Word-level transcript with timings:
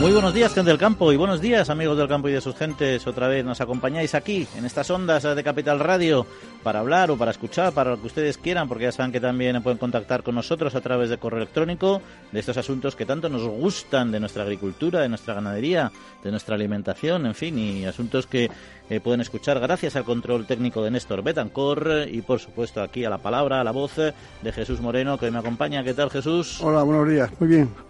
Muy 0.00 0.12
buenos 0.12 0.32
días, 0.32 0.54
gente 0.54 0.70
del 0.70 0.78
campo, 0.78 1.12
y 1.12 1.18
buenos 1.18 1.42
días, 1.42 1.68
amigos 1.68 1.98
del 1.98 2.08
campo 2.08 2.26
y 2.30 2.32
de 2.32 2.40
sus 2.40 2.56
gentes. 2.56 3.06
Otra 3.06 3.28
vez 3.28 3.44
nos 3.44 3.60
acompañáis 3.60 4.14
aquí, 4.14 4.48
en 4.56 4.64
estas 4.64 4.88
ondas 4.88 5.22
de 5.24 5.44
Capital 5.44 5.78
Radio, 5.78 6.26
para 6.62 6.78
hablar 6.78 7.10
o 7.10 7.18
para 7.18 7.32
escuchar, 7.32 7.74
para 7.74 7.90
lo 7.90 8.00
que 8.00 8.06
ustedes 8.06 8.38
quieran, 8.38 8.66
porque 8.66 8.84
ya 8.84 8.92
saben 8.92 9.12
que 9.12 9.20
también 9.20 9.62
pueden 9.62 9.76
contactar 9.76 10.22
con 10.22 10.36
nosotros 10.36 10.74
a 10.74 10.80
través 10.80 11.10
de 11.10 11.18
correo 11.18 11.42
electrónico 11.42 12.00
de 12.32 12.40
estos 12.40 12.56
asuntos 12.56 12.96
que 12.96 13.04
tanto 13.04 13.28
nos 13.28 13.42
gustan 13.42 14.10
de 14.10 14.20
nuestra 14.20 14.42
agricultura, 14.42 15.00
de 15.00 15.10
nuestra 15.10 15.34
ganadería, 15.34 15.92
de 16.24 16.30
nuestra 16.30 16.54
alimentación, 16.54 17.26
en 17.26 17.34
fin, 17.34 17.58
y 17.58 17.84
asuntos 17.84 18.26
que 18.26 18.50
eh, 18.88 19.00
pueden 19.00 19.20
escuchar 19.20 19.60
gracias 19.60 19.96
al 19.96 20.04
control 20.04 20.46
técnico 20.46 20.82
de 20.82 20.92
Néstor 20.92 21.22
Betancor 21.22 22.06
y, 22.10 22.22
por 22.22 22.40
supuesto, 22.40 22.80
aquí 22.82 23.04
a 23.04 23.10
la 23.10 23.18
palabra, 23.18 23.60
a 23.60 23.64
la 23.64 23.70
voz 23.70 23.96
de 23.96 24.52
Jesús 24.52 24.80
Moreno, 24.80 25.18
que 25.18 25.30
me 25.30 25.40
acompaña. 25.40 25.84
¿Qué 25.84 25.92
tal, 25.92 26.08
Jesús? 26.08 26.58
Hola, 26.62 26.84
buenos 26.84 27.06
días. 27.06 27.30
Muy 27.38 27.50
bien. 27.50 27.89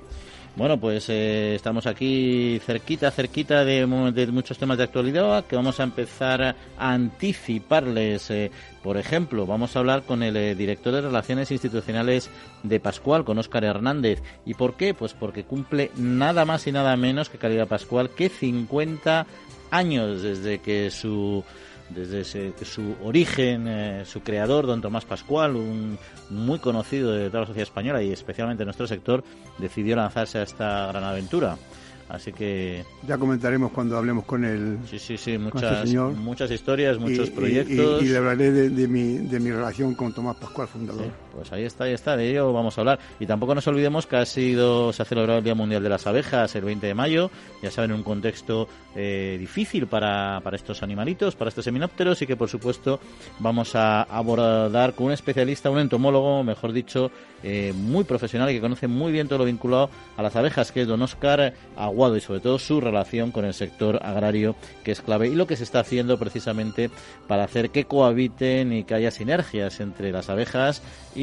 Bueno, 0.57 0.79
pues 0.79 1.09
eh, 1.09 1.55
estamos 1.55 1.87
aquí 1.87 2.61
cerquita, 2.67 3.11
cerquita 3.11 3.65
de, 3.65 3.87
muchos 3.87 4.59
temas 4.59 4.79
de 4.79 4.85
actualidad 4.85 5.45
que 5.45 5.57
vamos 5.57 5.79
a 5.79 5.85
empezar 5.85 6.43
a 6.43 6.57
anticiparles. 6.77 8.31
Eh, 8.31 8.51
por 8.83 8.97
ejemplo, 8.97 9.47
vamos 9.47 9.75
a 9.75 9.79
hablar 9.79 10.03
con 10.03 10.23
el 10.23 10.37
eh, 10.37 10.55
director 10.57 10.93
de 10.93 11.03
Relaciones 11.03 11.51
Institucionales 11.53 12.31
de 12.65 12.81
Pascual, 12.81 13.25
con 13.25 13.39
Óscar 13.39 13.65
Hernández. 13.65 14.23
¿Y 14.45 14.55
por 14.55 14.75
qué? 14.75 14.93
Pues 14.93 15.15
porque 15.15 15.45
cumple 15.45 15.93
nada 15.97 16.45
más 16.45 16.67
y 16.67 16.73
nada 16.73 16.97
menos 16.97 17.31
que 17.31 17.39
Calidad 17.39 17.69
Pascual 17.69 18.11
que 18.11 18.29
50 18.29 19.27
años 19.71 20.23
desde 20.23 20.59
que 20.59 20.91
su 20.91 21.45
desde 21.95 22.25
su 22.65 22.95
origen, 23.03 23.67
eh, 23.69 24.05
su 24.05 24.21
creador, 24.21 24.67
don 24.67 24.81
Tomás 24.81 25.05
Pascual, 25.05 25.57
un 25.57 25.99
muy 26.31 26.59
conocido 26.59 27.13
de 27.13 27.29
toda 27.29 27.41
la 27.41 27.47
sociedad 27.47 27.69
española 27.69 28.03
y 28.03 28.13
especialmente 28.13 28.63
en 28.63 28.67
nuestro 28.67 28.87
sector, 28.87 29.25
decidió 29.59 29.97
lanzarse 29.97 30.39
a 30.39 30.43
esta 30.43 30.87
gran 30.87 31.05
aventura. 31.05 31.57
Así 32.11 32.33
que... 32.33 32.85
Ya 33.07 33.19
comentaremos 33.19 33.71
cuando 33.71 33.97
hablemos 33.97 34.25
con 34.25 34.45
él. 34.45 34.79
Sí, 34.89 34.99
sí, 34.99 35.17
sí, 35.17 35.39
muchas, 35.39 35.89
muchas 36.17 36.51
historias, 36.51 36.99
muchos 36.99 37.31
proyectos. 37.31 38.03
Y, 38.03 38.07
le 38.07 38.17
hablaré 38.17 38.51
de, 38.51 38.89
mi, 38.89 39.19
de 39.19 39.39
mi 39.39 39.53
relación 39.53 39.95
con 39.95 40.13
Tomás 40.13 40.37
Pascual, 40.37 40.67
fundador. 40.67 41.07
Pues 41.35 41.53
ahí 41.53 41.65
está, 41.65 41.85
ahí 41.85 41.93
está, 41.93 42.17
de 42.17 42.31
ello 42.31 42.53
vamos 42.53 42.77
a 42.77 42.81
hablar. 42.81 42.99
Y 43.19 43.27
tampoco 43.27 43.55
nos 43.55 43.67
olvidemos 43.67 44.07
que 44.07 44.17
ha 44.17 44.27
sido, 44.27 44.93
se 44.93 45.03
ha 45.03 45.05
celebrado 45.05 45.39
el 45.39 45.45
Día 45.45 45.55
Mundial 45.55 45.83
de 45.83 45.89
las 45.89 46.07
Abejas 46.07 46.55
el 46.55 46.65
20 46.65 46.87
de 46.87 46.95
mayo, 46.95 47.31
ya 47.63 47.71
saben, 47.71 47.93
un 47.93 48.03
contexto 48.03 48.69
eh, 48.95 49.37
difícil 49.39 49.87
para, 49.87 50.41
para 50.43 50.57
estos 50.57 50.83
animalitos, 50.83 51.37
para 51.37 51.49
estos 51.49 51.65
seminópteros, 51.65 52.21
y 52.23 52.27
que 52.27 52.37
por 52.37 52.49
supuesto 52.49 53.01
vamos 53.39 53.75
a 53.75 54.03
abordar 54.03 54.95
con 54.95 55.07
un 55.07 55.13
especialista, 55.13 55.71
un 55.71 55.79
entomólogo, 55.79 56.43
mejor 56.45 56.73
dicho, 56.73 57.11
eh, 57.43 57.73
muy 57.75 58.05
profesional 58.05 58.51
y 58.51 58.55
que 58.55 58.61
conoce 58.61 58.87
muy 58.87 59.13
bien 59.13 59.27
todo 59.27 59.39
lo 59.39 59.45
vinculado 59.47 59.89
a 60.17 60.23
las 60.23 60.37
abejas, 60.37 60.73
que 60.73 60.83
es 60.83 60.89
don 60.89 61.01
Oscar 61.01 61.55
Aguado 61.77 62.17
y 62.17 62.21
sobre 62.21 62.41
todo 62.41 62.59
su 62.59 62.81
relación 62.81 63.31
con 63.31 63.45
el 63.47 63.55
sector 63.55 63.99
agrario, 64.03 64.57
que 64.85 64.93
es 64.93 65.01
clave, 65.01 65.29
y 65.29 65.35
lo 65.35 65.47
que 65.47 65.57
se 65.57 65.65
está 65.65 65.81
haciendo 65.81 66.19
precisamente 66.19 66.91
para 67.27 67.45
hacer 67.45 67.71
que 67.71 67.85
cohabiten 67.85 68.73
y 68.73 68.85
que 68.85 68.95
haya 68.95 69.11
sinergias 69.11 69.81
entre 69.81 70.13
las 70.13 70.29
abejas 70.29 70.83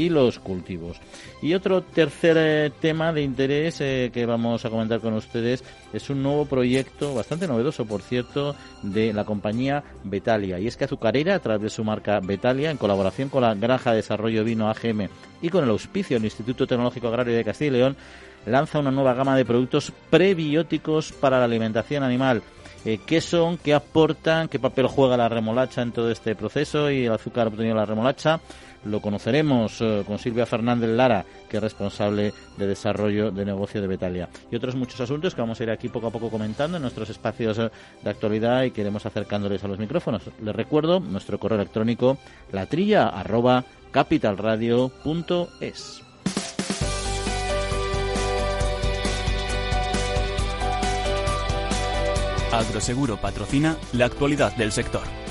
los 0.09 0.39
cultivos. 0.39 0.97
Y 1.41 1.53
otro 1.53 1.81
tercer 1.81 2.37
eh, 2.39 2.71
tema 2.79 3.11
de 3.11 3.21
interés 3.21 3.81
eh, 3.81 4.11
que 4.13 4.25
vamos 4.25 4.63
a 4.63 4.69
comentar 4.69 4.99
con 4.99 5.13
ustedes 5.13 5.63
es 5.93 6.09
un 6.09 6.23
nuevo 6.23 6.45
proyecto, 6.45 7.13
bastante 7.13 7.47
novedoso 7.47 7.85
por 7.85 8.01
cierto, 8.01 8.55
de 8.83 9.13
la 9.13 9.25
compañía 9.25 9.83
Betalia. 10.03 10.59
Y 10.59 10.67
es 10.67 10.77
que 10.77 10.85
Azucarera, 10.85 11.35
a 11.35 11.39
través 11.39 11.61
de 11.63 11.69
su 11.69 11.83
marca 11.83 12.19
Betalia, 12.19 12.71
en 12.71 12.77
colaboración 12.77 13.29
con 13.29 13.41
la 13.41 13.55
Granja 13.55 13.91
de 13.91 13.97
Desarrollo 13.97 14.43
Vino 14.43 14.69
AGM 14.69 15.09
y 15.41 15.49
con 15.49 15.63
el 15.63 15.69
auspicio 15.69 16.15
del 16.15 16.25
Instituto 16.25 16.67
Tecnológico 16.67 17.07
Agrario 17.07 17.35
de 17.35 17.43
Castilla 17.43 17.69
y 17.69 17.73
León, 17.73 17.97
lanza 18.45 18.79
una 18.79 18.91
nueva 18.91 19.13
gama 19.13 19.35
de 19.35 19.45
productos 19.45 19.91
prebióticos 20.09 21.11
para 21.11 21.39
la 21.39 21.45
alimentación 21.45 22.03
animal. 22.03 22.41
Eh, 22.85 22.99
¿Qué 23.05 23.19
son? 23.21 23.57
¿Qué 23.57 23.73
aportan? 23.73 24.47
¿Qué 24.47 24.59
papel 24.59 24.87
juega 24.87 25.17
la 25.17 25.27
remolacha 25.27 25.81
en 25.81 25.91
todo 25.91 26.09
este 26.09 26.35
proceso 26.35 26.89
y 26.89 27.05
el 27.05 27.11
azúcar 27.11 27.47
obtenido 27.47 27.75
de 27.75 27.81
la 27.81 27.85
remolacha? 27.85 28.39
Lo 28.87 29.01
conoceremos 29.01 29.81
eh, 29.81 30.03
con 30.07 30.17
Silvia 30.17 30.45
Fernández 30.45 30.89
Lara, 30.89 31.25
que 31.49 31.57
es 31.57 31.63
responsable 31.63 32.33
de 32.57 32.67
desarrollo 32.67 33.31
de 33.31 33.43
negocio 33.45 33.81
de 33.81 33.87
Betalia. 33.87 34.29
Y 34.49 34.55
otros 34.55 34.75
muchos 34.75 35.01
asuntos 35.01 35.35
que 35.35 35.41
vamos 35.41 35.59
a 35.59 35.63
ir 35.63 35.69
aquí 35.69 35.89
poco 35.89 36.07
a 36.07 36.11
poco 36.11 36.29
comentando 36.29 36.77
en 36.77 36.83
nuestros 36.83 37.09
espacios 37.09 37.59
eh, 37.59 37.69
de 38.01 38.09
actualidad 38.09 38.63
y 38.63 38.71
queremos 38.71 39.05
acercándoles 39.05 39.61
a 39.63 39.67
los 39.67 39.77
micrófonos. 39.77 40.23
Les 40.41 40.55
recuerdo 40.55 41.01
nuestro 41.01 41.37
correo 41.37 41.59
electrónico 41.59 42.17
latrilla 42.51 43.09
arroba 43.09 43.65
capitalradio.es. 43.91 46.03
Agroseguro 52.51 53.17
patrocina 53.17 53.75
la 53.91 54.05
actualidad 54.05 54.55
del 54.55 54.71
sector. 54.71 55.26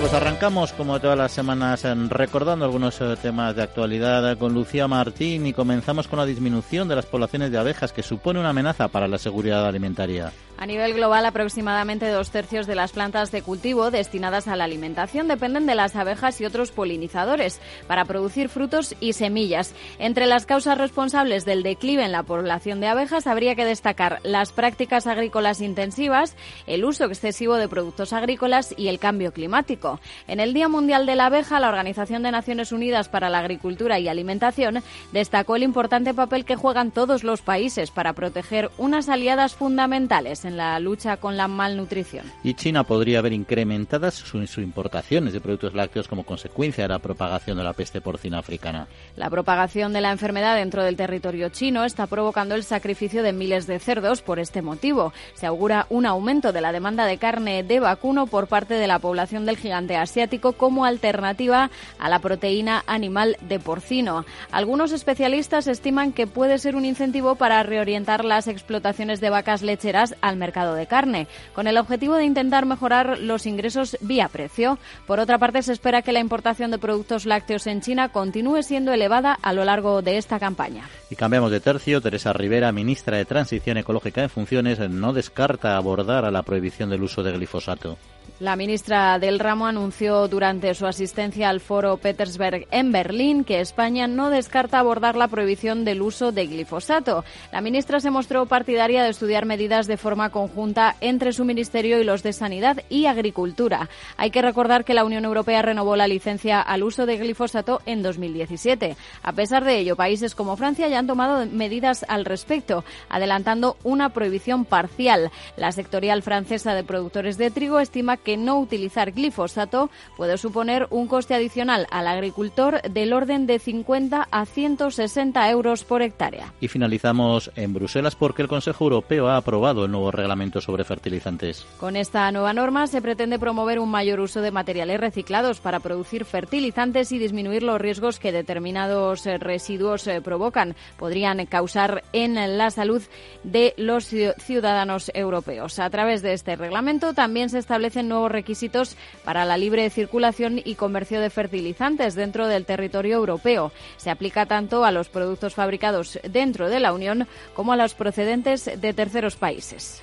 Pues 0.00 0.12
arrancamos 0.12 0.72
como 0.74 1.00
todas 1.00 1.18
las 1.18 1.32
semanas 1.32 1.82
recordando 2.08 2.64
algunos 2.64 3.00
eh, 3.00 3.16
temas 3.20 3.56
de 3.56 3.62
actualidad 3.62 4.38
con 4.38 4.54
Lucía 4.54 4.86
Martín 4.86 5.46
y 5.46 5.52
comenzamos 5.52 6.06
con 6.06 6.20
la 6.20 6.26
disminución 6.26 6.86
de 6.86 6.94
las 6.94 7.06
poblaciones 7.06 7.50
de 7.50 7.58
abejas 7.58 7.92
que 7.92 8.04
supone 8.04 8.38
una 8.38 8.50
amenaza 8.50 8.88
para 8.88 9.08
la 9.08 9.18
seguridad 9.18 9.66
alimentaria. 9.66 10.30
A 10.60 10.66
nivel 10.66 10.94
global, 10.94 11.24
aproximadamente 11.24 12.08
dos 12.08 12.30
tercios 12.30 12.66
de 12.66 12.74
las 12.74 12.90
plantas 12.90 13.30
de 13.30 13.42
cultivo 13.42 13.92
destinadas 13.92 14.48
a 14.48 14.56
la 14.56 14.64
alimentación 14.64 15.28
dependen 15.28 15.66
de 15.66 15.76
las 15.76 15.94
abejas 15.94 16.40
y 16.40 16.46
otros 16.46 16.72
polinizadores 16.72 17.60
para 17.86 18.04
producir 18.04 18.48
frutos 18.48 18.96
y 18.98 19.12
semillas. 19.12 19.72
Entre 20.00 20.26
las 20.26 20.46
causas 20.46 20.76
responsables 20.76 21.44
del 21.44 21.62
declive 21.62 22.04
en 22.04 22.10
la 22.10 22.24
población 22.24 22.80
de 22.80 22.88
abejas 22.88 23.28
habría 23.28 23.54
que 23.54 23.64
destacar 23.64 24.18
las 24.24 24.50
prácticas 24.52 25.06
agrícolas 25.06 25.60
intensivas, 25.60 26.34
el 26.66 26.84
uso 26.84 27.04
excesivo 27.04 27.54
de 27.54 27.68
productos 27.68 28.12
agrícolas 28.12 28.74
y 28.76 28.88
el 28.88 28.98
cambio 28.98 29.32
climático. 29.32 29.87
En 30.26 30.40
el 30.40 30.54
Día 30.54 30.68
Mundial 30.68 31.06
de 31.06 31.16
la 31.16 31.26
Abeja, 31.26 31.60
la 31.60 31.68
Organización 31.68 32.22
de 32.22 32.30
Naciones 32.30 32.72
Unidas 32.72 33.08
para 33.08 33.30
la 33.30 33.38
Agricultura 33.38 33.98
y 33.98 34.08
Alimentación 34.08 34.82
destacó 35.12 35.56
el 35.56 35.62
importante 35.62 36.14
papel 36.14 36.44
que 36.44 36.56
juegan 36.56 36.90
todos 36.90 37.24
los 37.24 37.42
países 37.42 37.90
para 37.90 38.12
proteger 38.12 38.70
unas 38.78 39.08
aliadas 39.08 39.54
fundamentales 39.54 40.44
en 40.44 40.56
la 40.56 40.78
lucha 40.80 41.16
con 41.16 41.36
la 41.36 41.48
malnutrición. 41.48 42.26
Y 42.42 42.54
China 42.54 42.84
podría 42.84 43.20
ver 43.20 43.32
incrementadas 43.32 44.14
sus 44.14 44.58
importaciones 44.58 45.32
de 45.32 45.40
productos 45.40 45.74
lácteos 45.74 46.08
como 46.08 46.24
consecuencia 46.24 46.84
de 46.84 46.88
la 46.88 46.98
propagación 46.98 47.56
de 47.58 47.64
la 47.64 47.72
peste 47.72 48.00
porcina 48.00 48.38
africana. 48.38 48.86
La 49.16 49.30
propagación 49.30 49.92
de 49.92 50.00
la 50.00 50.12
enfermedad 50.12 50.56
dentro 50.56 50.82
del 50.82 50.96
territorio 50.96 51.48
chino 51.48 51.84
está 51.84 52.06
provocando 52.06 52.54
el 52.54 52.64
sacrificio 52.64 53.22
de 53.22 53.32
miles 53.32 53.66
de 53.66 53.78
cerdos 53.78 54.22
por 54.22 54.38
este 54.38 54.62
motivo. 54.62 55.12
Se 55.34 55.46
augura 55.46 55.86
un 55.90 56.06
aumento 56.06 56.52
de 56.52 56.60
la 56.60 56.72
demanda 56.72 57.06
de 57.06 57.18
carne 57.18 57.62
de 57.62 57.80
vacuno 57.80 58.26
por 58.26 58.46
parte 58.48 58.74
de 58.74 58.86
la 58.86 58.98
población 58.98 59.46
del 59.46 59.56
gigante 59.56 59.77
asiático 59.86 60.52
como 60.52 60.84
alternativa 60.84 61.70
a 61.98 62.08
la 62.08 62.18
proteína 62.18 62.82
animal 62.86 63.36
de 63.40 63.58
porcino. 63.58 64.24
Algunos 64.50 64.92
especialistas 64.92 65.66
estiman 65.66 66.12
que 66.12 66.26
puede 66.26 66.58
ser 66.58 66.76
un 66.76 66.84
incentivo 66.84 67.36
para 67.36 67.62
reorientar 67.62 68.24
las 68.24 68.48
explotaciones 68.48 69.20
de 69.20 69.30
vacas 69.30 69.62
lecheras 69.62 70.14
al 70.20 70.36
mercado 70.36 70.74
de 70.74 70.86
carne, 70.86 71.28
con 71.54 71.66
el 71.66 71.78
objetivo 71.78 72.14
de 72.14 72.24
intentar 72.24 72.66
mejorar 72.66 73.18
los 73.18 73.46
ingresos 73.46 73.96
vía 74.00 74.28
precio. 74.28 74.78
Por 75.06 75.20
otra 75.20 75.38
parte, 75.38 75.62
se 75.62 75.72
espera 75.72 76.02
que 76.02 76.12
la 76.12 76.20
importación 76.20 76.70
de 76.70 76.78
productos 76.78 77.26
lácteos 77.26 77.66
en 77.66 77.80
China 77.80 78.10
continúe 78.10 78.62
siendo 78.62 78.92
elevada 78.92 79.38
a 79.40 79.52
lo 79.52 79.64
largo 79.64 80.02
de 80.02 80.18
esta 80.18 80.38
campaña. 80.38 80.88
Y 81.10 81.16
cambiamos 81.16 81.50
de 81.50 81.60
tercio. 81.60 82.00
Teresa 82.00 82.32
Rivera, 82.32 82.72
ministra 82.72 83.16
de 83.16 83.24
Transición 83.24 83.78
Ecológica 83.78 84.22
en 84.22 84.30
Funciones, 84.30 84.78
no 84.78 85.12
descarta 85.12 85.76
abordar 85.76 86.24
a 86.24 86.30
la 86.30 86.42
prohibición 86.42 86.90
del 86.90 87.02
uso 87.02 87.22
de 87.22 87.32
glifosato. 87.32 87.98
La 88.40 88.54
ministra 88.54 89.18
del 89.18 89.40
ramo 89.40 89.66
anunció 89.66 90.28
durante 90.28 90.72
su 90.74 90.86
asistencia 90.86 91.48
al 91.48 91.58
foro 91.60 91.96
Petersberg 91.96 92.68
en 92.70 92.92
Berlín 92.92 93.42
que 93.42 93.60
España 93.60 94.06
no 94.06 94.30
descarta 94.30 94.78
abordar 94.78 95.16
la 95.16 95.26
prohibición 95.26 95.84
del 95.84 96.02
uso 96.02 96.30
de 96.30 96.46
glifosato. 96.46 97.24
La 97.50 97.60
ministra 97.60 97.98
se 97.98 98.10
mostró 98.10 98.46
partidaria 98.46 99.02
de 99.02 99.10
estudiar 99.10 99.44
medidas 99.44 99.88
de 99.88 99.96
forma 99.96 100.30
conjunta 100.30 100.94
entre 101.00 101.32
su 101.32 101.44
ministerio 101.44 102.00
y 102.00 102.04
los 102.04 102.22
de 102.22 102.32
Sanidad 102.32 102.84
y 102.88 103.06
Agricultura. 103.06 103.88
Hay 104.16 104.30
que 104.30 104.42
recordar 104.42 104.84
que 104.84 104.94
la 104.94 105.04
Unión 105.04 105.24
Europea 105.24 105.62
renovó 105.62 105.96
la 105.96 106.06
licencia 106.06 106.60
al 106.60 106.84
uso 106.84 107.06
de 107.06 107.16
glifosato 107.16 107.80
en 107.86 108.02
2017. 108.02 108.96
A 109.22 109.32
pesar 109.32 109.64
de 109.64 109.78
ello, 109.78 109.96
países 109.96 110.36
como 110.36 110.56
Francia 110.56 110.86
ya 110.86 111.00
han 111.00 111.06
tomado 111.08 111.44
medidas 111.46 112.04
al 112.08 112.24
respecto, 112.24 112.84
adelantando 113.08 113.76
una 113.82 114.10
prohibición 114.10 114.64
parcial. 114.64 115.32
La 115.56 115.72
sectorial 115.72 116.22
francesa 116.22 116.74
de 116.74 116.84
productores 116.84 117.36
de 117.36 117.50
trigo 117.50 117.80
estima 117.80 118.16
que 118.24 118.36
no 118.36 118.58
utilizar 118.58 119.12
glifosato 119.12 119.90
puede 120.16 120.38
suponer 120.38 120.86
un 120.90 121.06
coste 121.06 121.34
adicional 121.34 121.86
al 121.90 122.06
agricultor 122.06 122.82
del 122.82 123.12
orden 123.12 123.46
de 123.46 123.58
50 123.58 124.28
a 124.30 124.46
160 124.46 125.50
euros 125.50 125.84
por 125.84 126.02
hectárea. 126.02 126.52
Y 126.60 126.68
finalizamos 126.68 127.50
en 127.56 127.74
Bruselas 127.74 128.16
porque 128.16 128.42
el 128.42 128.48
Consejo 128.48 128.84
Europeo 128.84 129.28
ha 129.28 129.36
aprobado 129.36 129.84
el 129.84 129.90
nuevo 129.90 130.10
reglamento 130.10 130.60
sobre 130.60 130.84
fertilizantes. 130.84 131.66
Con 131.78 131.96
esta 131.96 132.30
nueva 132.32 132.52
norma 132.52 132.86
se 132.86 133.02
pretende 133.02 133.38
promover 133.38 133.78
un 133.78 133.90
mayor 133.90 134.20
uso 134.20 134.40
de 134.40 134.50
materiales 134.50 135.00
reciclados 135.00 135.60
para 135.60 135.80
producir 135.80 136.24
fertilizantes 136.24 137.12
y 137.12 137.18
disminuir 137.18 137.62
los 137.62 137.80
riesgos 137.80 138.18
que 138.18 138.32
determinados 138.32 139.26
eh, 139.26 139.38
residuos 139.38 140.06
eh, 140.06 140.20
provocan, 140.20 140.74
podrían 140.96 141.44
causar 141.46 142.04
en 142.12 142.58
la 142.58 142.70
salud 142.70 143.02
de 143.44 143.74
los 143.76 144.06
ciudadanos 144.38 145.10
europeos. 145.14 145.78
A 145.78 145.90
través 145.90 146.22
de 146.22 146.32
este 146.32 146.56
reglamento 146.56 147.14
también 147.14 147.50
se 147.50 147.58
establecen 147.58 148.07
nuevos 148.08 148.32
requisitos 148.32 148.96
para 149.24 149.44
la 149.44 149.56
libre 149.56 149.88
circulación 149.90 150.60
y 150.64 150.74
comercio 150.74 151.20
de 151.20 151.30
fertilizantes 151.30 152.14
dentro 152.14 152.48
del 152.48 152.64
territorio 152.64 153.16
europeo. 153.16 153.72
Se 153.96 154.10
aplica 154.10 154.46
tanto 154.46 154.84
a 154.84 154.92
los 154.92 155.08
productos 155.08 155.54
fabricados 155.54 156.18
dentro 156.28 156.68
de 156.68 156.80
la 156.80 156.92
Unión 156.92 157.28
como 157.54 157.72
a 157.72 157.76
los 157.76 157.94
procedentes 157.94 158.64
de 158.80 158.92
terceros 158.92 159.36
países. 159.36 160.02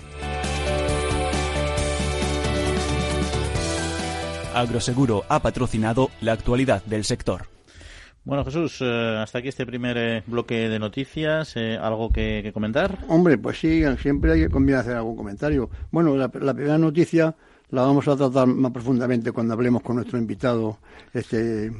Agroseguro 4.53 5.25
ha 5.27 5.41
patrocinado 5.41 6.09
la 6.21 6.31
actualidad 6.31 6.81
del 6.85 7.03
sector. 7.03 7.47
Bueno, 8.25 8.43
Jesús, 8.43 8.79
eh, 8.81 9.19
hasta 9.21 9.37
aquí 9.37 9.49
este 9.49 9.67
primer 9.67 9.97
eh, 9.97 10.23
bloque 10.25 10.67
de 10.67 10.79
noticias. 10.79 11.55
Eh, 11.57 11.77
¿Algo 11.77 12.09
que, 12.09 12.49
comentar? 12.53 12.97
Hombre, 13.07 13.37
pues 13.37 13.59
sí, 13.59 13.83
siempre 14.01 14.31
hay 14.31 14.41
que 14.41 14.49
conviene 14.49 14.79
hacer 14.79 14.95
algún 14.95 15.15
comentario. 15.15 15.69
Bueno, 15.91 16.15
la, 16.17 16.29
primera 16.29 16.79
noticia 16.79 17.35
la 17.69 17.81
vamos 17.81 18.07
a 18.07 18.15
tratar 18.15 18.47
más 18.47 18.71
profundamente 18.71 19.31
cuando 19.31 19.53
hablemos 19.53 19.81
con 19.81 19.97
nuestro 19.97 20.17
invitado, 20.17 20.77
este 21.13 21.71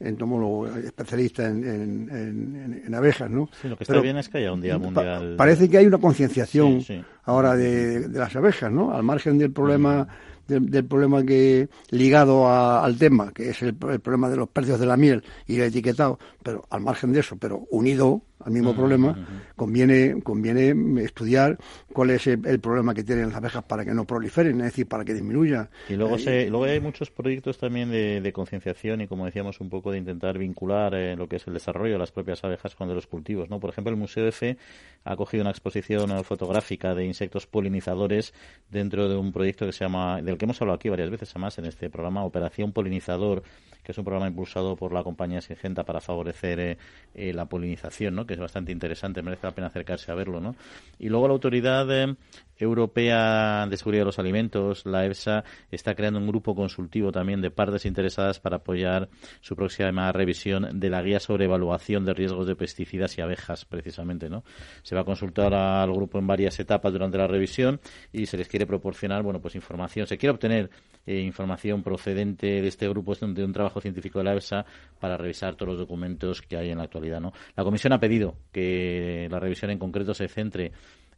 entomólogo 0.00 0.66
especialista 0.66 1.46
en, 1.46 2.92
abejas, 2.94 3.30
¿no? 3.30 3.48
Sí, 3.60 3.68
lo 3.68 3.76
que 3.76 3.84
está 3.84 4.00
bien 4.00 4.16
es 4.16 4.28
que 4.28 4.38
haya 4.38 4.52
un 4.52 4.60
día 4.60 4.76
mundial. 4.78 5.36
parece 5.36 5.70
que 5.70 5.78
hay 5.78 5.86
una 5.86 5.98
concienciación 5.98 6.84
ahora 7.24 7.54
de, 7.54 8.08
las 8.08 8.34
abejas, 8.34 8.70
¿no? 8.72 8.92
Al 8.92 9.02
margen 9.02 9.38
del 9.38 9.52
problema. 9.52 10.04
Mm 10.04 10.32
del, 10.48 10.84
problema 10.84 11.24
que 11.24 11.68
ligado 11.90 12.48
al 12.48 12.96
tema, 12.98 13.32
que 13.32 13.50
es 13.50 13.62
el, 13.62 13.74
problema 13.74 14.28
de 14.28 14.36
los 14.36 14.48
precios 14.48 14.78
de 14.78 14.86
la 14.86 14.96
miel 14.96 15.22
y 15.46 15.56
el 15.56 15.62
etiquetado, 15.62 16.18
pero 16.42 16.64
al 16.70 16.80
margen 16.80 17.12
de 17.12 17.20
eso, 17.20 17.36
pero 17.36 17.64
unido 17.70 18.22
al 18.44 18.52
mismo 18.52 18.74
problema, 18.74 19.16
conviene, 19.62 20.20
conviene 20.24 20.74
estudiar 21.04 21.56
cuál 21.92 22.10
es 22.10 22.26
el, 22.26 22.58
problema 22.58 22.94
que 22.94 23.04
tienen 23.04 23.28
las 23.28 23.36
abejas 23.36 23.62
para 23.62 23.84
que 23.84 23.94
no 23.94 24.04
proliferen, 24.04 24.58
es 24.58 24.64
decir, 24.64 24.88
para 24.88 25.04
que 25.04 25.14
disminuya. 25.14 25.70
Y 25.88 25.94
luego, 25.94 26.18
se, 26.18 26.50
luego 26.50 26.64
hay 26.64 26.80
muchos 26.80 27.12
proyectos 27.12 27.58
también 27.58 27.88
de, 27.92 28.32
concienciación 28.32 29.02
y, 29.02 29.06
como 29.06 29.24
decíamos, 29.24 29.60
un 29.60 29.70
poco 29.70 29.92
de 29.92 29.98
intentar 29.98 30.36
vincular 30.36 30.94
eh, 30.94 31.14
lo 31.14 31.28
que 31.28 31.36
es 31.36 31.46
el 31.46 31.54
desarrollo 31.54 31.92
de 31.92 31.98
las 32.00 32.10
propias 32.10 32.42
abejas 32.42 32.74
con 32.74 32.88
de 32.88 32.94
los 32.94 33.06
cultivos. 33.06 33.50
¿no? 33.50 33.60
Por 33.60 33.70
ejemplo, 33.70 33.92
el 33.92 33.98
Museo 33.98 34.24
de 34.24 34.32
Fe 34.32 34.56
ha 35.04 35.14
cogido 35.14 35.42
una 35.42 35.50
exposición 35.50 36.10
eh, 36.10 36.24
fotográfica 36.24 36.92
de 36.96 37.04
insectos 37.04 37.46
polinizadores 37.46 38.34
dentro 38.68 39.08
de 39.08 39.16
un 39.16 39.30
proyecto 39.30 39.64
que 39.64 39.72
se 39.72 39.84
llama, 39.84 40.20
del 40.22 40.38
que 40.38 40.44
hemos 40.44 40.60
hablado 40.60 40.76
aquí 40.76 40.88
varias 40.88 41.10
veces 41.10 41.30
además 41.30 41.58
en 41.58 41.66
este 41.66 41.88
programa, 41.88 42.24
Operación 42.24 42.72
Polinizador, 42.72 43.44
que 43.82 43.92
es 43.92 43.98
un 43.98 44.04
programa 44.04 44.28
impulsado 44.28 44.76
por 44.76 44.92
la 44.92 45.02
compañía 45.02 45.40
Singenta 45.40 45.84
para 45.84 46.00
favorecer 46.00 46.78
eh, 47.14 47.32
la 47.32 47.46
polinización, 47.46 48.14
¿no? 48.14 48.26
que 48.26 48.34
es 48.34 48.40
bastante 48.40 48.72
interesante, 48.72 49.22
merece 49.22 49.46
la 49.46 49.51
pena 49.54 49.68
acercarse 49.68 50.10
a 50.10 50.14
verlo. 50.14 50.40
¿no? 50.40 50.56
Y 50.98 51.08
luego 51.08 51.28
la 51.28 51.34
autoridad 51.34 51.86
eh, 51.90 52.14
Europea 52.62 53.66
de 53.66 53.76
Seguridad 53.76 54.02
de 54.02 54.06
los 54.06 54.18
Alimentos, 54.20 54.86
la 54.86 55.04
EFSA, 55.04 55.44
está 55.70 55.94
creando 55.96 56.20
un 56.20 56.28
grupo 56.28 56.54
consultivo 56.54 57.10
también 57.10 57.40
de 57.40 57.50
partes 57.50 57.84
interesadas 57.86 58.38
para 58.38 58.58
apoyar 58.58 59.08
su 59.40 59.56
próxima 59.56 60.12
revisión 60.12 60.78
de 60.78 60.88
la 60.88 61.02
guía 61.02 61.18
sobre 61.18 61.46
evaluación 61.46 62.04
de 62.04 62.14
riesgos 62.14 62.46
de 62.46 62.54
pesticidas 62.54 63.18
y 63.18 63.20
abejas, 63.20 63.64
precisamente. 63.64 64.30
¿no? 64.30 64.44
Se 64.82 64.94
va 64.94 65.00
a 65.00 65.04
consultar 65.04 65.52
al 65.52 65.92
grupo 65.92 66.18
en 66.20 66.26
varias 66.26 66.58
etapas 66.60 66.92
durante 66.92 67.18
la 67.18 67.26
revisión 67.26 67.80
y 68.12 68.26
se 68.26 68.36
les 68.36 68.46
quiere 68.46 68.64
proporcionar 68.64 69.22
bueno, 69.24 69.40
pues 69.40 69.56
información. 69.56 70.06
Se 70.06 70.16
quiere 70.16 70.32
obtener 70.32 70.70
eh, 71.04 71.18
información 71.20 71.82
procedente 71.82 72.46
de 72.62 72.68
este 72.68 72.88
grupo, 72.88 73.14
de 73.16 73.44
un 73.44 73.52
trabajo 73.52 73.80
científico 73.80 74.20
de 74.20 74.24
la 74.24 74.34
EFSA, 74.34 74.64
para 75.00 75.16
revisar 75.16 75.56
todos 75.56 75.70
los 75.70 75.78
documentos 75.78 76.42
que 76.42 76.56
hay 76.56 76.70
en 76.70 76.78
la 76.78 76.84
actualidad. 76.84 77.20
¿no? 77.20 77.32
La 77.56 77.64
Comisión 77.64 77.92
ha 77.92 77.98
pedido 77.98 78.36
que 78.52 79.26
la 79.30 79.40
revisión 79.40 79.72
en 79.72 79.80
concreto 79.80 80.14
se 80.14 80.28
centre 80.28 80.70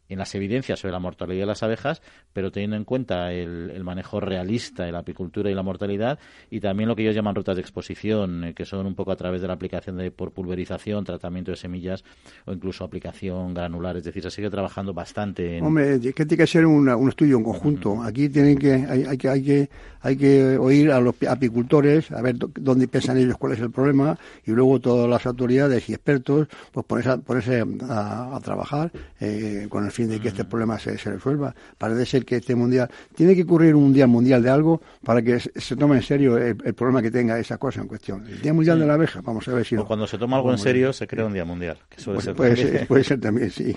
en 0.08 0.18
las 0.18 0.34
evidencias 0.34 0.80
sobre 0.80 0.92
la 0.92 0.98
mortalidad 0.98 1.42
de 1.42 1.46
las 1.46 1.62
abejas, 1.62 2.02
pero 2.32 2.50
teniendo 2.50 2.76
en 2.76 2.84
cuenta 2.84 3.32
el, 3.32 3.82
manejo 3.84 4.20
realista 4.20 4.84
de 4.84 4.92
la 4.92 5.00
apicultura 5.00 5.50
y 5.50 5.54
la 5.54 5.62
mortalidad 5.62 6.18
y 6.50 6.60
también 6.60 6.88
lo 6.88 6.96
que 6.96 7.02
ellos 7.02 7.14
llaman 7.14 7.34
rutas 7.34 7.56
de 7.56 7.60
exposición, 7.62 8.44
eh, 8.44 8.54
que 8.54 8.64
son 8.64 8.86
un 8.86 8.94
poco 8.94 9.12
a 9.12 9.16
través 9.16 9.42
de 9.42 9.48
la 9.48 9.54
aplicación 9.54 9.98
de 9.98 10.10
por 10.10 10.32
pulverización, 10.32 11.04
tratamiento 11.04 11.50
de 11.50 11.56
semillas 11.56 12.02
o 12.46 12.52
incluso 12.52 12.82
aplicación 12.84 13.52
granular. 13.52 13.96
Es 13.96 14.04
decir, 14.04 14.22
se 14.22 14.30
sigue 14.30 14.50
trabajando 14.50 14.94
bastante. 14.94 15.58
En... 15.58 15.64
Hombre, 15.64 16.00
que 16.00 16.24
tiene 16.24 16.36
que 16.36 16.46
ser 16.46 16.64
un 16.66 17.08
estudio 17.08 17.36
en 17.36 17.44
conjunto. 17.44 18.02
Aquí 18.02 18.28
tienen 18.28 18.58
que 18.58 18.72
hay, 18.72 19.04
hay, 19.04 19.18
que 19.18 19.28
hay 19.28 19.42
que 19.42 19.68
hay 20.04 20.16
que 20.16 20.58
oír 20.58 20.90
a 20.90 21.00
los 21.00 21.14
apicultores, 21.26 22.10
a 22.10 22.20
ver 22.20 22.36
dónde 22.36 22.86
piensan 22.88 23.16
ellos 23.16 23.38
cuál 23.38 23.52
es 23.52 23.60
el 23.60 23.70
problema 23.70 24.18
y 24.44 24.50
luego 24.50 24.78
todas 24.78 25.08
las 25.08 25.24
autoridades 25.24 25.88
y 25.88 25.94
expertos 25.94 26.46
pues 26.72 27.06
ponerse, 27.24 27.64
a, 27.88 28.36
a, 28.36 28.40
trabajar 28.40 28.92
eh, 29.18 29.66
con 29.70 29.86
el 29.86 29.90
fin 29.94 30.08
de 30.08 30.20
que 30.20 30.28
este 30.28 30.44
problema 30.44 30.78
se, 30.78 30.96
resuelva. 30.96 31.54
Parece 31.78 32.04
ser 32.04 32.24
que 32.24 32.36
este 32.36 32.54
mundial 32.54 32.90
tiene 33.14 33.34
que 33.34 33.42
ocurrir 33.42 33.74
un 33.74 33.92
día 33.92 34.06
mundial 34.06 34.42
de 34.42 34.50
algo 34.50 34.82
para 35.02 35.22
que 35.22 35.40
se, 35.40 35.76
tome 35.76 35.96
en 35.96 36.02
serio 36.02 36.36
el, 36.36 36.56
problema 36.74 37.00
que 37.00 37.10
tenga 37.10 37.38
esa 37.38 37.58
cosa 37.58 37.80
en 37.80 37.88
cuestión. 37.88 38.26
El 38.26 38.42
día 38.42 38.52
mundial 38.52 38.78
de 38.78 38.86
la 38.86 38.94
abeja, 38.94 39.20
vamos 39.22 39.46
a 39.48 39.54
ver 39.54 39.64
si. 39.64 39.76
O 39.76 39.86
cuando 39.86 40.06
se 40.06 40.18
toma 40.18 40.36
algo 40.36 40.50
en 40.50 40.58
serio, 40.58 40.92
se 40.92 41.06
crea 41.06 41.24
un 41.24 41.32
día 41.32 41.44
mundial. 41.44 41.78
puede 42.86 43.04
ser 43.04 43.20
también, 43.20 43.50
sí. 43.50 43.76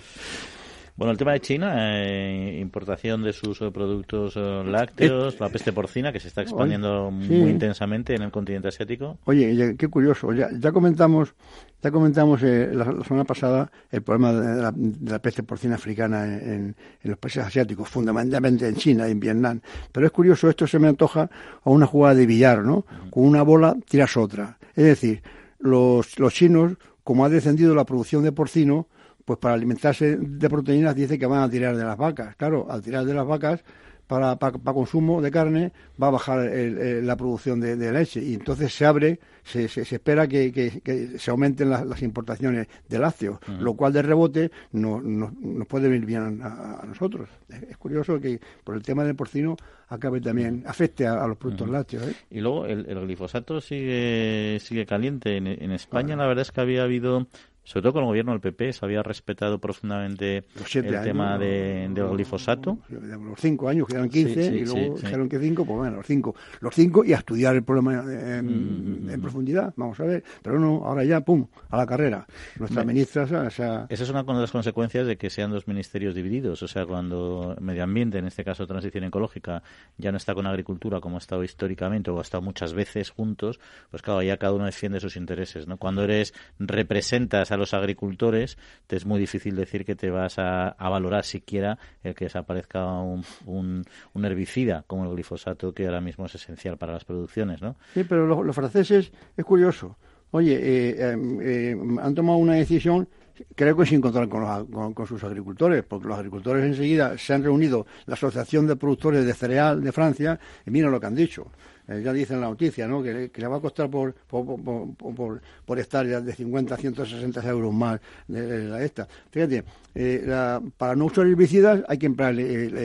Bueno, 0.98 1.12
el 1.12 1.18
tema 1.20 1.34
de 1.34 1.42
China, 1.42 1.76
eh, 1.78 2.58
importación 2.60 3.22
de 3.22 3.32
sus 3.32 3.62
eh, 3.62 3.70
productos 3.70 4.34
eh, 4.36 4.64
lácteos, 4.66 5.40
la 5.40 5.50
peste 5.50 5.72
porcina 5.72 6.12
que 6.12 6.20
se 6.20 6.28
está 6.28 6.42
expandiendo 6.42 7.12
muy 7.12 7.52
intensamente 7.52 8.16
en 8.16 8.24
el 8.24 8.32
continente 8.32 8.70
asiático. 8.70 9.20
Oye, 9.26 9.76
qué 9.78 9.88
curioso. 9.90 10.34
Ya, 10.34 10.50
ya 10.58 10.72
comentamos, 10.72 11.36
ya 11.84 11.92
comentamos 11.92 12.42
la, 12.42 12.86
semana 13.04 13.26
pasada 13.26 13.72
el 13.92 14.02
problema 14.02 14.34
de 14.34 14.72
la, 15.08 15.20
peste 15.20 15.44
porcina 15.44 15.76
africana 15.76 16.26
en, 16.26 16.76
los 17.04 17.20
países 17.20 17.46
asiáticos, 17.46 17.88
fundamentalmente 17.88 18.68
en 18.68 18.76
China 18.76 19.08
y 19.08 19.12
en 19.12 19.20
Vietnam. 19.20 19.62
Pero 19.92 20.08
es 20.08 20.12
curioso, 20.12 20.50
esto 20.50 20.66
se 20.66 20.80
me 20.80 20.88
antoja 20.88 21.30
a 21.64 21.70
una 21.70 21.86
jugada 21.86 22.16
de 22.16 22.26
billar, 22.26 22.64
¿no? 22.64 22.88
Con 23.12 23.24
una 23.24 23.44
bola 23.44 23.76
tiras 23.88 24.18
otra. 24.18 24.58
Es 24.76 24.86
decir, 24.86 25.22
los, 25.60 26.18
los 26.18 26.34
chinos, 26.34 26.74
como 27.04 27.24
ha 27.24 27.30
descendido 27.30 27.76
la 27.76 27.86
producción 27.86 28.24
de 28.24 28.32
porcino, 28.32 28.88
pues 29.28 29.40
para 29.40 29.56
alimentarse 29.56 30.16
de 30.16 30.50
proteínas 30.50 30.96
dice 30.96 31.20
que 31.20 31.26
van 31.26 31.42
a 31.42 31.50
tirar 31.50 31.76
de 31.76 31.84
las 31.84 31.98
vacas. 31.98 32.38
Claro, 32.38 32.66
al 32.70 32.82
tirar 32.82 33.04
de 33.04 33.14
las 33.14 33.28
vacas 33.28 33.62
para, 34.08 34.38
para, 34.38 34.58
consumo 34.74 35.22
de 35.22 35.30
carne 35.32 35.74
va 36.02 36.08
a 36.08 36.12
bajar 36.12 36.50
la 36.50 37.18
producción 37.18 37.60
de, 37.60 37.92
leche 37.92 38.24
y 38.24 38.36
entonces 38.36 38.74
se 38.74 38.86
abre, 38.86 39.20
se, 39.44 39.68
se, 39.68 39.82
espera 39.82 40.30
que, 40.30 40.82
se 41.18 41.30
aumenten 41.30 41.70
las, 41.70 42.02
importaciones 42.02 42.68
de 42.88 43.00
lácteos, 43.00 43.40
lo 43.60 43.74
cual 43.74 43.92
de 43.92 44.02
rebote 44.02 44.50
nos 44.72 45.04
no, 45.04 45.34
puede 45.68 45.90
venir 45.90 46.06
bien 46.06 46.40
a, 46.42 46.86
nosotros. 46.88 47.28
Es, 47.50 47.76
curioso 47.76 48.22
que 48.22 48.40
por 48.64 48.78
el 48.78 48.82
tema 48.82 49.04
del 49.04 49.18
porcino 49.18 49.58
acabe 49.90 50.22
también, 50.22 50.64
afecte 50.66 51.06
a, 51.06 51.28
los 51.28 51.36
productos 51.36 51.70
lácteos. 51.70 52.08
¿eh? 52.08 52.16
Y 52.30 52.40
luego 52.40 52.66
el, 52.66 52.86
glifosato 52.86 53.60
sigue, 53.60 54.58
sigue 54.62 54.86
caliente. 54.86 55.36
En, 55.36 55.72
España 55.74 56.16
la 56.16 56.28
verdad 56.28 56.44
es 56.44 56.54
que 56.54 56.62
había 56.62 56.84
habido 56.84 57.28
sobre 57.68 57.84
todo 57.84 57.94
con 57.94 58.04
el 58.04 58.08
gobierno 58.08 58.32
del 58.32 58.40
PP, 58.40 58.72
se 58.72 58.86
había 58.86 59.04
respetado 59.04 59.60
profundamente 59.60 60.46
el 60.74 61.02
tema 61.04 61.38
de, 61.38 61.90
del 61.94 62.08
glifosato. 62.12 62.78
Los 62.88 63.42
cinco 63.42 63.68
años, 63.68 63.88
que 63.88 63.96
eran 63.96 64.08
15, 64.08 64.46
y 64.56 64.66
luego 64.66 64.96
dijeron 64.96 65.28
que 65.28 65.38
cinco, 65.38 65.66
pues 65.66 65.78
bueno, 65.78 65.98
los 65.98 66.08
cinco. 66.08 66.34
Los 66.62 66.74
cinco 66.74 67.04
y 67.04 67.12
a 67.12 67.18
estudiar 67.18 67.58
el 67.58 67.66
problema 67.66 68.06
en, 68.10 69.06
mm. 69.06 69.22
profundidad, 69.22 69.74
vamos 69.76 70.00
a 70.00 70.06
ver. 70.06 70.24
Pero 70.42 70.58
no, 70.60 70.86
ahora 70.86 71.04
ya, 71.04 71.20
pum, 71.20 71.46
a 71.70 71.76
la 71.76 71.86
carrera. 71.86 72.26
Nuestra 72.58 72.86
ministra, 72.86 73.24
o 73.24 73.50
sea... 73.50 73.86
Esa 73.90 74.04
es 74.04 74.10
una 74.10 74.24
de 74.24 74.34
las 74.34 74.52
consecuencias 74.52 75.06
de 75.06 75.18
que 75.18 75.30
sean 75.30 75.52
dos 75.52 75.68
ministerios 75.68 76.16
divididos. 76.16 76.64
O 76.64 76.70
sea, 76.70 76.86
cuando 76.86 77.58
medio 77.60 77.84
ambiente, 77.84 78.18
en 78.18 78.28
este 78.28 78.46
caso 78.46 78.66
transición 78.66 79.04
ecológica, 79.04 79.62
ya 79.98 80.14
no 80.14 80.18
está 80.18 80.34
con 80.34 80.48
agricultura 80.48 81.02
como 81.02 81.18
ha 81.18 81.20
estado 81.20 81.44
históricamente 81.44 82.12
o 82.12 82.20
ha 82.20 82.22
estado 82.22 82.42
muchas 82.42 82.74
veces 82.74 83.10
juntos, 83.10 83.60
pues 83.92 84.02
claro, 84.02 84.22
ya 84.24 84.38
cada 84.38 84.54
uno 84.54 84.64
defiende 84.64 85.02
sus 85.02 85.18
intereses, 85.18 85.68
¿no? 85.68 85.76
Cuando 85.76 86.06
eres, 86.06 86.34
representas 86.60 87.52
a 87.52 87.57
los 87.58 87.74
agricultores, 87.74 88.58
te 88.88 88.96
es 88.96 89.06
muy 89.06 89.20
difícil 89.20 89.56
decir 89.56 89.86
que 89.86 89.96
te 89.96 90.10
vas 90.10 90.40
a, 90.40 90.76
valorar 90.80 91.26
siquiera 91.26 91.78
el 92.04 92.16
que 92.16 92.26
desaparezca 92.26 92.86
un, 92.86 93.24
un, 93.46 94.26
herbicida 94.26 94.84
como 94.88 95.06
el 95.06 95.12
glifosato, 95.12 95.74
que 95.74 95.86
ahora 95.86 96.02
mismo 96.02 96.26
es 96.26 96.36
esencial 96.36 96.78
para 96.78 96.94
las 96.94 97.06
producciones, 97.06 97.62
¿no? 97.62 97.76
Sí, 97.94 98.04
pero 98.04 98.26
los, 98.44 98.56
franceses, 98.56 99.12
es 99.36 99.46
curioso, 99.46 99.98
oye, 100.32 100.56
eh, 100.56 101.12
em, 101.12 101.40
eh, 101.42 101.78
han 102.02 102.16
tomado 102.16 102.38
una 102.38 102.54
decisión 102.54 103.08
creo 103.56 103.76
que 103.76 103.86
sin 103.86 104.02
contar 104.02 104.28
con, 104.28 104.94
con, 104.94 105.08
sus 105.08 105.24
agricultores, 105.24 105.84
porque 105.84 106.08
los 106.08 106.18
agricultores 106.18 106.66
enseguida 106.66 107.18
se 107.18 107.34
han 107.34 107.44
reunido, 107.44 107.86
la 108.06 108.14
Asociación 108.14 108.68
de 108.68 108.76
Productores 108.76 109.26
de 109.26 109.34
Cereal 109.34 109.84
de 109.84 109.92
Francia, 109.92 110.40
y 110.66 110.72
miren 110.72 110.92
lo 110.92 111.00
que 111.00 111.08
han 111.08 111.16
dicho. 111.16 111.48
Eh, 111.88 112.02
ya 112.04 112.12
dicen 112.12 112.42
la 112.42 112.48
noticia, 112.48 112.86
¿no? 112.86 113.02
Que, 113.02 113.32
le 113.34 113.48
va 113.48 113.58
a 113.58 113.62
costar 113.62 113.90
por, 113.90 114.14
por, 114.14 114.46
por, 114.62 115.42
por, 115.66 115.80
hectárea 115.80 116.20
de 116.20 116.34
50 116.34 116.76
a 116.76 116.78
160 116.78 117.50
euros 117.50 117.74
más 117.74 118.02
de, 118.28 118.66
la 118.66 118.84
esta. 118.84 119.08
Fíjate, 119.32 119.64
eh, 119.96 120.60
para 120.78 120.96
no 120.98 121.06
usar 121.06 121.26
herbicidas 121.26 121.84
hay 121.88 121.98
que 121.98 122.08
emplear 122.08 122.34
el, 122.34 122.76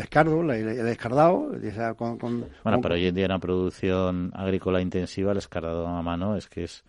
escardo, 0.00 0.40
el, 0.50 0.88
escardado. 0.88 1.52
bueno, 2.64 2.80
pero 2.80 2.94
hoy 2.94 3.06
en 3.06 3.14
día 3.14 3.26
en 3.26 3.32
la 3.32 3.38
producción 3.38 4.32
agrícola 4.34 4.80
intensiva 4.80 5.32
el 5.32 5.38
escardado 5.38 5.86
a 5.86 6.02
mano 6.02 6.34
es 6.34 6.48
que 6.48 6.64
es 6.64 6.82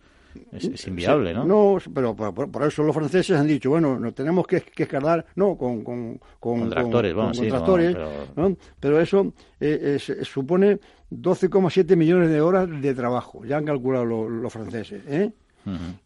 es, 0.52 0.86
inviable, 0.86 1.34
¿no? 1.34 1.44
No, 1.44 1.78
pero 1.94 2.14
por, 2.14 2.66
eso 2.66 2.82
los 2.82 2.94
franceses 2.94 3.36
han 3.36 3.46
dicho, 3.46 3.70
bueno, 3.70 3.98
no 3.98 4.12
tenemos 4.12 4.46
que, 4.46 4.62
escardar, 4.76 5.26
no, 5.36 5.56
con, 5.56 5.82
con, 5.82 6.20
con, 6.40 6.70
tractores, 6.70 7.14
vamos, 7.14 7.38
tractores, 7.38 7.96
pero... 8.34 8.56
pero... 8.80 9.00
eso 9.00 9.32
eh, 9.60 9.98
supone 10.22 10.78
12,7 11.10 11.96
millones 11.96 12.30
de 12.30 12.40
horas 12.40 12.68
de 12.68 12.94
trabajo, 12.94 13.44
ya 13.44 13.56
han 13.56 13.64
calculado 13.64 14.04
los 14.04 14.52
franceses, 14.52 15.02
¿eh? 15.06 15.32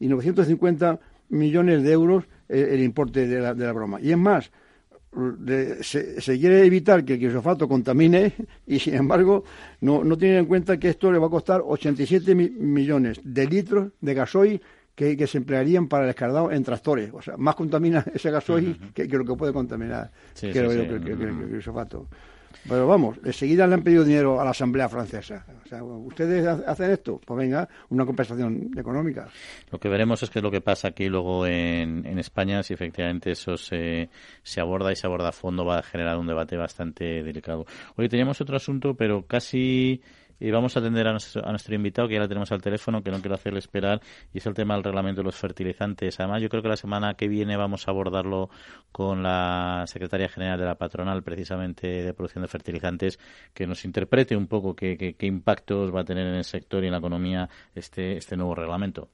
Y 0.00 0.08
950 0.08 0.98
millones 1.28 1.84
de 1.84 1.92
euros 1.92 2.24
eh, 2.48 2.70
el, 2.72 2.82
importe 2.82 3.28
de 3.28 3.40
la, 3.40 3.54
de 3.54 3.64
la 3.64 3.72
broma. 3.72 4.00
Y 4.00 4.10
es 4.10 4.18
más, 4.18 4.50
se, 5.82 6.38
quiere 6.38 6.64
evitar 6.64 7.04
que 7.04 7.14
el 7.14 7.20
glifosato 7.20 7.68
contamine 7.68 8.34
y, 8.66 8.78
sin 8.78 8.94
embargo, 8.94 9.44
no, 9.80 10.02
no 10.04 10.16
tienen 10.16 10.38
en 10.38 10.46
cuenta 10.46 10.78
que 10.78 10.88
esto 10.88 11.12
le 11.12 11.18
va 11.18 11.26
a 11.26 11.30
costar 11.30 11.62
87 11.64 12.34
millones 12.34 13.20
de 13.22 13.46
litros 13.46 13.92
de 14.00 14.14
gasoil 14.14 14.62
que, 14.94 15.26
se 15.26 15.38
emplearían 15.38 15.88
para 15.88 16.04
el 16.04 16.10
escardado 16.10 16.50
en 16.50 16.62
tractores. 16.64 17.10
O 17.12 17.22
sea, 17.22 17.36
más 17.36 17.54
contamina 17.54 18.04
ese 18.14 18.30
gasoil 18.30 18.78
que, 18.94 19.06
lo 19.06 19.24
que 19.24 19.34
puede 19.34 19.52
contaminar 19.52 20.10
que, 20.38 20.50
el 20.50 21.48
glifosato. 21.50 22.08
Pero 22.68 22.86
vamos, 22.86 23.18
enseguida 23.24 23.66
le 23.66 23.74
han 23.74 23.82
pedido 23.82 24.04
dinero 24.04 24.40
a 24.40 24.44
la 24.44 24.50
Asamblea 24.50 24.88
Francesa. 24.88 25.44
O 25.64 25.68
sea, 25.68 25.82
¿ustedes 25.82 26.46
hacen 26.46 26.90
esto? 26.90 27.20
Pues 27.24 27.38
venga, 27.38 27.68
una 27.88 28.06
compensación 28.06 28.70
económica. 28.76 29.28
Lo 29.70 29.80
que 29.80 29.88
veremos 29.88 30.22
es 30.22 30.30
qué 30.30 30.38
es 30.38 30.42
lo 30.42 30.50
que 30.50 30.60
pasa 30.60 30.88
aquí 30.88 31.08
luego 31.08 31.46
en, 31.46 32.06
en 32.06 32.18
España, 32.18 32.62
si 32.62 32.74
efectivamente 32.74 33.32
eso 33.32 33.56
se, 33.56 34.10
se 34.42 34.60
aborda 34.60 34.92
y 34.92 34.96
se 34.96 35.06
aborda 35.06 35.30
a 35.30 35.32
fondo, 35.32 35.64
va 35.64 35.78
a 35.78 35.82
generar 35.82 36.18
un 36.18 36.26
debate 36.26 36.56
bastante 36.56 37.22
delicado. 37.22 37.66
Hoy 37.96 38.08
teníamos 38.08 38.40
otro 38.40 38.56
asunto, 38.56 38.94
pero 38.94 39.26
casi 39.26 40.00
y 40.42 40.50
vamos 40.50 40.76
a 40.76 40.80
atender 40.80 41.06
a 41.06 41.12
nuestro, 41.12 41.74
invitado, 41.74 42.08
que 42.08 42.14
ya 42.14 42.20
la 42.20 42.26
tenemos 42.26 42.50
al 42.50 42.60
teléfono, 42.60 43.00
que 43.00 43.12
no 43.12 43.20
quiero 43.20 43.36
hacerle 43.36 43.60
esperar, 43.60 44.00
y 44.34 44.38
es 44.38 44.46
el 44.46 44.54
tema 44.54 44.74
del 44.74 44.82
reglamento 44.82 45.20
de 45.20 45.26
los 45.26 45.36
fertilizantes. 45.36 46.18
Además, 46.18 46.42
yo 46.42 46.48
creo 46.48 46.62
que 46.62 46.68
la 46.68 46.76
semana 46.76 47.14
que 47.14 47.28
viene 47.28 47.56
vamos 47.56 47.86
a 47.86 47.92
abordarlo 47.92 48.50
con 48.90 49.22
la 49.22 49.84
secretaria 49.86 50.28
general 50.28 50.58
de 50.58 50.64
la 50.66 50.74
patronal, 50.74 51.22
precisamente 51.22 51.86
de 51.86 52.12
producción 52.12 52.42
de 52.42 52.48
fertilizantes, 52.48 53.20
que 53.54 53.68
nos 53.68 53.84
interprete 53.84 54.36
un 54.36 54.48
poco 54.48 54.74
qué, 54.74 54.96
qué, 54.96 55.26
impactos 55.26 55.94
va 55.94 56.00
a 56.00 56.04
tener 56.04 56.26
en 56.26 56.34
el 56.34 56.44
sector 56.44 56.82
y 56.82 56.86
en 56.86 56.92
la 56.92 56.98
economía 56.98 57.48
este, 57.76 58.16
este 58.16 58.36
nuevo 58.36 58.56
reglamento. 58.56 59.10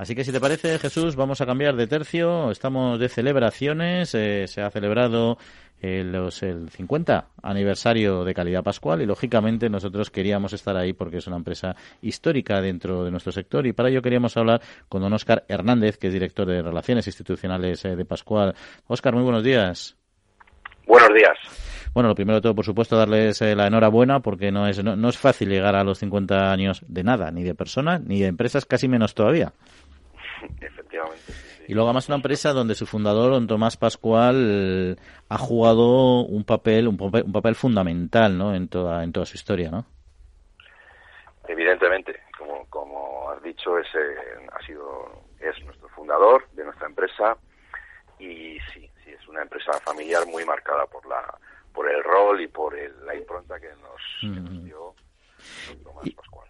Así 0.00 0.14
que 0.14 0.24
si 0.24 0.32
te 0.32 0.40
parece, 0.40 0.78
Jesús, 0.78 1.14
vamos 1.14 1.42
a 1.42 1.46
cambiar 1.46 1.76
de 1.76 1.86
tercio. 1.86 2.50
Estamos 2.50 2.98
de 2.98 3.10
celebraciones. 3.10 4.14
Eh, 4.14 4.46
se 4.48 4.62
ha 4.62 4.70
celebrado 4.70 5.36
el, 5.78 6.14
el 6.14 6.70
50 6.70 7.28
aniversario 7.42 8.24
de 8.24 8.32
Calidad 8.32 8.62
Pascual 8.62 9.02
y 9.02 9.06
lógicamente 9.06 9.68
nosotros 9.68 10.08
queríamos 10.08 10.54
estar 10.54 10.74
ahí 10.74 10.94
porque 10.94 11.18
es 11.18 11.26
una 11.26 11.36
empresa 11.36 11.76
histórica 12.00 12.62
dentro 12.62 13.04
de 13.04 13.10
nuestro 13.10 13.30
sector 13.30 13.66
y 13.66 13.74
para 13.74 13.90
ello 13.90 14.00
queríamos 14.00 14.34
hablar 14.38 14.62
con 14.88 15.02
don 15.02 15.12
Óscar 15.12 15.44
Hernández, 15.48 15.98
que 15.98 16.06
es 16.06 16.14
director 16.14 16.48
de 16.48 16.62
Relaciones 16.62 17.06
Institucionales 17.06 17.84
eh, 17.84 17.94
de 17.94 18.04
Pascual. 18.06 18.54
Óscar, 18.86 19.12
muy 19.12 19.22
buenos 19.22 19.44
días. 19.44 19.98
Buenos 20.86 21.10
días. 21.10 21.36
Bueno, 21.92 22.08
lo 22.08 22.14
primero 22.14 22.36
de 22.36 22.42
todo, 22.42 22.54
por 22.54 22.64
supuesto, 22.64 22.96
darles 22.96 23.42
eh, 23.42 23.56
la 23.56 23.66
enhorabuena 23.66 24.20
porque 24.20 24.52
no 24.52 24.68
es, 24.68 24.82
no, 24.82 25.08
es 25.08 25.18
fácil 25.18 25.48
llegar 25.48 25.74
a 25.74 25.82
los 25.82 25.98
50 25.98 26.52
años 26.52 26.84
de 26.86 27.02
nada, 27.02 27.30
ni 27.32 27.42
de 27.42 27.54
personas, 27.54 28.00
ni 28.02 28.20
de 28.20 28.28
empresas, 28.28 28.64
casi 28.64 28.86
menos 28.86 29.14
todavía. 29.14 29.52
Efectivamente. 30.60 31.32
Y 31.68 31.74
luego 31.74 31.88
además 31.88 32.08
una 32.08 32.16
empresa 32.16 32.52
donde 32.52 32.74
su 32.74 32.86
fundador, 32.86 33.32
don 33.32 33.46
Tomás 33.46 33.76
Pascual, 33.76 34.98
ha 35.28 35.38
jugado 35.38 36.20
un 36.22 36.44
papel, 36.44 36.88
un 36.88 36.96
papel, 36.96 37.54
fundamental, 37.54 38.36
¿no? 38.36 38.54
En 38.54 38.68
toda, 38.68 39.04
en 39.04 39.12
toda 39.12 39.26
su 39.26 39.36
historia, 39.36 39.70
¿no? 39.70 39.84
Evidentemente, 41.46 42.20
como, 42.38 42.66
como 42.66 43.30
has 43.30 43.42
dicho, 43.42 43.78
es, 43.78 43.86
ha 44.52 44.66
sido, 44.66 45.24
es 45.40 45.64
nuestro 45.64 45.88
fundador 45.88 46.48
de 46.52 46.64
nuestra 46.64 46.86
empresa 46.86 47.36
y 48.18 48.58
sí, 48.72 48.88
sí, 49.04 49.10
es 49.10 49.28
una 49.28 49.42
empresa 49.42 49.72
familiar 49.84 50.26
muy 50.26 50.44
marcada 50.44 50.86
por 50.86 51.06
la, 51.06 51.22
por 51.72 51.90
el 51.90 52.02
rol 52.04 52.40
y 52.40 52.48
por 52.48 52.74
la 53.04 53.14
impronta 53.14 53.58
que 53.58 53.68
nos, 53.68 54.64
dio 54.64 54.94
Tomás 55.82 56.10
Pascual. 56.10 56.49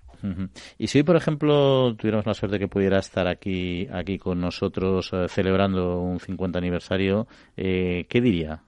Y 0.78 0.88
si 0.88 0.98
hoy, 0.98 1.04
por 1.04 1.16
ejemplo, 1.16 1.94
tuviéramos 1.96 2.26
la 2.26 2.34
suerte 2.34 2.56
de 2.56 2.60
que 2.60 2.68
pudiera 2.68 2.98
estar 2.98 3.26
aquí, 3.26 3.88
aquí 3.92 4.18
con 4.18 4.40
nosotros 4.40 5.12
eh, 5.12 5.28
celebrando 5.28 5.98
un 6.00 6.20
50 6.20 6.58
aniversario, 6.58 7.26
eh, 7.56 8.06
¿qué 8.08 8.20
diría? 8.20 8.60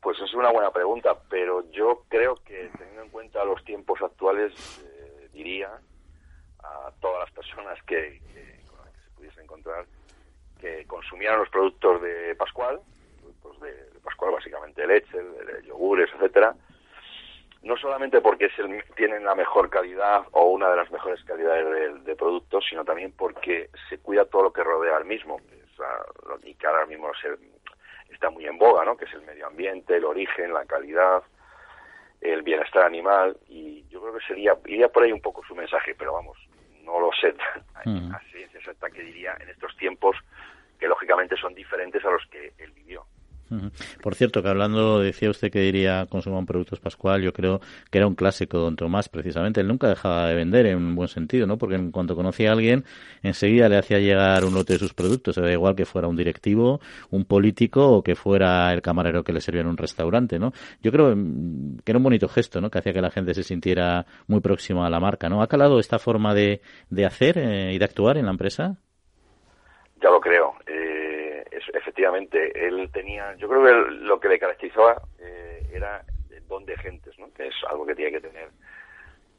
Pues 0.00 0.18
es 0.20 0.34
una 0.34 0.50
buena 0.50 0.70
pregunta, 0.70 1.16
pero 1.28 1.70
yo 1.70 2.04
creo 2.08 2.36
que 2.44 2.70
teniendo 2.76 3.02
en 3.02 3.10
cuenta 3.10 3.44
los 3.44 3.64
tiempos 3.64 4.00
actuales, 4.02 4.52
eh, 4.84 5.28
diría 5.32 5.70
a 6.62 6.90
todas 7.00 7.20
las 7.20 7.30
personas 7.32 7.82
que, 7.84 8.20
con 8.68 8.78
las 8.78 8.92
que 8.92 9.00
se 9.00 9.10
pudiese 9.16 9.42
encontrar 9.42 9.86
que 10.60 10.86
consumieran 10.86 11.40
los 11.40 11.48
productos 11.48 12.00
de 12.02 12.34
Pascual, 12.36 12.80
productos 13.20 13.60
de, 13.60 14.00
Pascual, 14.02 14.32
básicamente 14.32 14.86
leche, 14.86 15.18
yogures, 15.66 16.10
etcétera, 16.14 16.54
no 17.64 17.76
solamente 17.78 18.20
porque 18.20 18.50
tienen 18.94 19.24
la 19.24 19.34
mejor 19.34 19.70
calidad 19.70 20.22
o 20.32 20.44
una 20.50 20.70
de 20.70 20.76
las 20.76 20.90
mejores 20.90 21.22
calidades 21.24 22.04
de, 22.04 22.14
productos, 22.14 22.64
sino 22.68 22.84
también 22.84 23.12
porque 23.16 23.70
se 23.88 23.98
cuida 23.98 24.26
todo 24.26 24.44
lo 24.44 24.52
que 24.52 24.62
rodea 24.62 24.96
al 24.96 25.06
mismo, 25.06 25.40
y 26.42 26.54
que 26.54 26.66
ahora 26.66 26.86
mismo 26.86 27.10
está 28.10 28.30
muy 28.30 28.46
en 28.46 28.58
boga, 28.58 28.84
¿no? 28.84 28.96
que 28.96 29.06
es 29.06 29.14
el 29.14 29.22
medio 29.22 29.46
ambiente, 29.46 29.96
el 29.96 30.04
origen, 30.04 30.52
la 30.52 30.66
calidad, 30.66 31.22
el 32.20 32.42
bienestar 32.42 32.84
animal, 32.84 33.36
y 33.48 33.86
yo 33.88 34.00
creo 34.02 34.14
que 34.14 34.26
sería, 34.26 34.56
iría 34.66 34.88
por 34.88 35.02
ahí 35.02 35.12
un 35.12 35.22
poco 35.22 35.42
su 35.44 35.54
mensaje, 35.54 35.94
pero 35.94 36.12
vamos, 36.12 36.38
no 36.82 37.00
lo 37.00 37.10
sé 37.12 37.34
así 37.74 38.42
es 38.42 38.54
exacta 38.54 38.90
que 38.90 39.02
diría 39.02 39.36
en 39.40 39.48
estos 39.48 39.74
tiempos 39.76 40.16
que 40.78 40.86
lógicamente 40.86 41.36
son 41.36 41.54
diferentes 41.54 42.04
a 42.04 42.10
los 42.10 42.26
que 42.26 42.52
él 42.58 42.72
vivió. 42.72 43.06
Por 44.02 44.14
cierto, 44.14 44.42
que 44.42 44.48
hablando, 44.48 45.00
decía 45.00 45.30
usted 45.30 45.50
que 45.50 45.60
diría 45.60 46.06
consuman 46.08 46.46
productos 46.46 46.80
Pascual, 46.80 47.22
yo 47.22 47.32
creo 47.32 47.60
que 47.90 47.98
era 47.98 48.06
un 48.06 48.14
clásico 48.14 48.58
don 48.58 48.76
Tomás, 48.76 49.08
precisamente. 49.08 49.60
Él 49.60 49.68
nunca 49.68 49.88
dejaba 49.88 50.28
de 50.28 50.34
vender 50.34 50.66
en 50.66 50.78
un 50.78 50.94
buen 50.94 51.08
sentido, 51.08 51.46
¿no? 51.46 51.58
Porque 51.58 51.76
en 51.76 51.90
cuanto 51.90 52.16
conocía 52.16 52.50
a 52.50 52.52
alguien, 52.52 52.84
enseguida 53.22 53.68
le 53.68 53.76
hacía 53.76 53.98
llegar 53.98 54.44
un 54.44 54.54
lote 54.54 54.74
de 54.74 54.78
sus 54.78 54.94
productos. 54.94 55.36
Da 55.36 55.52
igual 55.52 55.76
que 55.76 55.84
fuera 55.84 56.08
un 56.08 56.16
directivo, 56.16 56.80
un 57.10 57.24
político 57.24 57.88
o 57.88 58.02
que 58.02 58.14
fuera 58.14 58.72
el 58.72 58.82
camarero 58.82 59.22
que 59.24 59.32
le 59.32 59.40
servía 59.40 59.62
en 59.62 59.68
un 59.68 59.76
restaurante, 59.76 60.38
¿no? 60.38 60.52
Yo 60.82 60.90
creo 60.90 61.14
mm, 61.14 61.78
que 61.84 61.92
era 61.92 61.98
un 61.98 62.04
bonito 62.04 62.28
gesto, 62.28 62.60
¿no? 62.60 62.70
Que 62.70 62.78
hacía 62.78 62.92
que 62.92 63.02
la 63.02 63.10
gente 63.10 63.34
se 63.34 63.42
sintiera 63.42 64.06
muy 64.26 64.40
próxima 64.40 64.86
a 64.86 64.90
la 64.90 65.00
marca, 65.00 65.28
¿no? 65.28 65.42
¿Ha 65.42 65.48
calado 65.48 65.78
esta 65.78 65.98
forma 65.98 66.34
de, 66.34 66.60
de 66.90 67.06
hacer 67.06 67.38
eh, 67.38 67.72
y 67.74 67.78
de 67.78 67.84
actuar 67.84 68.16
en 68.16 68.24
la 68.26 68.32
empresa? 68.32 68.76
Ya 70.02 70.10
lo 70.10 70.20
creo. 70.20 70.54
Eh 70.66 71.03
efectivamente, 71.72 72.66
él 72.66 72.90
tenía, 72.92 73.34
yo 73.36 73.48
creo 73.48 73.64
que 73.64 73.90
lo 73.90 74.20
que 74.20 74.28
le 74.28 74.38
caracterizaba 74.38 75.00
eh, 75.18 75.66
era 75.72 76.04
el 76.30 76.46
don 76.46 76.64
de 76.64 76.76
gentes, 76.76 77.18
¿no? 77.18 77.32
que 77.32 77.46
es 77.46 77.54
algo 77.70 77.86
que 77.86 77.94
tiene 77.94 78.12
que 78.12 78.20
tener 78.20 78.48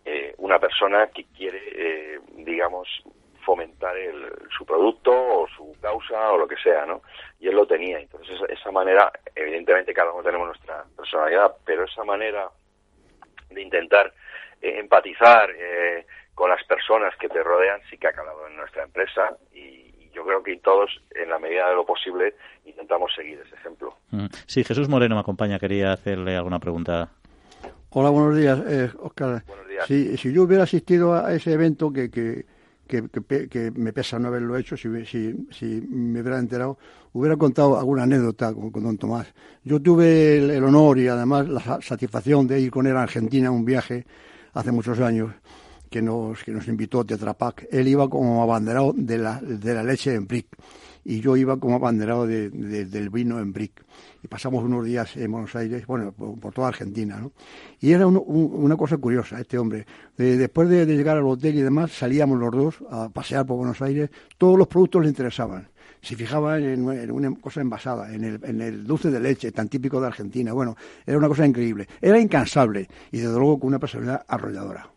eh, 0.05 0.33
una 0.37 0.59
persona 0.59 1.07
que 1.07 1.25
quiere, 1.35 1.61
eh, 1.75 2.19
digamos, 2.37 2.87
fomentar 3.45 3.95
el, 3.95 4.31
su 4.57 4.65
producto 4.65 5.11
o 5.11 5.47
su 5.47 5.75
causa 5.79 6.31
o 6.31 6.37
lo 6.37 6.47
que 6.47 6.57
sea, 6.57 6.85
¿no? 6.85 7.03
Y 7.39 7.47
él 7.47 7.55
lo 7.55 7.65
tenía. 7.67 7.99
Entonces, 7.99 8.37
esa, 8.49 8.71
manera, 8.71 9.11
evidentemente 9.35 9.93
cada 9.93 10.11
uno 10.11 10.23
tenemos 10.23 10.47
nuestra 10.47 10.83
personalidad, 10.97 11.55
pero 11.63 11.85
esa 11.85 12.03
manera 12.03 12.49
de 13.49 13.61
intentar 13.61 14.11
eh, 14.61 14.79
empatizar 14.79 15.51
eh, 15.55 16.05
con 16.33 16.49
las 16.49 16.63
personas 16.65 17.15
que 17.17 17.29
te 17.29 17.41
rodean 17.41 17.81
sí 17.89 17.97
que 17.97 18.07
ha 18.07 18.13
calado 18.13 18.47
en 18.47 18.57
nuestra 18.57 18.83
empresa 18.83 19.37
y, 19.53 19.84
yo 20.15 20.23
creo 20.23 20.41
que 20.41 20.57
todos, 20.57 20.89
en 21.13 21.29
la 21.29 21.37
medida 21.39 21.69
de 21.69 21.75
lo 21.75 21.85
posible, 21.85 22.35
intentamos 22.65 23.11
seguir 23.13 23.39
ese 23.45 23.55
ejemplo. 23.55 23.93
Mm. 24.11 24.25
Sí, 24.47 24.63
Jesús 24.63 24.87
Moreno 24.87 25.15
me 25.15 25.21
acompaña. 25.21 25.59
Quería 25.59 25.91
hacerle 25.91 26.35
alguna 26.35 26.59
pregunta. 26.59 27.09
Hola, 27.89 28.09
buenos 28.09 28.37
días, 28.37 28.59
eh, 28.67 28.89
Oscar. 28.99 29.43
Buenos 29.45 29.67
días. 29.67 29.85
Si, 29.87 30.17
si 30.17 30.33
yo 30.33 30.43
hubiera 30.43 30.63
asistido 30.63 31.13
a 31.13 31.33
ese 31.33 31.53
evento 31.53 31.91
que, 31.91 32.09
que, 32.09 32.45
que, 32.87 33.71
me 33.75 33.93
pesa 33.93 34.19
no 34.19 34.27
haberlo 34.29 34.57
hecho, 34.57 34.77
si, 34.77 35.05
si, 35.05 35.47
si, 35.51 35.65
me 35.65 36.21
hubiera 36.21 36.39
enterado, 36.39 36.77
hubiera 37.13 37.35
contado 37.35 37.77
alguna 37.77 38.03
anécdota 38.03 38.53
con, 38.53 38.71
don 38.71 38.97
Tomás. 38.97 39.33
Yo 39.63 39.81
tuve 39.81 40.37
el, 40.37 40.63
honor 40.63 40.99
y 40.99 41.07
además 41.07 41.47
la 41.47 41.81
satisfacción 41.81 42.47
de 42.47 42.59
ir 42.59 42.71
con 42.71 42.87
él 42.87 42.95
a 42.95 43.03
Argentina 43.03 43.47
en 43.47 43.53
un 43.53 43.65
viaje 43.65 44.05
hace 44.53 44.71
muchos 44.71 44.99
años 44.99 45.31
que 45.95 46.01
nos, 46.01 46.43
que 46.43 46.51
nos 46.51 46.67
invitó 46.67 47.05
Tetra 47.05 47.33
Pak. 47.35 47.67
Él 47.71 47.87
iba 47.87 48.09
como 48.09 48.43
abanderado 48.43 48.91
de 48.93 49.17
la, 49.17 49.39
de 49.39 49.73
la 49.73 49.81
leche 49.81 50.13
en 50.13 50.27
brick 50.27 50.47
y 51.05 51.21
yo 51.21 51.37
iba 51.37 51.57
como 51.57 51.75
abanderado 51.75 52.27
de, 52.27 52.49
del 52.49 53.09
vino 53.09 53.39
en 53.39 53.53
brick. 53.53 53.81
Y 54.21 54.27
pasamos 54.27 54.65
unos 54.65 54.83
días 54.83 55.15
en 55.15 55.31
Buenos 55.31 55.55
Aires, 55.55 55.87
bueno, 55.87 56.11
por, 56.11 56.53
toda 56.53 56.67
Argentina, 56.67 57.17
¿no? 57.17 57.31
Y 57.79 57.93
era 57.93 58.07
una 58.07 58.75
cosa 58.75 58.97
curiosa, 58.97 59.39
este 59.39 59.57
hombre. 59.57 59.85
después 60.17 60.67
de, 60.67 60.85
llegar 60.85 61.15
al 61.15 61.27
hotel 61.27 61.55
y 61.55 61.61
demás, 61.61 61.93
salíamos 61.93 62.39
los 62.39 62.51
dos 62.51 62.75
a 62.91 63.07
pasear 63.07 63.45
por 63.45 63.55
Buenos 63.55 63.81
Aires. 63.81 64.09
Todos 64.37 64.57
los 64.57 64.67
productos 64.67 65.01
le 65.01 65.07
interesaban. 65.07 65.69
Se 66.01 66.17
fijaba 66.17 66.59
en, 66.59 66.89
en 66.89 67.09
una 67.09 67.33
cosa 67.39 67.61
envasada, 67.61 68.13
en 68.13 68.25
el, 68.25 68.39
en 68.43 68.59
el 68.59 68.85
dulce 68.85 69.09
de 69.09 69.21
leche, 69.21 69.53
tan 69.53 69.69
típico 69.69 70.01
de 70.01 70.07
Argentina. 70.07 70.51
Bueno, 70.51 70.75
era 71.05 71.17
una 71.17 71.29
cosa 71.29 71.45
increíble. 71.47 71.87
Era 72.01 72.19
incansable 72.19 72.89
y 73.13 73.19
desde 73.19 73.39
luego 73.39 73.61
con 73.61 73.69
una 73.69 73.79
personalidad 73.79 74.25
arrolladora. 74.27 74.94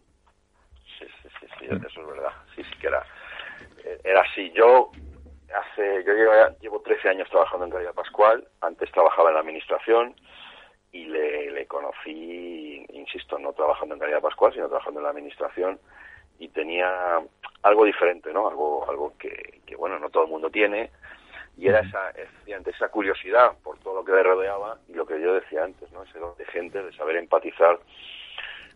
Eso 1.76 2.00
es 2.00 2.06
verdad. 2.06 2.32
Sí, 2.54 2.62
sí 2.64 2.78
que 2.80 2.86
era, 2.88 3.04
era 4.04 4.20
así. 4.22 4.50
Yo 4.52 4.90
hace, 5.54 6.04
yo 6.04 6.12
llevo, 6.12 6.32
llevo 6.60 6.80
13 6.80 7.08
años 7.10 7.28
trabajando 7.30 7.66
en 7.66 7.72
Calidad 7.72 7.94
Pascual, 7.94 8.46
antes 8.60 8.90
trabajaba 8.92 9.30
en 9.30 9.34
la 9.34 9.40
administración 9.40 10.14
y 10.92 11.04
le, 11.04 11.50
le, 11.50 11.66
conocí, 11.66 12.84
insisto, 12.90 13.38
no 13.38 13.52
trabajando 13.52 13.94
en 13.94 14.00
Calidad 14.00 14.20
Pascual, 14.20 14.52
sino 14.52 14.68
trabajando 14.68 15.00
en 15.00 15.04
la 15.04 15.10
administración 15.10 15.78
y 16.38 16.48
tenía 16.48 17.20
algo 17.62 17.84
diferente, 17.84 18.32
¿no? 18.32 18.48
Algo, 18.48 18.88
algo 18.88 19.14
que, 19.18 19.60
que 19.66 19.76
bueno, 19.76 19.98
no 19.98 20.10
todo 20.10 20.24
el 20.24 20.30
mundo 20.30 20.50
tiene 20.50 20.90
y 21.56 21.66
era 21.66 21.80
esa, 21.80 22.12
esa 22.46 22.88
curiosidad 22.88 23.56
por 23.64 23.78
todo 23.78 23.96
lo 23.96 24.04
que 24.04 24.12
le 24.12 24.22
rodeaba 24.22 24.78
y 24.86 24.94
lo 24.94 25.04
que 25.04 25.20
yo 25.20 25.34
decía 25.34 25.64
antes, 25.64 25.90
¿no? 25.90 26.04
Ese 26.04 26.18
don 26.18 26.36
de 26.36 26.46
gente, 26.46 26.82
de 26.82 26.92
saber 26.92 27.16
empatizar 27.16 27.80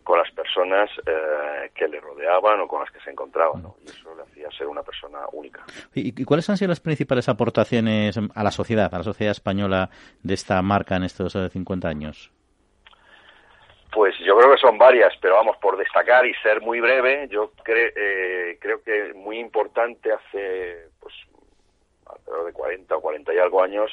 con 0.03 0.19
las 0.19 0.29
personas 0.31 0.89
eh, 1.05 1.71
que 1.73 1.87
le 1.87 1.99
rodeaban 1.99 2.59
o 2.61 2.67
con 2.67 2.81
las 2.81 2.91
que 2.91 2.99
se 2.99 3.11
encontraban, 3.11 3.63
¿no? 3.63 3.75
Y 3.81 3.85
eso 3.85 4.13
le 4.15 4.23
hacía 4.23 4.49
ser 4.51 4.67
una 4.67 4.83
persona 4.83 5.19
única. 5.31 5.63
¿Y, 5.93 6.23
cuáles 6.25 6.49
han 6.49 6.57
sido 6.57 6.69
las 6.69 6.79
principales 6.79 7.29
aportaciones 7.29 8.17
a 8.17 8.43
la 8.43 8.51
sociedad, 8.51 8.93
a 8.93 8.97
la 8.97 9.03
sociedad 9.03 9.31
española 9.31 9.89
de 10.21 10.33
esta 10.33 10.61
marca 10.61 10.95
en 10.95 11.03
estos 11.03 11.33
50 11.33 11.87
eh, 11.87 11.91
años? 11.91 12.31
Pues 13.93 14.15
yo 14.25 14.35
creo 14.37 14.51
que 14.51 14.59
son 14.59 14.77
varias, 14.77 15.13
pero 15.21 15.35
vamos, 15.35 15.55
por 15.57 15.77
destacar 15.77 16.25
y 16.25 16.33
ser 16.35 16.61
muy 16.61 16.79
breve, 16.79 17.27
yo 17.29 17.51
eh, 17.67 18.57
creo 18.59 18.81
que 18.81 19.13
muy 19.13 19.37
importante 19.37 20.11
hace, 20.11 20.87
pues, 20.99 21.13
alrededor 22.07 22.47
de 22.47 22.53
40 22.53 22.95
o 22.95 23.01
40 23.01 23.33
y 23.33 23.37
algo 23.37 23.61
años, 23.61 23.91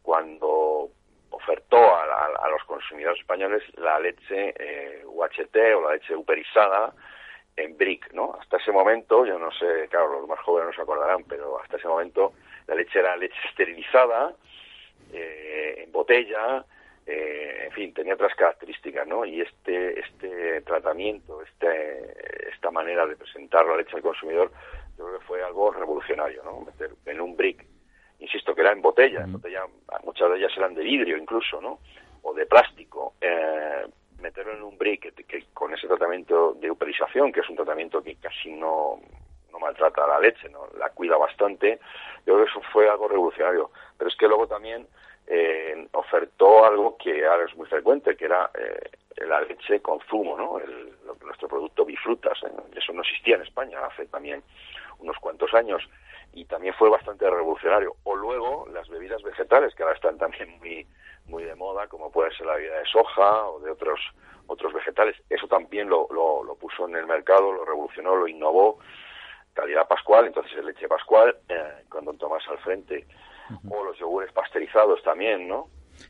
cuando 0.00 0.88
ofertó 1.32 1.96
a, 1.96 2.48
los 2.50 2.64
consumidores 2.64 3.20
españoles 3.20 3.62
la 3.78 3.98
leche 3.98 4.54
eh, 4.58 5.02
UHT 5.06 5.56
o 5.76 5.80
la 5.82 5.94
leche 5.94 6.14
uperizada 6.14 6.92
en 7.56 7.76
brick, 7.76 8.12
¿no? 8.12 8.36
Hasta 8.40 8.58
ese 8.58 8.72
momento, 8.72 9.26
yo 9.26 9.38
no 9.38 9.50
sé, 9.52 9.88
claro, 9.90 10.20
los 10.20 10.28
más 10.28 10.40
jóvenes 10.40 10.68
no 10.68 10.74
se 10.74 10.82
acordarán, 10.82 11.24
pero 11.24 11.60
hasta 11.60 11.76
ese 11.76 11.88
momento 11.88 12.32
la 12.66 12.74
leche 12.74 12.98
era 12.98 13.16
leche 13.16 13.36
esterilizada, 13.48 14.34
eh, 15.12 15.84
en 15.84 15.92
botella, 15.92 16.64
eh, 17.06 17.64
en 17.66 17.72
fin, 17.72 17.94
tenía 17.94 18.14
otras 18.14 18.34
características, 18.34 19.06
¿no? 19.06 19.24
Y 19.24 19.40
este, 19.40 20.00
este 20.00 20.60
tratamiento, 20.62 21.42
este, 21.42 22.48
esta 22.50 22.70
manera 22.70 23.06
de 23.06 23.16
presentar 23.16 23.66
la 23.66 23.76
leche 23.76 23.96
al 23.96 24.02
consumidor, 24.02 24.50
yo 24.96 25.06
creo 25.06 25.18
que 25.18 25.26
fue 25.26 25.42
algo 25.42 25.72
revolucionario, 25.72 26.42
¿no? 26.44 26.60
Meter 26.60 26.90
en 27.06 27.20
un 27.20 27.36
brick 27.36 27.71
insisto 28.22 28.54
que 28.54 28.60
era 28.60 28.72
en 28.72 28.80
botella, 28.80 29.22
en 29.22 29.32
botella, 29.32 29.64
muchas 30.04 30.30
de 30.30 30.38
ellas 30.38 30.52
eran 30.56 30.74
de 30.74 30.82
vidrio 30.82 31.16
incluso, 31.16 31.60
¿no? 31.60 31.80
O 32.22 32.32
de 32.32 32.46
plástico. 32.46 33.14
Eh, 33.20 33.84
meterlo 34.20 34.52
en 34.52 34.62
un 34.62 34.78
brick 34.78 35.12
que, 35.26 35.44
con 35.52 35.74
ese 35.74 35.88
tratamiento 35.88 36.54
de 36.54 36.70
uperización, 36.70 37.32
que 37.32 37.40
es 37.40 37.48
un 37.48 37.56
tratamiento 37.56 38.02
que 38.02 38.14
casi 38.16 38.52
no, 38.52 39.00
no 39.50 39.58
maltrata 39.58 40.04
a 40.04 40.08
la 40.08 40.20
leche, 40.20 40.48
¿no? 40.48 40.68
La 40.78 40.90
cuida 40.90 41.16
bastante. 41.16 41.80
Yo 42.24 42.34
creo 42.34 42.44
que 42.44 42.50
eso 42.50 42.62
fue 42.72 42.88
algo 42.88 43.08
revolucionario. 43.08 43.70
Pero 43.98 44.08
es 44.08 44.16
que 44.16 44.28
luego 44.28 44.46
también 44.46 44.86
eh, 45.26 45.88
ofertó 45.92 46.64
algo 46.64 46.96
que 46.96 47.26
ahora 47.26 47.44
es 47.44 47.56
muy 47.56 47.66
frecuente, 47.66 48.16
que 48.16 48.26
era 48.26 48.50
eh, 48.54 49.26
la 49.26 49.40
leche 49.40 49.80
con 49.80 49.98
zumo, 50.08 50.36
¿no? 50.36 50.60
El, 50.60 50.92
nuestro 51.24 51.48
producto 51.48 51.84
bifrutas. 51.84 52.38
Eso 52.76 52.92
no 52.92 53.02
existía 53.02 53.36
en 53.36 53.42
España 53.42 53.84
hace 53.84 54.06
también 54.06 54.42
unos 55.00 55.18
cuantos 55.18 55.52
años 55.54 55.82
y 56.32 56.44
también 56.46 56.74
fue 56.74 56.88
bastante 56.88 57.28
revolucionario. 57.28 57.96
O 58.04 58.16
luego 58.16 58.66
las 58.72 58.88
bebidas 58.88 59.22
vegetales, 59.22 59.74
que 59.74 59.82
ahora 59.82 59.94
están 59.94 60.18
también 60.18 60.58
muy, 60.58 60.86
muy 61.26 61.44
de 61.44 61.54
moda, 61.54 61.86
como 61.88 62.10
puede 62.10 62.34
ser 62.34 62.46
la 62.46 62.54
bebida 62.54 62.78
de 62.78 62.86
soja 62.86 63.48
o 63.48 63.60
de 63.60 63.70
otros, 63.70 64.00
otros 64.46 64.72
vegetales. 64.72 65.16
Eso 65.28 65.46
también 65.46 65.88
lo, 65.88 66.08
lo, 66.10 66.54
puso 66.56 66.88
en 66.88 66.96
el 66.96 67.06
mercado, 67.06 67.52
lo 67.52 67.64
revolucionó, 67.64 68.16
lo 68.16 68.28
innovó. 68.28 68.78
Calidad 69.52 69.86
Pascual, 69.86 70.26
entonces 70.26 70.52
el 70.56 70.66
leche 70.66 70.88
Pascual, 70.88 71.36
eh, 71.48 71.84
con 71.88 72.04
Don 72.04 72.16
Tomás 72.16 72.42
al 72.48 72.58
frente. 72.58 73.06
O 73.68 73.84
los 73.84 73.98
yogures 73.98 74.32
pasteurizados 74.32 75.02
también, 75.02 75.46
¿no? 75.46 75.68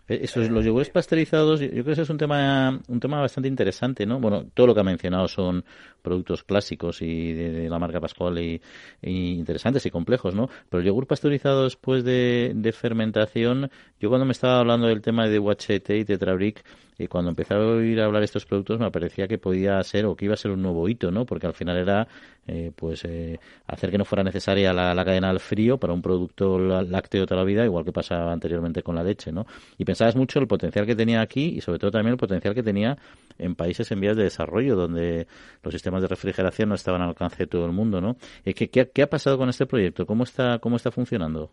Eh, 0.08 0.20
esos, 0.22 0.48
los 0.48 0.64
yogures 0.64 0.90
pasteurizados, 0.90 1.60
yo 1.60 1.68
creo 1.68 1.84
que 1.84 1.92
ese 1.92 2.02
es 2.02 2.10
un 2.10 2.18
tema, 2.18 2.78
un 2.88 3.00
tema 3.00 3.20
bastante 3.20 3.48
interesante, 3.48 4.06
¿no? 4.06 4.20
Bueno, 4.20 4.44
todo 4.54 4.68
lo 4.68 4.74
que 4.74 4.80
ha 4.80 4.84
mencionado 4.84 5.26
son 5.26 5.64
productos 6.02 6.44
clásicos 6.44 7.00
y 7.02 7.32
de, 7.32 7.68
la 7.68 7.78
marca 7.78 8.00
Pascual 8.00 8.38
y, 8.38 8.60
interesantes 9.02 9.86
y 9.86 9.90
complejos, 9.90 10.34
¿no? 10.34 10.48
Pero 10.68 10.80
el 10.80 10.86
yogur 10.86 11.06
pasteurizado 11.06 11.64
después 11.64 12.04
de, 12.04 12.52
de 12.54 12.72
fermentación, 12.72 13.70
yo 14.00 14.08
cuando 14.08 14.26
me 14.26 14.32
estaba 14.32 14.58
hablando 14.58 14.88
del 14.88 15.00
tema 15.00 15.28
de 15.28 15.38
UHT 15.38 15.90
y 15.90 16.04
Tetrabric, 16.04 16.64
y 16.98 17.08
cuando 17.08 17.30
empecé 17.30 17.54
a 17.54 17.58
oír 17.58 18.00
hablar 18.00 18.20
de 18.20 18.26
estos 18.26 18.46
productos 18.46 18.78
me 18.78 18.90
parecía 18.90 19.26
que 19.26 19.38
podía 19.38 19.82
ser 19.82 20.06
o 20.06 20.14
que 20.14 20.26
iba 20.26 20.34
a 20.34 20.36
ser 20.36 20.50
un 20.50 20.62
nuevo 20.62 20.88
hito, 20.88 21.10
¿no? 21.10 21.24
Porque 21.24 21.46
al 21.46 21.54
final 21.54 21.76
era 21.76 22.06
eh, 22.46 22.70
pues 22.74 23.04
eh, 23.04 23.38
hacer 23.66 23.90
que 23.90 23.98
no 23.98 24.04
fuera 24.04 24.22
necesaria 24.22 24.72
la, 24.72 25.04
cadena 25.04 25.30
al 25.30 25.40
frío 25.40 25.78
para 25.78 25.92
un 25.92 26.02
producto 26.02 26.58
lácteo 26.58 27.26
toda 27.26 27.40
la 27.40 27.46
vida, 27.46 27.64
igual 27.64 27.84
que 27.84 27.92
pasaba 27.92 28.32
anteriormente 28.32 28.82
con 28.82 28.94
la 28.94 29.02
leche, 29.02 29.32
¿no? 29.32 29.46
Y 29.78 29.84
pensabas 29.84 30.16
mucho 30.16 30.38
el 30.38 30.46
potencial 30.46 30.86
que 30.86 30.94
tenía 30.94 31.20
aquí 31.20 31.54
y 31.56 31.60
sobre 31.60 31.78
todo 31.78 31.90
también 31.90 32.12
el 32.12 32.18
potencial 32.18 32.54
que 32.54 32.62
tenía 32.62 32.96
en 33.38 33.54
países 33.54 33.90
en 33.90 34.00
vías 34.00 34.16
de 34.16 34.24
desarrollo 34.24 34.76
donde 34.76 35.26
los 35.62 35.72
sistemas 35.72 35.91
de 36.00 36.08
refrigeración 36.08 36.70
no 36.70 36.74
estaban 36.74 37.02
al 37.02 37.10
alcance 37.10 37.36
de 37.36 37.46
todo 37.46 37.66
el 37.66 37.72
mundo, 37.72 38.00
¿no? 38.00 38.16
¿Qué, 38.44 38.70
qué, 38.70 38.90
qué 38.94 39.02
ha 39.02 39.06
pasado 39.08 39.36
con 39.36 39.48
este 39.48 39.66
proyecto? 39.66 40.06
¿Cómo 40.06 40.24
está, 40.24 40.58
cómo 40.60 40.76
está 40.76 40.90
funcionando? 40.90 41.50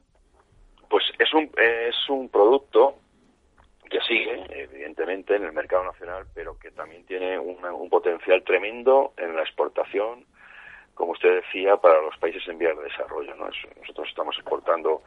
Pues 0.90 1.04
es 1.20 1.34
un, 1.34 1.52
es 1.58 2.10
un 2.10 2.30
producto 2.30 2.96
que 3.90 4.00
sigue, 4.02 4.46
evidentemente, 4.50 5.36
en 5.36 5.44
el 5.44 5.52
mercado 5.52 5.84
nacional, 5.84 6.26
pero 6.34 6.58
que 6.60 6.72
también 6.72 7.06
tiene 7.06 7.40
un 7.40 7.90
potencial 7.90 8.44
tremendo 8.44 9.14
en 9.18 9.36
la 9.36 9.42
exportación, 9.42 10.26
como 10.94 11.14
usted 11.14 11.42
decía, 11.42 11.78
para 11.78 12.02
los 12.02 12.16
países 12.18 12.48
en 12.48 12.60
vías 12.60 12.78
de 12.78 12.84
desarrollo. 12.84 13.34
Nosotros 13.36 14.08
estamos 14.08 14.36
exportando 14.38 15.02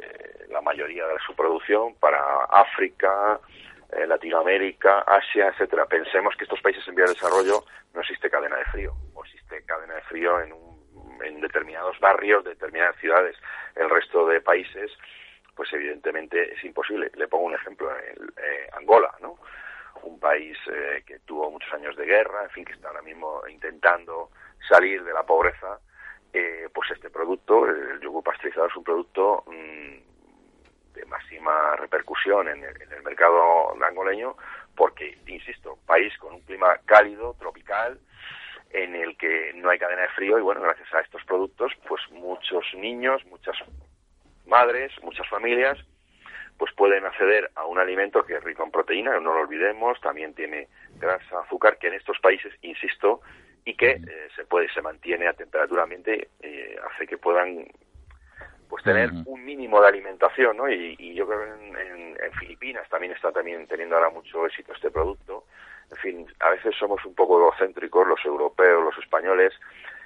eh, 0.00 0.46
la 0.48 0.60
mayoría 0.60 1.06
de 1.06 1.18
su 1.26 1.34
producción 1.34 1.94
para 1.96 2.20
África, 2.50 3.40
eh, 3.92 4.06
Latinoamérica, 4.06 5.00
Asia, 5.00 5.48
etcétera. 5.48 5.86
Pensemos 5.86 6.34
que 6.36 6.44
estos 6.44 6.60
países 6.60 6.86
en 6.88 6.94
vías 6.94 7.10
de 7.10 7.14
desarrollo 7.14 7.64
no 7.94 8.00
existe 8.00 8.30
cadena 8.30 8.56
de 8.56 8.64
frío, 8.66 8.92
o 9.14 9.24
existe 9.24 9.62
cadena 9.64 9.94
de 9.94 10.02
frío 10.02 10.40
en, 10.40 10.54
en 11.24 11.40
determinados 11.40 11.98
barrios, 12.00 12.44
determinadas 12.44 12.96
ciudades. 12.96 13.36
El 13.74 13.90
resto 13.90 14.26
de 14.26 14.40
países 14.40 14.90
pues 15.60 15.74
evidentemente 15.74 16.54
es 16.54 16.64
imposible. 16.64 17.10
Le 17.16 17.28
pongo 17.28 17.44
un 17.44 17.54
ejemplo, 17.54 17.90
en 17.94 18.28
eh, 18.38 18.70
Angola, 18.78 19.14
¿no? 19.20 19.36
Un 20.04 20.18
país 20.18 20.56
eh, 20.72 21.02
que 21.06 21.18
tuvo 21.18 21.50
muchos 21.50 21.70
años 21.74 21.94
de 21.96 22.06
guerra, 22.06 22.44
en 22.44 22.48
fin, 22.48 22.64
que 22.64 22.72
está 22.72 22.88
ahora 22.88 23.02
mismo 23.02 23.42
intentando 23.46 24.30
salir 24.66 25.04
de 25.04 25.12
la 25.12 25.22
pobreza, 25.22 25.78
eh, 26.32 26.66
pues 26.72 26.90
este 26.92 27.10
producto, 27.10 27.66
el 27.66 28.00
yogur 28.00 28.24
pasteurizado, 28.24 28.68
es 28.68 28.76
un 28.76 28.84
producto 28.84 29.44
mm, 29.48 30.09
de 31.00 31.06
máxima 31.06 31.76
repercusión 31.76 32.48
en 32.48 32.62
el, 32.62 32.82
en 32.82 32.92
el 32.92 33.02
mercado 33.02 33.72
angoleño, 33.82 34.36
porque, 34.76 35.18
insisto, 35.26 35.78
país 35.86 36.16
con 36.18 36.34
un 36.34 36.40
clima 36.42 36.78
cálido, 36.84 37.34
tropical, 37.38 37.98
en 38.70 38.94
el 38.94 39.16
que 39.16 39.52
no 39.54 39.70
hay 39.70 39.78
cadena 39.78 40.02
de 40.02 40.08
frío 40.08 40.38
y 40.38 40.42
bueno, 40.42 40.60
gracias 40.60 40.92
a 40.94 41.00
estos 41.00 41.24
productos, 41.24 41.72
pues 41.88 42.00
muchos 42.10 42.64
niños, 42.74 43.24
muchas 43.26 43.56
madres, 44.46 44.92
muchas 45.02 45.28
familias, 45.28 45.78
pues 46.56 46.72
pueden 46.74 47.04
acceder 47.04 47.50
a 47.54 47.64
un 47.64 47.78
alimento 47.78 48.24
que 48.24 48.34
es 48.34 48.44
rico 48.44 48.62
en 48.62 48.70
proteína, 48.70 49.18
no 49.18 49.34
lo 49.34 49.40
olvidemos, 49.40 50.00
también 50.00 50.34
tiene 50.34 50.68
grasa, 50.98 51.40
azúcar, 51.40 51.78
que 51.78 51.88
en 51.88 51.94
estos 51.94 52.18
países, 52.20 52.52
insisto, 52.62 53.22
y 53.64 53.74
que 53.74 53.92
eh, 53.92 54.28
se 54.36 54.44
puede, 54.44 54.72
se 54.72 54.82
mantiene 54.82 55.26
a 55.26 55.32
temperatura 55.32 55.84
ambiente, 55.84 56.28
eh, 56.40 56.76
hace 56.90 57.06
que 57.06 57.18
puedan 57.18 57.66
pues 58.70 58.84
tener 58.84 59.10
un 59.26 59.44
mínimo 59.44 59.80
de 59.80 59.88
alimentación, 59.88 60.56
¿no? 60.56 60.70
Y, 60.70 61.14
yo 61.14 61.26
creo 61.26 61.40
que 61.40 61.82
en, 61.82 62.16
en, 62.22 62.32
Filipinas 62.38 62.88
también 62.88 63.12
está 63.12 63.32
también 63.32 63.66
teniendo 63.66 63.96
ahora 63.96 64.08
mucho 64.10 64.46
éxito 64.46 64.72
este 64.72 64.90
producto. 64.90 65.44
En 65.90 65.96
fin, 65.96 66.26
a 66.38 66.50
veces 66.50 66.74
somos 66.78 67.04
un 67.04 67.14
poco 67.14 67.38
egocéntricos 67.38 68.06
los 68.06 68.24
europeos, 68.24 68.84
los 68.84 68.96
españoles, 68.98 69.52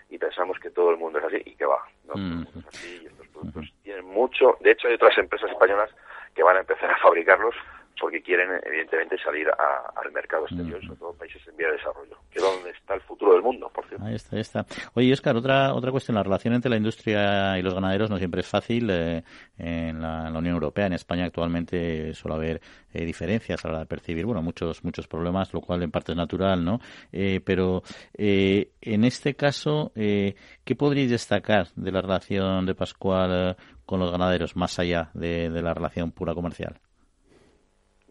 y 0.09 0.19
pensamos 0.19 0.59
que 0.59 0.71
todo 0.71 0.91
el 0.91 0.97
mundo 0.97 1.19
es 1.19 1.27
así 1.27 1.43
y 1.45 1.55
que 1.55 1.67
va. 1.67 1.85
¿no? 2.07 2.15
es 2.43 2.67
así 2.67 3.01
y 3.03 3.07
estos 3.07 3.29
productos 3.29 3.73
tienen 3.83 4.07
mucho. 4.07 4.57
De 4.61 4.71
hecho, 4.71 4.89
hay 4.89 4.95
otras 4.95 5.17
empresas 5.19 5.51
españolas 5.51 5.91
que 6.35 6.43
van 6.43 6.57
a 6.57 6.61
empezar 6.61 6.91
a 6.91 6.99
fabricarlos 6.99 7.55
porque 8.01 8.23
quieren 8.23 8.49
evidentemente 8.65 9.17
salir 9.19 9.47
al 9.49 10.13
mercado 10.13 10.45
exterior, 10.45 10.81
sobre 10.85 10.99
todo 10.99 11.13
países 11.15 11.47
en 11.49 11.57
vía 11.57 11.69
de 11.69 11.75
desarrollo, 11.75 12.17
que 12.31 12.39
es 12.39 12.45
donde 12.45 12.71
está 12.71 12.95
el 12.95 13.01
futuro 13.03 13.33
del 13.35 13.43
mundo, 13.43 13.71
por 13.73 13.87
cierto. 13.87 14.05
Ahí 14.05 14.15
está, 14.15 14.37
ahí 14.37 14.43
está. 14.43 14.67
Oye, 14.95 15.13
Oscar, 15.13 15.37
otra, 15.37 15.75
otra 15.75 15.91
cuestión, 15.91 16.17
la 16.17 16.23
relación 16.23 16.55
entre 16.55 16.71
la 16.71 16.77
industria 16.77 17.59
y 17.59 17.63
los 17.63 17.75
ganaderos 17.75 18.11
no 18.11 18.19
siempre 18.19 18.41
es 18.41 18.49
fácil 18.49 18.89
eh, 18.91 19.23
en, 19.59 20.01
la, 20.01 20.31
Unión 20.35 20.55
Europea. 20.55 20.87
En 20.87 20.95
España 20.95 21.27
actualmente 21.27 22.13
suele 22.15 22.35
haber 22.37 22.61
eh, 22.93 23.05
diferencias 23.05 23.65
a 23.65 23.69
la 23.69 23.75
hora 23.75 23.81
de 23.81 23.87
percibir, 23.87 24.27
bueno, 24.27 24.43
muchos, 24.43 24.83
muchos 24.85 25.07
problemas, 25.07 25.53
lo 25.55 25.61
cual 25.61 25.83
en 25.83 25.91
parte 25.91 26.13
es 26.13 26.17
natural, 26.17 26.65
¿no? 26.65 26.81
Eh, 27.13 27.41
pero 27.45 27.83
en 28.17 29.05
este 29.05 29.35
caso, 29.35 29.93
¿qué 29.95 30.77
podríais 30.77 31.11
destacar 31.11 31.69
de 31.77 31.93
la 31.93 32.03
relación 32.03 32.67
de 32.67 32.75
Pascual 32.75 33.57
con 33.87 34.01
los 34.01 34.11
ganaderos, 34.11 34.57
más 34.57 34.79
allá 34.79 35.11
de 35.15 35.49
la 35.51 35.75
relación 35.75 36.11
pura 36.11 36.35
comercial? 36.35 36.81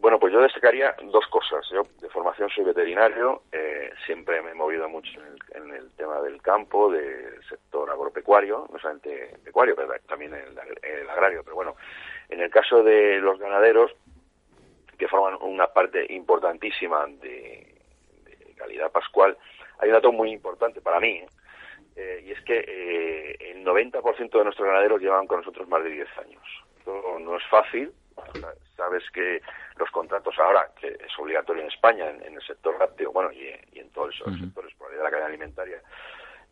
Bueno, 0.04 0.18
pues 0.18 0.34
yo 0.34 0.42
destacaría 0.42 0.94
dos 1.04 1.26
cosas. 1.28 1.66
Yo 1.70 1.86
de 2.02 2.10
formación 2.10 2.50
soy 2.50 2.62
veterinario, 2.62 3.44
eh, 3.50 3.90
siempre 4.04 4.42
me 4.42 4.50
he 4.50 4.54
movido 4.54 4.86
mucho 4.86 5.18
en 5.54 5.70
el, 5.72 5.90
tema 5.92 6.20
del 6.20 6.42
campo, 6.42 6.92
del 6.92 7.42
sector 7.48 7.88
agropecuario, 7.88 8.66
no 8.70 8.78
solamente 8.78 9.34
pecuario, 9.42 9.74
pero 9.74 9.94
también 10.06 10.34
el, 10.34 11.08
agrario. 11.08 11.42
Pero 11.42 11.56
bueno, 11.56 11.76
en 12.28 12.42
el 12.42 12.50
caso 12.50 12.82
de 12.82 13.18
los 13.18 13.38
ganaderos, 13.38 13.92
que 14.98 15.08
forman 15.08 15.38
una 15.40 15.68
parte 15.68 16.04
importantísima 16.12 17.06
de, 17.06 17.74
calidad 18.58 18.92
pascual, 18.92 19.38
hay 19.78 19.88
un 19.88 19.94
dato 19.94 20.12
muy 20.12 20.32
importante 20.32 20.82
para 20.82 21.00
mí, 21.00 21.24
eh, 21.96 22.22
y 22.26 22.32
es 22.32 22.42
que 22.42 22.58
eh, 22.58 23.52
el 23.52 23.64
90% 23.64 24.30
de 24.30 24.44
nuestros 24.44 24.68
ganaderos 24.68 25.00
llevan 25.00 25.26
con 25.26 25.38
nosotros 25.38 25.66
más 25.66 25.82
de 25.82 25.88
10 25.88 26.18
años. 26.18 26.42
Esto 26.76 27.18
no 27.20 27.38
es 27.38 27.46
fácil, 27.46 27.90
sabes 28.76 29.02
que 29.10 29.40
los 29.76 29.90
contratos 29.90 30.38
ahora, 30.38 30.70
que 30.80 30.88
es 30.88 31.18
obligatorio 31.18 31.62
en 31.62 31.68
España, 31.68 32.08
en, 32.10 32.34
el 32.34 32.42
sector 32.42 32.78
lácteo, 32.78 33.12
bueno, 33.12 33.32
y, 33.32 33.48
en 33.78 33.90
todos 33.90 34.14
esos 34.14 34.38
sectores 34.38 34.74
por 34.74 34.90
de 34.90 35.02
la 35.02 35.10
cadena 35.10 35.26
alimentaria, 35.26 35.80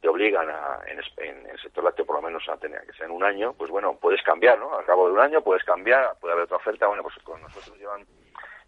te 0.00 0.08
obligan 0.08 0.48
a, 0.50 0.80
en, 0.87 1.46
el 1.46 1.61
sector 1.61 1.85
lácteo 1.85 2.04
por 2.04 2.16
lo 2.16 2.22
menos 2.22 2.48
a 2.48 2.56
tener 2.56 2.85
que 2.87 2.92
ser 2.92 3.06
en 3.06 3.12
un 3.12 3.22
año, 3.22 3.52
pues 3.52 3.70
bueno, 3.70 3.96
puedes 4.00 4.22
cambiar, 4.22 4.58
¿no? 4.58 4.76
Al 4.76 4.85
cabo 4.85 5.06
de 5.06 5.14
un 5.14 5.20
año 5.20 5.42
puedes 5.42 5.62
cambiar, 5.64 6.16
puede 6.20 6.32
haber 6.32 6.44
otra 6.44 6.56
oferta, 6.56 6.88
bueno, 6.88 7.04
pues 7.04 7.14
con 7.22 7.40
nosotros 7.40 7.78
llevan, 7.78 8.04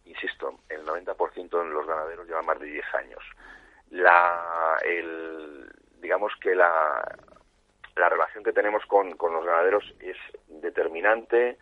insisto, 0.04 0.60
el 0.68 0.86
90% 0.86 1.48
de 1.50 1.70
los 1.70 1.86
ganaderos 1.86 2.26
llevan 2.28 2.46
más 2.46 2.60
de 2.60 2.66
10 2.66 2.94
años. 2.94 3.24
La, 3.90 4.76
el, 4.84 5.68
digamos 6.00 6.32
que 6.40 6.54
la, 6.54 7.02
la 7.96 8.08
relación 8.08 8.44
que 8.44 8.52
tenemos 8.52 8.84
con, 8.86 9.16
con 9.16 9.32
los 9.32 9.44
ganaderos 9.44 9.92
es 10.00 10.16
determinante, 10.48 11.58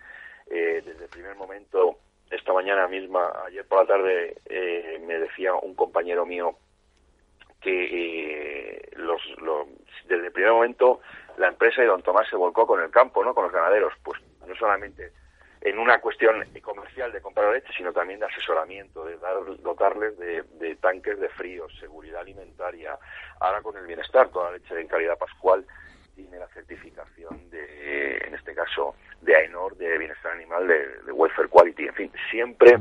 eh, 0.50 0.82
desde 0.84 1.04
el 1.04 1.10
primer 1.10 1.34
momento, 1.36 1.98
esta 2.32 2.52
mañana 2.52 2.88
misma, 2.88 3.30
ayer 3.46 3.66
por 3.66 3.80
la 3.80 3.86
tarde, 3.86 4.36
eh, 4.46 5.00
me 5.06 5.18
decía 5.18 5.54
un 5.54 5.74
compañero 5.74 6.24
mío 6.24 6.56
que 7.60 7.84
eh, 7.84 8.90
los, 8.96 9.20
desde 10.08 10.26
el 10.26 10.32
primer 10.32 10.52
momento 10.52 11.00
la 11.36 11.48
empresa 11.48 11.80
de 11.80 11.88
Don 11.88 12.02
Tomás 12.02 12.28
se 12.28 12.36
volcó 12.36 12.66
con 12.66 12.82
el 12.82 12.90
campo, 12.90 13.22
¿no? 13.24 13.34
con 13.34 13.44
los 13.44 13.52
ganaderos, 13.52 13.92
pues 14.02 14.20
no 14.46 14.54
solamente 14.56 15.12
en 15.60 15.78
una 15.78 16.00
cuestión 16.00 16.44
comercial 16.60 17.12
de 17.12 17.20
comprar 17.20 17.52
leche, 17.52 17.72
sino 17.76 17.92
también 17.92 18.18
de 18.18 18.26
asesoramiento, 18.26 19.04
de 19.04 19.16
dar, 19.18 19.36
dotarles 19.60 20.18
de, 20.18 20.42
de, 20.58 20.74
tanques 20.76 21.20
de 21.20 21.28
frío, 21.28 21.68
seguridad 21.78 22.20
alimentaria, 22.20 22.98
ahora 23.40 23.62
con 23.62 23.76
el 23.76 23.86
bienestar, 23.86 24.28
toda 24.30 24.50
la 24.50 24.56
leche 24.58 24.74
de 24.74 24.86
calidad 24.86 25.16
pascual 25.16 25.64
tiene 26.16 26.38
la 26.38 26.48
certificación 26.48 27.48
de, 27.50 28.18
en 28.26 28.34
este 28.34 28.54
caso, 28.54 28.96
de 29.22 29.36
AENOR, 29.36 29.76
de 29.76 29.98
bienestar 29.98 30.32
animal, 30.32 30.66
de, 30.66 31.12
welfare 31.12 31.48
quality, 31.48 31.86
en 31.86 31.94
fin, 31.94 32.12
siempre 32.30 32.76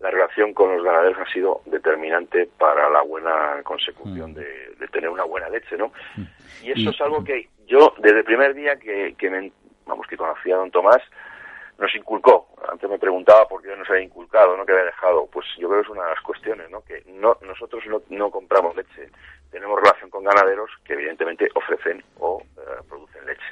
la 0.00 0.10
relación 0.10 0.52
con 0.52 0.76
los 0.76 0.84
ganaderos 0.84 1.18
ha 1.18 1.32
sido 1.32 1.62
determinante 1.66 2.48
para 2.58 2.90
la 2.90 3.02
buena 3.02 3.62
consecución 3.62 4.34
de, 4.34 4.74
tener 4.92 5.08
una 5.08 5.24
buena 5.24 5.48
leche, 5.48 5.76
¿no? 5.76 5.92
Y 6.62 6.70
eso 6.70 6.90
es 6.90 7.00
algo 7.00 7.24
que 7.24 7.48
yo, 7.66 7.94
desde 7.98 8.18
el 8.18 8.24
primer 8.24 8.54
día 8.54 8.76
que, 8.76 9.14
que 9.18 9.30
me, 9.30 9.50
vamos, 9.86 10.06
que 10.06 10.16
conocí 10.16 10.52
a 10.52 10.56
don 10.56 10.70
Tomás, 10.70 11.00
nos 11.78 11.94
inculcó. 11.96 12.48
Antes 12.70 12.88
me 12.88 12.98
preguntaba 12.98 13.48
por 13.48 13.62
qué 13.62 13.74
nos 13.76 13.88
había 13.90 14.02
inculcado, 14.02 14.56
¿no? 14.56 14.64
Que 14.64 14.72
había 14.72 14.84
dejado. 14.84 15.26
Pues 15.32 15.46
yo 15.58 15.68
creo 15.68 15.80
que 15.80 15.86
es 15.86 15.92
una 15.92 16.04
de 16.04 16.10
las 16.10 16.20
cuestiones, 16.20 16.70
¿no? 16.70 16.82
Que 16.82 17.02
no, 17.06 17.36
nosotros 17.42 17.82
no, 17.86 18.02
no 18.10 18.30
compramos 18.30 18.76
leche 18.76 19.10
tenemos 19.54 19.78
relación 19.80 20.10
con 20.10 20.24
ganaderos 20.24 20.68
que 20.84 20.94
evidentemente 20.94 21.48
ofrecen 21.54 22.02
o 22.18 22.42
eh, 22.56 22.60
producen 22.88 23.24
leche. 23.24 23.44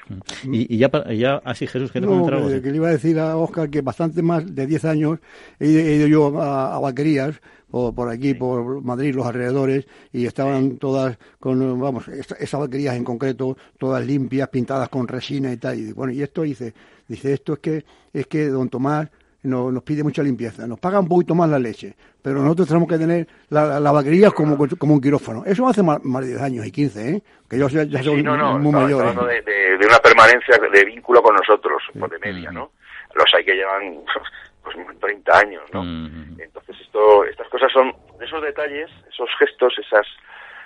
Y, 0.43 0.77
ya, 0.77 0.91
ya 1.12 1.41
así 1.45 1.69
Jesús, 1.69 1.93
¿qué 1.93 2.01
te 2.01 2.07
no, 2.07 2.27
que, 2.27 2.61
que, 2.61 2.71
le 2.71 2.77
iba 2.77 2.88
a 2.88 2.93
decir 2.93 3.21
a 3.21 3.37
Oscar 3.37 3.71
que 3.71 3.83
bastante 3.83 4.21
más 4.21 4.53
de 4.53 4.67
10 4.67 4.85
años 4.87 5.21
he, 5.61 5.67
ido 5.69 6.09
yo 6.09 6.43
a, 6.43 6.81
vaquerías 6.81 7.41
por, 7.71 7.95
por 7.95 8.09
aquí, 8.09 8.35
por 8.35 8.83
Madrid, 8.83 9.15
los 9.15 9.25
alrededores, 9.25 9.87
y 10.12 10.27
estaban 10.27 10.77
todas 10.79 11.17
con, 11.38 11.81
vamos, 11.81 12.09
esas 12.09 12.61
vaquerías 12.61 12.97
en 12.97 13.05
concreto, 13.05 13.57
todas 13.79 14.05
limpias, 14.05 14.49
pintadas 14.49 14.88
con 14.88 15.07
resina 15.07 15.53
y 15.53 15.57
tal. 15.57 15.79
Y 15.79 15.93
bueno, 15.93 16.12
y 16.12 16.21
esto 16.21 16.43
dice, 16.43 16.75
dice, 17.07 17.33
esto 17.33 17.53
es 17.55 17.59
que, 17.61 17.85
es 18.12 18.27
que 18.27 18.49
don 18.49 18.69
Tomás 18.69 19.09
no, 19.44 19.72
nos 19.72 19.83
pide 19.83 20.02
mucha 20.02 20.22
limpieza, 20.22 20.66
nos 20.66 20.78
paga 20.78 21.00
un 21.00 21.09
poquito 21.09 21.35
más 21.35 21.48
la 21.50 21.59
leche, 21.59 21.94
pero 22.22 22.40
nosotros 22.40 22.68
tenemos 22.68 22.88
que 22.88 22.98
tener 22.98 23.26
la, 23.50 23.81
la 23.81 23.92
vaquería 23.92 24.31
como, 24.31 24.57
como 24.78 24.94
un 24.94 25.00
quirófano. 25.00 25.44
Eso 25.44 25.66
hace 25.66 25.83
más, 25.83 26.00
de 26.02 26.26
10 26.28 26.40
años 26.40 26.66
y 26.66 26.70
15, 26.70 27.11
¿eh? 27.11 27.22
que 27.48 27.59
yo 27.59 27.68
ya, 27.68 27.85
ya 27.85 28.02
soy 28.02 28.22
muy 28.22 28.72
mayor. 28.72 29.00
hablando 29.00 29.26
de, 29.26 29.42
de, 29.42 29.87
una 29.87 29.98
permanencia 29.98 30.57
de 30.59 30.85
vínculo 30.85 31.22
con 31.22 31.35
nosotros, 31.35 31.83
por 31.98 32.11
de 32.11 32.18
media, 32.18 32.50
¿no? 32.50 32.70
Los 33.14 33.35
hay 33.35 33.44
que 33.44 33.55
llevan 33.55 34.00
pues 34.62 34.76
30 35.00 35.38
años, 35.38 35.62
¿no? 35.72 35.83
Entonces 35.83 36.76
esto, 36.81 37.24
estas 37.24 37.48
cosas 37.48 37.72
son 37.72 37.92
esos 38.20 38.42
detalles, 38.42 38.90
esos 39.12 39.28
gestos, 39.38 39.74
esas 39.78 40.07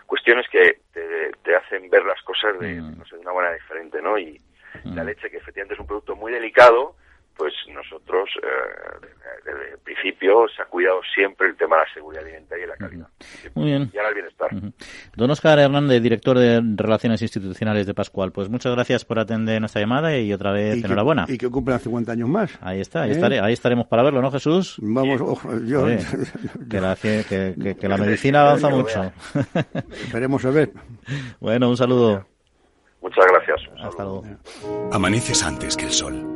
cuestiones 0.07 0.47
que 0.51 0.81
te, 0.93 1.33
te 1.43 1.57
hacen 1.57 1.89
ver 1.91 2.05
las 2.05 2.21
cosas 2.23 2.59
de, 2.61 2.75
no 2.75 3.05
sé, 3.07 3.17
de 3.17 3.23
una 3.23 3.33
manera 3.33 3.55
diferente, 3.55 4.01
¿no? 4.03 4.19
Y 4.19 4.39
la 4.85 5.03
leche, 5.03 5.31
que 5.31 5.39
efectivamente 5.39 5.75
es 5.75 5.81
un 5.81 5.87
producto 5.87 6.15
muy 6.15 6.31
delicado, 6.31 6.95
pues 7.37 7.53
nosotros 7.69 8.29
eh, 8.43 9.07
desde 9.45 9.73
el 9.73 9.79
principio 9.79 10.47
se 10.55 10.63
ha 10.63 10.65
cuidado 10.67 11.01
siempre 11.15 11.49
el 11.49 11.57
tema 11.57 11.77
de 11.77 11.83
la 11.83 11.95
seguridad 11.95 12.25
alimentaria 12.25 12.65
y 12.65 12.69
la 12.69 12.77
calidad. 12.77 13.09
Muy 13.55 13.65
bien. 13.67 13.91
Y 13.93 13.99
ahora 13.99 14.09
el 14.09 14.15
bienestar. 14.15 14.51
Don 15.15 15.31
Oscar 15.31 15.59
Hernández, 15.59 16.03
director 16.03 16.39
de 16.39 16.61
Relaciones 16.77 17.23
Institucionales 17.23 17.87
de 17.87 17.95
Pascual, 17.95 18.33
pues 18.33 18.49
muchas 18.49 18.73
gracias 18.75 19.05
por 19.05 19.19
atender 19.19 19.61
nuestra 19.61 19.81
llamada 19.81 20.19
y 20.19 20.33
otra 20.33 20.53
vez 20.53 20.83
enhorabuena. 20.85 21.27
y 21.29 21.39
que 21.39 21.51
cumplan 21.51 21.79
50 21.79 22.13
años 22.13 22.29
más. 22.29 22.59
Ahí 22.63 22.81
está, 22.81 23.03
ahí, 23.03 23.13
¿Eh? 23.13 23.41
ahí 23.41 23.53
estaremos 23.53 23.87
para 23.87 24.03
verlo, 24.03 24.23
¿no, 24.23 24.31
Jesús? 24.31 24.77
Vamos, 24.81 25.21
yo... 25.67 25.87
que, 26.71 26.81
la, 26.81 26.97
que, 26.97 27.89
la 27.89 27.97
medicina 27.97 28.43
avanza 28.43 28.69
mucho. 28.71 29.13
Esperemos 29.91 30.45
a 30.45 30.51
ver. 30.51 30.71
Bueno, 31.41 31.69
un 31.69 31.77
saludo. 31.77 32.27
Muchas 33.03 33.25
gracias. 33.27 33.61
Hasta 33.81 34.03
luego. 34.03 34.25
Amaneces 34.91 35.43
antes 35.45 35.77
que 35.77 35.85
el 35.85 35.93
sol 35.93 36.36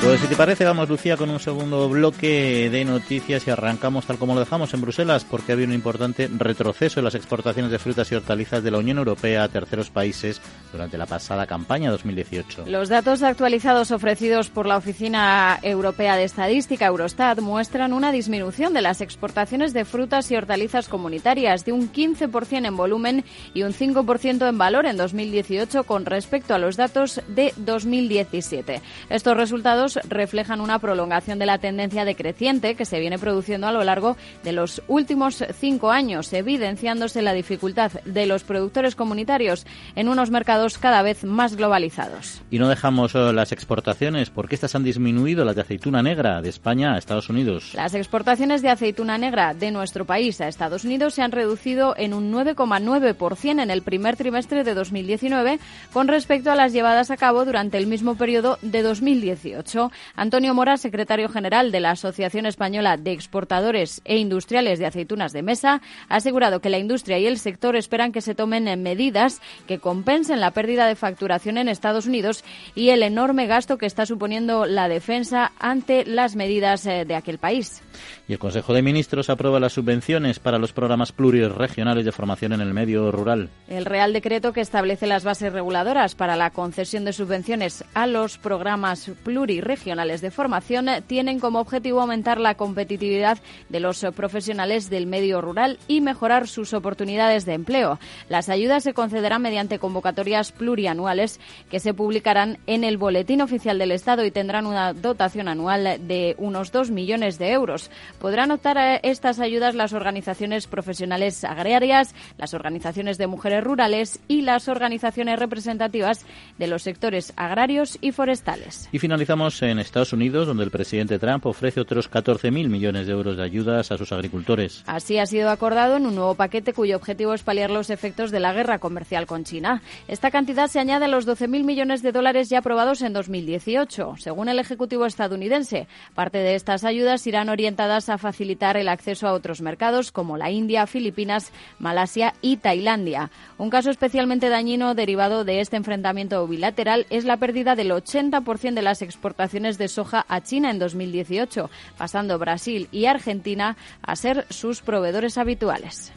Pues 0.00 0.20
si 0.20 0.28
te 0.28 0.36
parece, 0.36 0.64
vamos 0.64 0.88
Lucía 0.88 1.16
con 1.16 1.28
un 1.28 1.40
segundo 1.40 1.88
bloque 1.88 2.70
de 2.70 2.84
noticias 2.84 3.46
y 3.46 3.50
arrancamos 3.50 4.06
tal 4.06 4.16
como 4.16 4.34
lo 4.34 4.40
dejamos 4.40 4.72
en 4.72 4.80
Bruselas 4.80 5.24
porque 5.24 5.52
había 5.52 5.66
un 5.66 5.72
importante 5.72 6.30
retroceso 6.38 7.00
en 7.00 7.04
las 7.04 7.16
exportaciones 7.16 7.72
de 7.72 7.80
frutas 7.80 8.10
y 8.10 8.14
hortalizas 8.14 8.62
de 8.62 8.70
la 8.70 8.78
Unión 8.78 8.98
Europea 8.98 9.42
a 9.42 9.48
terceros 9.48 9.90
países 9.90 10.40
durante 10.72 10.96
la 10.98 11.06
pasada 11.06 11.46
campaña 11.46 11.90
2018. 11.90 12.64
Los 12.68 12.88
datos 12.88 13.22
actualizados 13.22 13.90
ofrecidos 13.90 14.50
por 14.50 14.66
la 14.66 14.76
Oficina 14.76 15.58
Europea 15.62 16.16
de 16.16 16.24
Estadística, 16.24 16.86
Eurostat, 16.86 17.40
muestran 17.40 17.92
una 17.92 18.12
disminución 18.12 18.72
de 18.74 18.82
las 18.82 19.00
exportaciones 19.00 19.72
de 19.72 19.84
frutas 19.84 20.30
y 20.30 20.36
hortalizas 20.36 20.88
comunitarias 20.88 21.64
de 21.64 21.72
un 21.72 21.92
15% 21.92 22.66
en 22.66 22.76
volumen 22.76 23.24
y 23.52 23.64
un 23.64 23.72
5% 23.72 24.48
en 24.48 24.58
valor 24.58 24.86
en 24.86 24.96
2018 24.96 25.84
con 25.84 26.06
respecto 26.06 26.54
a 26.54 26.58
los 26.58 26.76
datos 26.76 27.20
de 27.28 27.52
2017. 27.56 28.80
Estos 29.10 29.36
resultados 29.36 29.87
reflejan 30.08 30.60
una 30.60 30.78
prolongación 30.78 31.38
de 31.38 31.46
la 31.46 31.58
tendencia 31.58 32.04
decreciente 32.04 32.74
que 32.74 32.84
se 32.84 33.00
viene 33.00 33.18
produciendo 33.18 33.66
a 33.66 33.72
lo 33.72 33.84
largo 33.84 34.16
de 34.44 34.52
los 34.52 34.82
últimos 34.88 35.44
cinco 35.58 35.90
años, 35.90 36.32
evidenciándose 36.32 37.22
la 37.22 37.32
dificultad 37.32 37.92
de 38.04 38.26
los 38.26 38.44
productores 38.44 38.94
comunitarios 38.94 39.66
en 39.94 40.08
unos 40.08 40.30
mercados 40.30 40.78
cada 40.78 41.02
vez 41.02 41.24
más 41.24 41.56
globalizados. 41.56 42.42
Y 42.50 42.58
no 42.58 42.68
dejamos 42.68 43.14
eh, 43.14 43.32
las 43.32 43.52
exportaciones, 43.52 44.30
porque 44.30 44.54
estas 44.54 44.74
han 44.74 44.84
disminuido 44.84 45.44
las 45.44 45.56
de 45.56 45.62
aceituna 45.62 46.02
negra 46.02 46.40
de 46.42 46.48
España 46.48 46.94
a 46.94 46.98
Estados 46.98 47.28
Unidos. 47.28 47.74
Las 47.74 47.94
exportaciones 47.94 48.62
de 48.62 48.70
aceituna 48.70 49.18
negra 49.18 49.54
de 49.54 49.70
nuestro 49.70 50.04
país 50.04 50.40
a 50.40 50.48
Estados 50.48 50.84
Unidos 50.84 51.14
se 51.14 51.22
han 51.22 51.32
reducido 51.32 51.94
en 51.96 52.14
un 52.14 52.32
9,9% 52.32 53.62
en 53.62 53.70
el 53.70 53.82
primer 53.82 54.16
trimestre 54.16 54.64
de 54.64 54.74
2019 54.74 55.58
con 55.92 56.08
respecto 56.08 56.50
a 56.50 56.54
las 56.54 56.72
llevadas 56.72 57.10
a 57.10 57.16
cabo 57.16 57.44
durante 57.44 57.78
el 57.78 57.86
mismo 57.86 58.16
periodo 58.16 58.58
de 58.62 58.82
2018. 58.82 59.77
Antonio 60.14 60.54
Mora, 60.54 60.76
secretario 60.76 61.28
general 61.28 61.70
de 61.72 61.80
la 61.80 61.92
Asociación 61.92 62.46
Española 62.46 62.96
de 62.96 63.12
Exportadores 63.12 64.00
e 64.04 64.18
Industriales 64.18 64.78
de 64.78 64.86
Aceitunas 64.86 65.32
de 65.32 65.42
Mesa, 65.42 65.80
ha 66.08 66.16
asegurado 66.16 66.60
que 66.60 66.70
la 66.70 66.78
industria 66.78 67.18
y 67.18 67.26
el 67.26 67.38
sector 67.38 67.76
esperan 67.76 68.12
que 68.12 68.20
se 68.20 68.34
tomen 68.34 68.64
medidas 68.82 69.40
que 69.66 69.78
compensen 69.78 70.40
la 70.40 70.50
pérdida 70.50 70.86
de 70.86 70.96
facturación 70.96 71.58
en 71.58 71.68
Estados 71.68 72.06
Unidos 72.06 72.44
y 72.74 72.90
el 72.90 73.02
enorme 73.02 73.46
gasto 73.46 73.78
que 73.78 73.86
está 73.86 74.06
suponiendo 74.06 74.66
la 74.66 74.88
defensa 74.88 75.52
ante 75.58 76.04
las 76.04 76.36
medidas 76.36 76.84
eh, 76.86 77.04
de 77.04 77.14
aquel 77.14 77.38
país. 77.38 77.82
Y 78.26 78.32
el 78.32 78.38
Consejo 78.38 78.74
de 78.74 78.82
Ministros 78.82 79.30
aprueba 79.30 79.60
las 79.60 79.72
subvenciones 79.72 80.38
para 80.38 80.58
los 80.58 80.72
programas 80.72 81.12
pluriregionales 81.12 82.04
de 82.04 82.12
formación 82.12 82.52
en 82.52 82.60
el 82.60 82.74
medio 82.74 83.10
rural. 83.10 83.48
El 83.68 83.84
Real 83.84 84.12
Decreto 84.12 84.52
que 84.52 84.60
establece 84.60 85.06
las 85.06 85.24
bases 85.24 85.52
reguladoras 85.52 86.14
para 86.14 86.36
la 86.36 86.50
concesión 86.50 87.04
de 87.04 87.12
subvenciones 87.12 87.84
a 87.94 88.06
los 88.06 88.38
programas 88.38 89.10
pluriregionales 89.24 89.67
de 89.68 90.30
formación 90.30 90.86
tienen 91.06 91.40
como 91.40 91.60
objetivo 91.60 92.00
aumentar 92.00 92.40
la 92.40 92.54
competitividad 92.54 93.36
de 93.68 93.80
los 93.80 94.02
profesionales 94.16 94.88
del 94.88 95.06
medio 95.06 95.42
rural 95.42 95.78
y 95.86 96.00
mejorar 96.00 96.48
sus 96.48 96.72
oportunidades 96.72 97.44
de 97.44 97.52
empleo. 97.52 97.98
Las 98.30 98.48
ayudas 98.48 98.82
se 98.82 98.94
concederán 98.94 99.42
mediante 99.42 99.78
convocatorias 99.78 100.52
plurianuales 100.52 101.38
que 101.70 101.80
se 101.80 101.92
publicarán 101.92 102.56
en 102.66 102.82
el 102.82 102.96
Boletín 102.96 103.42
Oficial 103.42 103.78
del 103.78 103.92
Estado 103.92 104.24
y 104.24 104.30
tendrán 104.30 104.64
una 104.64 104.94
dotación 104.94 105.48
anual 105.48 105.98
de 106.08 106.34
unos 106.38 106.72
2 106.72 106.90
millones 106.90 107.38
de 107.38 107.52
euros. 107.52 107.90
Podrán 108.20 108.52
optar 108.52 108.78
a 108.78 108.96
estas 108.96 109.38
ayudas 109.38 109.74
las 109.74 109.92
organizaciones 109.92 110.66
profesionales 110.66 111.44
agrarias, 111.44 112.14
las 112.38 112.54
organizaciones 112.54 113.18
de 113.18 113.26
mujeres 113.26 113.62
rurales 113.62 114.18
y 114.28 114.40
las 114.40 114.66
organizaciones 114.68 115.38
representativas 115.38 116.24
de 116.56 116.68
los 116.68 116.82
sectores 116.84 117.34
agrarios 117.36 117.98
y 118.00 118.12
forestales. 118.12 118.88
Y 118.92 118.98
finalizamos 118.98 119.57
en 119.62 119.78
Estados 119.78 120.12
Unidos, 120.12 120.46
donde 120.46 120.64
el 120.64 120.70
presidente 120.70 121.18
Trump 121.18 121.46
ofrece 121.46 121.80
otros 121.80 122.10
14.000 122.10 122.68
millones 122.68 123.06
de 123.06 123.12
euros 123.12 123.36
de 123.36 123.42
ayudas 123.42 123.90
a 123.90 123.98
sus 123.98 124.12
agricultores. 124.12 124.84
Así 124.86 125.18
ha 125.18 125.26
sido 125.26 125.50
acordado 125.50 125.96
en 125.96 126.06
un 126.06 126.14
nuevo 126.14 126.34
paquete 126.34 126.72
cuyo 126.72 126.96
objetivo 126.96 127.34
es 127.34 127.42
paliar 127.42 127.70
los 127.70 127.90
efectos 127.90 128.30
de 128.30 128.40
la 128.40 128.52
guerra 128.52 128.78
comercial 128.78 129.26
con 129.26 129.44
China. 129.44 129.82
Esta 130.06 130.30
cantidad 130.30 130.68
se 130.68 130.78
añade 130.78 131.06
a 131.06 131.08
los 131.08 131.26
12.000 131.26 131.64
millones 131.64 132.02
de 132.02 132.12
dólares 132.12 132.48
ya 132.48 132.58
aprobados 132.58 133.02
en 133.02 133.12
2018. 133.12 134.14
Según 134.18 134.48
el 134.48 134.58
Ejecutivo 134.58 135.06
estadounidense, 135.06 135.88
parte 136.14 136.38
de 136.38 136.54
estas 136.54 136.84
ayudas 136.84 137.26
irán 137.26 137.48
orientadas 137.48 138.08
a 138.10 138.18
facilitar 138.18 138.76
el 138.76 138.88
acceso 138.88 139.26
a 139.26 139.32
otros 139.32 139.60
mercados 139.60 140.12
como 140.12 140.36
la 140.36 140.50
India, 140.50 140.86
Filipinas, 140.86 141.52
Malasia 141.78 142.34
y 142.42 142.58
Tailandia. 142.58 143.30
Un 143.56 143.70
caso 143.70 143.90
especialmente 143.90 144.50
dañino 144.50 144.94
derivado 144.94 145.44
de 145.44 145.60
este 145.60 145.76
enfrentamiento 145.76 146.46
bilateral 146.46 147.06
es 147.10 147.24
la 147.24 147.38
pérdida 147.38 147.74
del 147.74 147.90
80% 147.90 148.74
de 148.74 148.82
las 148.82 149.02
exportaciones 149.02 149.47
de 149.48 149.88
soja 149.88 150.24
a 150.28 150.42
China 150.42 150.70
en 150.70 150.78
2018, 150.78 151.70
pasando 151.96 152.38
Brasil 152.38 152.88
y 152.92 153.06
Argentina 153.06 153.76
a 154.02 154.14
ser 154.14 154.46
sus 154.50 154.82
proveedores 154.82 155.38
habituales. 155.38 156.12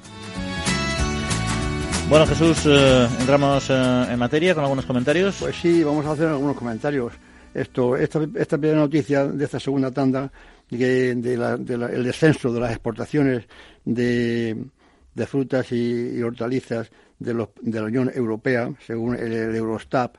Bueno, 2.09 2.27
Jesús, 2.27 2.65
eh, 2.65 3.07
entramos 3.21 3.69
eh, 3.69 3.73
en 4.09 4.19
materia 4.19 4.53
con 4.53 4.63
algunos 4.63 4.85
comentarios. 4.85 5.37
Pues 5.39 5.55
sí, 5.55 5.81
vamos 5.81 6.05
a 6.05 6.11
hacer 6.11 6.27
algunos 6.27 6.57
comentarios. 6.57 7.13
Esto, 7.53 7.95
esta, 7.95 8.19
esta 8.35 8.57
primera 8.57 8.81
noticia 8.81 9.25
de 9.25 9.45
esta 9.45 9.59
segunda 9.59 9.91
tanda 9.91 10.29
de, 10.69 11.11
el 11.11 12.03
descenso 12.03 12.51
de 12.51 12.59
las 12.59 12.71
exportaciones 12.71 13.45
de, 13.85 14.57
frutas 15.25 15.71
y, 15.71 16.21
hortalizas 16.21 16.91
de, 17.17 17.33
los, 17.33 17.49
de, 17.61 17.79
la 17.79 17.85
Unión 17.85 18.11
Europea, 18.13 18.69
según 18.85 19.15
el, 19.15 19.31
el 19.31 19.55
Eurostat, 19.55 20.17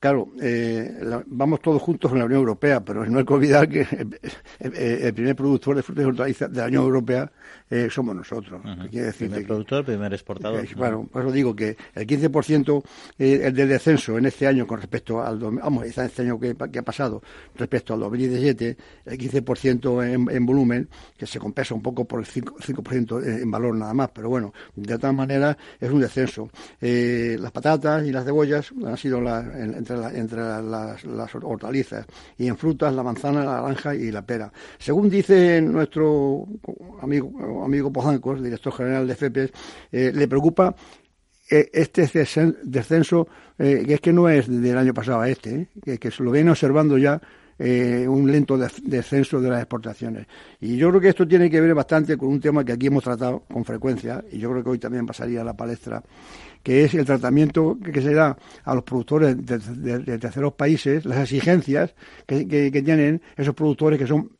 Claro, 0.00 0.32
eh, 0.40 0.98
vamos 1.26 1.60
todos 1.60 1.82
juntos 1.82 2.10
en 2.12 2.20
la 2.20 2.24
Unión 2.24 2.40
Europea, 2.40 2.82
pero 2.82 3.04
no 3.04 3.18
hay 3.18 3.24
que 3.26 3.34
olvidar 3.34 3.68
que 3.68 3.86
el, 4.58 5.12
primer 5.14 5.36
productor 5.36 5.76
de 5.76 5.82
frutas 5.82 6.04
y 6.04 6.08
hortalizas 6.08 6.50
de 6.50 6.58
la 6.58 6.66
Unión 6.68 6.84
Europea 6.84 7.30
eh, 7.70 7.88
somos 7.88 8.16
nosotros. 8.16 8.60
quiere 8.90 9.06
decir 9.06 9.28
primer 9.28 9.46
productor, 9.46 9.84
primer 9.84 10.12
exportador. 10.12 10.66
Bueno, 10.76 11.08
por 11.10 11.22
eso 11.22 11.30
digo 11.30 11.54
que 11.54 11.76
el 11.94 12.06
15% 12.06 12.82
eh, 13.18 13.50
del 13.52 13.68
descenso 13.68 14.18
en 14.18 14.26
este 14.26 14.46
año 14.46 14.66
con 14.66 14.80
respecto 14.80 15.22
al... 15.22 15.38
Vamos, 15.38 15.86
este 15.86 16.22
año 16.22 16.38
que, 16.38 16.56
ha 16.78 16.82
pasado 16.82 17.22
respecto 17.54 17.94
al 17.94 18.00
2017, 18.00 18.76
el 19.06 19.18
15% 19.18 20.04
en, 20.04 20.30
en, 20.30 20.46
volumen, 20.46 20.88
que 21.16 21.26
se 21.26 21.38
compensa 21.38 21.74
un 21.74 21.82
poco 21.82 22.04
por 22.04 22.20
el 22.20 22.26
5%, 22.26 23.40
en 23.40 23.50
valor 23.50 23.76
nada 23.76 23.94
más, 23.94 24.10
pero 24.12 24.28
bueno, 24.28 24.52
de 24.74 24.98
todas 24.98 25.14
maneras 25.14 25.56
es 25.78 25.90
un 25.90 26.00
descenso. 26.00 26.50
las 26.80 27.52
patatas 27.52 28.04
y 28.04 28.10
las 28.10 28.24
cebollas 28.24 28.72
han 28.84 28.96
sido 28.96 29.20
la, 29.20 29.40
entre, 29.60 29.96
las, 30.62 31.34
hortalizas 31.34 32.06
y 32.36 32.48
en 32.48 32.56
frutas 32.56 32.92
la 32.94 33.02
manzana, 33.02 33.44
la 33.44 33.60
naranja 33.60 33.94
y 33.94 34.10
la 34.10 34.22
pera. 34.22 34.52
Según 34.78 35.08
dice 35.08 35.60
nuestro 35.60 36.46
amigo, 37.00 37.30
amigo 37.64 37.92
Pozancos, 37.92 38.42
director 38.42 38.72
general 38.72 39.06
de 39.06 39.14
FEPES, 39.14 39.52
eh, 39.92 40.12
le 40.14 40.28
preocupa 40.28 40.74
eh, 41.50 41.70
este 41.72 42.02
descenso, 42.62 43.28
eh, 43.58 43.84
que 43.86 43.94
es 43.94 44.00
que 44.00 44.12
no 44.12 44.28
es 44.28 44.48
del 44.48 44.78
año 44.78 44.94
pasado 44.94 45.20
a 45.20 45.28
este, 45.28 45.68
que, 45.82 46.10
se 46.10 46.22
lo 46.22 46.30
viene 46.30 46.50
observando 46.50 46.98
ya 46.98 47.20
un 47.62 48.32
lento 48.32 48.56
descenso 48.56 49.38
de 49.38 49.50
las 49.50 49.58
exportaciones. 49.60 50.26
Y 50.62 50.78
yo 50.78 50.88
creo 50.88 51.00
que 51.02 51.08
esto 51.10 51.28
tiene 51.28 51.50
que 51.50 51.60
ver 51.60 51.74
bastante 51.74 52.16
con 52.16 52.30
un 52.30 52.40
tema 52.40 52.64
que 52.64 52.72
aquí 52.72 52.86
hemos 52.86 53.04
tratado 53.04 53.42
con 53.52 53.66
frecuencia, 53.66 54.24
y 54.32 54.38
yo 54.38 54.50
creo 54.50 54.64
que 54.64 54.70
hoy 54.70 54.78
también 54.78 55.04
pasaría 55.04 55.42
a 55.42 55.44
la 55.44 55.52
palestra, 55.52 56.02
que 56.62 56.84
es 56.84 56.94
el 56.94 57.04
tratamiento 57.04 57.78
que, 57.82 58.00
se 58.00 58.14
da 58.14 58.36
a 58.64 58.74
los 58.74 58.84
productores 58.84 59.36
de, 59.44 60.18
terceros 60.18 60.54
países, 60.54 61.04
las 61.04 61.18
exigencias 61.18 61.94
que, 62.26 62.44
tienen 62.84 63.22
esos 63.36 63.54
productores 63.54 63.98
que 63.98 64.06
son 64.06 64.30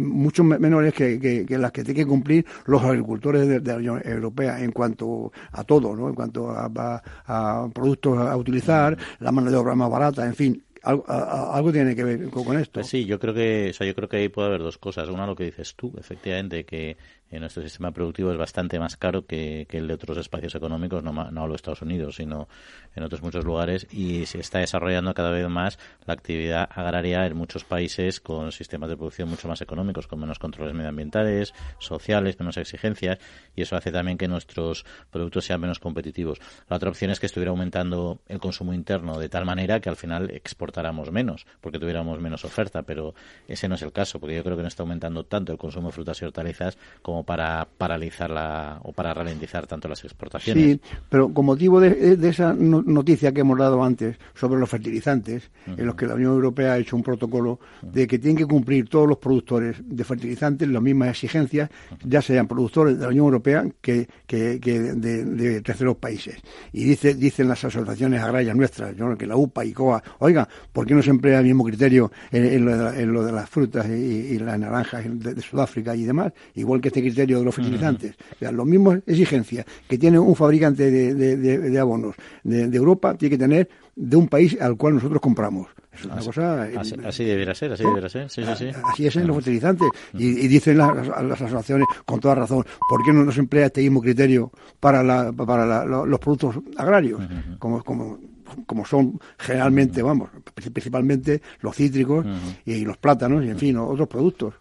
mucho 0.00 0.44
menores 0.44 0.94
que, 0.94 1.46
las 1.48 1.72
que 1.72 1.84
tienen 1.84 2.04
que 2.04 2.08
cumplir 2.08 2.46
los 2.66 2.82
agricultores 2.82 3.46
de, 3.46 3.60
la 3.60 3.76
Unión 3.76 4.02
Europea 4.04 4.62
en 4.62 4.72
cuanto 4.72 5.32
a 5.52 5.64
todo, 5.64 5.94
¿no? 5.94 6.08
en 6.08 6.14
cuanto 6.14 6.50
a, 6.50 7.70
productos 7.72 8.18
a 8.18 8.36
utilizar, 8.36 8.96
la 9.20 9.32
mano 9.32 9.50
de 9.50 9.56
obra 9.56 9.74
más 9.74 9.90
barata, 9.90 10.26
en 10.26 10.34
fin, 10.34 10.64
algo, 10.82 11.72
tiene 11.72 11.94
que 11.94 12.04
ver 12.04 12.30
con, 12.30 12.58
esto. 12.58 12.80
Pues 12.80 12.86
sí, 12.86 13.04
yo 13.04 13.18
creo 13.18 13.34
que, 13.34 13.68
o 13.70 13.72
sea, 13.74 13.86
yo 13.86 13.94
creo 13.94 14.08
que 14.08 14.16
ahí 14.16 14.28
puede 14.28 14.48
haber 14.48 14.62
dos 14.62 14.78
cosas. 14.78 15.08
Una, 15.08 15.26
lo 15.26 15.36
que 15.36 15.44
dices 15.44 15.74
tú, 15.74 15.92
efectivamente, 15.98 16.64
que 16.64 16.96
en 17.30 17.40
nuestro 17.40 17.62
sistema 17.62 17.92
productivo 17.92 18.32
es 18.32 18.38
bastante 18.38 18.78
más 18.78 18.96
caro 18.96 19.26
que, 19.26 19.66
el 19.70 19.86
de 19.86 19.94
otros 19.94 20.18
espacios 20.18 20.54
económicos, 20.54 21.02
no, 21.02 21.12
no 21.12 21.40
hablo 21.40 21.52
de 21.52 21.56
Estados 21.56 21.82
Unidos, 21.82 22.16
sino 22.16 22.48
en 22.94 23.02
otros 23.02 23.22
muchos 23.22 23.44
lugares, 23.44 23.86
y 23.90 24.26
se 24.26 24.40
está 24.40 24.58
desarrollando 24.58 25.14
cada 25.14 25.30
vez 25.30 25.48
más 25.48 25.78
la 26.06 26.14
actividad 26.14 26.68
agraria 26.72 27.26
en 27.26 27.36
muchos 27.36 27.64
países 27.64 28.20
con 28.20 28.52
sistemas 28.52 28.88
de 28.88 28.96
producción 28.96 29.28
mucho 29.28 29.48
más 29.48 29.60
económicos, 29.60 30.06
con 30.06 30.18
menos 30.18 30.38
controles 30.38 30.74
medioambientales, 30.74 31.54
sociales, 31.78 32.38
menos 32.40 32.56
exigencias, 32.56 33.18
y 33.54 33.62
eso 33.62 33.76
hace 33.76 33.92
también 33.92 34.18
que 34.18 34.26
nuestros 34.26 34.84
productos 35.10 35.44
sean 35.44 35.60
menos 35.60 35.78
competitivos. 35.78 36.40
La 36.68 36.76
otra 36.76 36.90
opción 36.90 37.10
es 37.10 37.20
que 37.20 37.26
estuviera 37.26 37.50
aumentando 37.50 38.20
el 38.26 38.40
consumo 38.40 38.74
interno 38.74 39.18
de 39.18 39.28
tal 39.28 39.44
manera 39.44 39.80
que 39.80 39.88
al 39.88 39.96
final 39.96 40.30
exportáramos 40.30 41.12
menos, 41.12 41.46
porque 41.60 41.78
tuviéramos 41.78 42.18
menos 42.20 42.44
oferta, 42.44 42.82
pero 42.82 43.14
ese 43.46 43.68
no 43.68 43.76
es 43.76 43.82
el 43.82 43.92
caso, 43.92 44.18
porque 44.18 44.36
yo 44.36 44.42
creo 44.42 44.56
que 44.56 44.62
no 44.62 44.68
está 44.68 44.82
aumentando 44.82 45.24
tanto 45.24 45.52
el 45.52 45.58
consumo 45.58 45.88
de 45.88 45.92
frutas 45.92 46.20
y 46.22 46.24
hortalizas 46.24 46.76
como 47.02 47.19
para 47.22 47.66
paralizar 47.78 48.30
la, 48.30 48.80
o 48.82 48.92
para 48.92 49.14
ralentizar 49.14 49.66
tanto 49.66 49.88
las 49.88 50.02
exportaciones. 50.04 50.62
Sí, 50.62 50.80
pero 51.08 51.32
con 51.32 51.46
motivo 51.46 51.80
de, 51.80 52.18
esa 52.28 52.52
noticia 52.54 53.32
que 53.32 53.40
hemos 53.40 53.58
dado 53.58 53.82
antes 53.82 54.16
sobre 54.34 54.60
los 54.60 54.68
fertilizantes, 54.68 55.50
en 55.66 55.86
los 55.86 55.94
que 55.94 56.06
la 56.06 56.14
Unión 56.14 56.32
Europea 56.32 56.72
ha 56.72 56.78
hecho 56.78 56.96
un 56.96 57.02
protocolo 57.02 57.60
de 57.82 58.06
que 58.06 58.18
tienen 58.18 58.36
que 58.36 58.46
cumplir 58.46 58.88
todos 58.88 59.08
los 59.08 59.18
productores 59.18 59.76
de 59.84 60.04
fertilizantes 60.04 60.68
las 60.68 60.82
mismas 60.82 61.10
exigencias, 61.10 61.70
ya 62.04 62.22
sean 62.22 62.46
productores 62.46 62.96
de 62.96 63.02
la 63.02 63.08
Unión 63.08 63.26
Europea 63.26 63.66
que, 63.80 64.08
que, 64.26 64.58
de, 64.58 65.60
terceros 65.62 65.96
países. 65.96 66.36
Y 66.72 66.84
dice, 66.84 67.14
dicen 67.14 67.48
las 67.48 67.64
asociaciones 67.64 68.22
agrarias 68.22 68.56
nuestras, 68.56 68.94
que 69.18 69.26
la 69.26 69.36
UPA 69.36 69.64
y 69.64 69.72
COA, 69.72 70.02
oiga, 70.18 70.48
¿por 70.72 70.86
qué 70.86 70.94
no 70.94 71.02
se 71.02 71.10
emplea 71.10 71.38
el 71.40 71.46
mismo 71.46 71.64
criterio 71.64 72.10
en, 72.30 72.64
lo, 73.12 73.24
de 73.24 73.32
las 73.32 73.48
frutas 73.48 73.86
y, 73.88 74.38
las 74.38 74.58
naranjas 74.58 75.04
de, 75.06 75.40
Sudáfrica 75.40 75.94
y 75.96 76.04
demás? 76.04 76.32
Igual 76.54 76.80
que 76.80 76.88
este 76.88 77.02
criterio 77.10 77.38
de 77.38 77.44
los 77.44 77.54
fertilizantes. 77.54 78.14
O 78.36 78.38
sea, 78.38 78.52
las 78.52 78.66
mismas 78.66 79.00
exigencias 79.06 79.66
que 79.88 79.98
tiene 79.98 80.18
un 80.18 80.34
fabricante 80.34 80.90
de, 80.90 81.78
abonos 81.78 82.14
de, 82.42 82.76
Europa, 82.76 83.14
tiene 83.14 83.36
que 83.36 83.38
tener 83.38 83.68
de 83.94 84.16
un 84.16 84.28
país 84.28 84.56
al 84.60 84.76
cual 84.76 84.94
nosotros 84.94 85.20
compramos. 85.20 85.68
Es 85.92 86.04
una 86.04 86.14
así, 86.14 86.26
cosa. 86.26 86.62
Así, 86.62 86.94
así, 87.04 87.24
debería 87.24 87.54
ser, 87.54 87.72
así 87.72 87.82
debería 87.82 88.08
ser. 88.08 88.30
Sí, 88.30 88.42
sí, 88.44 88.52
sí. 88.56 88.70
Así 88.84 89.06
es 89.06 89.16
en 89.16 89.26
los 89.26 89.36
fertilizantes. 89.36 89.88
Y, 90.14 90.48
dicen 90.48 90.78
las, 90.78 91.06
las, 91.06 91.42
asociaciones 91.42 91.86
con 92.04 92.20
toda 92.20 92.36
razón, 92.36 92.64
¿por 92.88 93.04
qué 93.04 93.12
no 93.12 93.24
nos 93.24 93.36
emplea 93.38 93.66
este 93.66 93.82
mismo 93.82 94.00
criterio 94.00 94.52
para, 94.78 95.02
la, 95.02 95.32
para 95.32 95.84
los 95.84 96.20
productos 96.20 96.56
agrarios? 96.76 97.20
Como, 97.58 97.82
como 97.82 98.18
como 98.66 98.84
son 98.84 99.20
generalmente, 99.38 100.02
vamos, 100.02 100.30
principalmente 100.54 101.42
los 101.60 101.76
cítricos 101.76 102.26
y 102.64 102.84
los 102.84 102.96
plátanos 102.96 103.44
y, 103.44 103.50
en 103.50 103.58
fin, 103.58 103.76
otros 103.76 104.08
productos. 104.08 104.54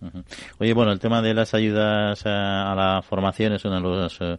Oye, 0.60 0.73
bueno, 0.73 0.91
el 0.91 0.99
tema 0.99 1.21
de 1.21 1.34
las 1.34 1.54
ayudas 1.54 2.21
a, 2.25 2.73
la 2.75 3.02
formación 3.08 3.54
es 3.54 3.65
uno 3.65 3.75
de 3.75 3.82
los... 3.82 4.17
Eh, 4.21 4.38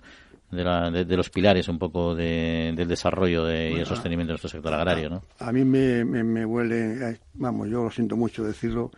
de, 0.51 1.17
los 1.17 1.31
pilares 1.31 1.69
un 1.69 1.79
poco 1.79 2.15
del 2.15 2.89
desarrollo 2.89 3.49
y 3.51 3.79
el 3.79 3.87
sostenimiento 3.87 4.31
de 4.31 4.35
nuestro 4.35 4.51
sector 4.51 4.75
agrario, 4.75 5.09
¿no? 5.09 5.23
A, 5.39 5.53
mí 5.53 5.65
me, 5.65 6.05
me, 6.05 6.45
huele, 6.45 7.11
eh, 7.11 7.21
vamos, 7.35 7.69
yo 7.69 7.85
lo 7.85 7.91
siento 7.91 8.17
mucho 8.17 8.43
decirlo, 8.43 8.91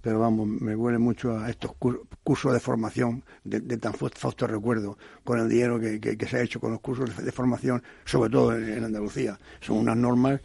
pero 0.00 0.20
vamos, 0.20 0.46
me 0.46 0.76
huele 0.76 0.98
mucho 0.98 1.38
a 1.38 1.50
estos 1.50 1.72
cursos 2.22 2.52
de 2.52 2.60
formación 2.60 3.24
de, 3.44 3.60
tan 3.78 3.94
fausto 3.94 4.46
recuerdo, 4.46 4.96
con 5.24 5.40
el 5.40 5.48
dinero 5.48 5.80
que, 5.80 6.26
se 6.28 6.36
ha 6.36 6.42
hecho 6.42 6.60
con 6.60 6.72
los 6.72 6.80
cursos 6.80 7.16
de, 7.16 7.32
formación, 7.32 7.82
sobre 8.04 8.30
todo 8.30 8.56
en, 8.56 8.84
Andalucía. 8.84 9.38
Son 9.60 9.76
unas 9.78 9.96
normas 9.96 10.40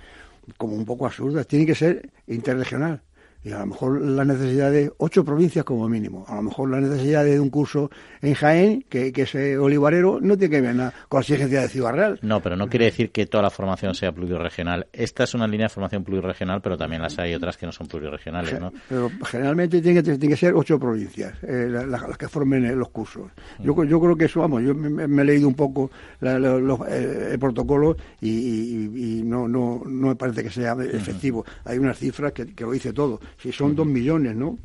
como 0.57 0.75
un 0.75 0.85
poco 0.85 1.05
absurdas, 1.05 1.47
tiene 1.47 1.65
que 1.65 1.75
ser 1.75 2.09
interregional 2.27 3.01
y 3.43 3.51
a 3.51 3.59
lo 3.59 3.65
mejor 3.67 4.01
la 4.01 4.23
necesidad 4.23 4.71
de 4.71 4.91
ocho 4.97 5.25
provincias 5.25 5.65
como 5.65 5.89
mínimo, 5.89 6.25
a 6.27 6.35
lo 6.35 6.43
mejor 6.43 6.69
la 6.69 6.79
necesidad 6.79 7.25
de 7.25 7.39
un 7.39 7.49
curso 7.49 7.91
en 8.21 8.33
Jaén, 8.35 8.85
que, 8.89 9.11
que 9.11 9.23
ese 9.23 9.57
olivarero 9.57 10.19
no 10.21 10.37
tiene 10.37 10.55
que 10.55 10.61
ver 10.61 10.75
nada 10.75 10.93
con 11.09 11.19
la 11.19 11.21
exigencia 11.21 11.61
de 11.61 11.67
Ciudad 11.67 11.93
Real. 11.93 12.19
No, 12.21 12.41
pero 12.41 12.55
no 12.55 12.67
quiere 12.67 12.85
decir 12.85 13.11
que 13.11 13.25
toda 13.25 13.43
la 13.43 13.49
formación 13.49 13.95
sea 13.95 14.11
pluriregional. 14.13 14.87
Esta 14.93 15.25
es 15.25 15.33
una 15.33 15.47
línea 15.47 15.65
de 15.65 15.73
formación 15.73 16.03
pluriregional, 16.03 16.61
pero 16.61 16.77
también 16.77 17.01
las 17.01 17.19
hay 17.19 17.33
otras 17.33 17.57
que 17.57 17.65
no 17.65 17.71
son 17.73 17.87
pluriregionales, 17.87 18.59
¿no? 18.59 18.71
Pero 18.87 19.11
generalmente 19.25 19.81
tiene 19.81 20.01
que, 20.01 20.17
tiene 20.17 20.33
que 20.33 20.37
ser 20.37 20.53
ocho 20.53 20.79
provincias 20.79 21.33
eh, 21.43 21.67
las, 21.69 22.17
que 22.17 22.29
formen 22.29 22.65
eh, 22.65 22.75
los 22.75 22.89
cursos. 22.89 23.29
Yo, 23.59 23.83
yo 23.83 23.99
creo 23.99 24.15
que 24.15 24.25
eso, 24.25 24.39
vamos, 24.39 24.63
yo 24.63 24.73
me, 24.73 25.21
he 25.21 25.25
leído 25.25 25.47
un 25.47 25.55
poco 25.55 25.91
eh, 26.21 27.29
el 27.31 27.39
protocolo 27.39 27.97
y, 28.21 29.21
no, 29.25 29.47
no, 29.47 29.81
no 29.85 30.07
me 30.07 30.15
parece 30.15 30.43
que 30.43 30.49
sea 30.49 30.75
efectivo. 30.81 31.45
Hay 31.65 31.77
unas 31.77 31.97
cifras 31.97 32.31
que, 32.31 32.53
que 32.53 32.63
lo 32.63 32.71
dice 32.71 32.93
todo 32.93 33.19
si 33.37 33.51
son 33.51 33.75
dos 33.75 33.87
millones, 33.87 34.35
¿no? 34.35 34.57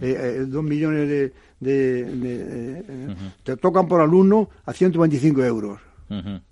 Eh, 0.00 0.16
eh, 0.18 0.44
dos 0.46 0.62
millones 0.62 1.08
de, 1.08 1.32
eh, 1.64 3.16
te 3.42 3.56
tocan 3.56 3.88
por 3.88 4.00
alumno 4.00 4.48
a 4.64 4.72
125 4.72 5.44
euros. 5.44 5.80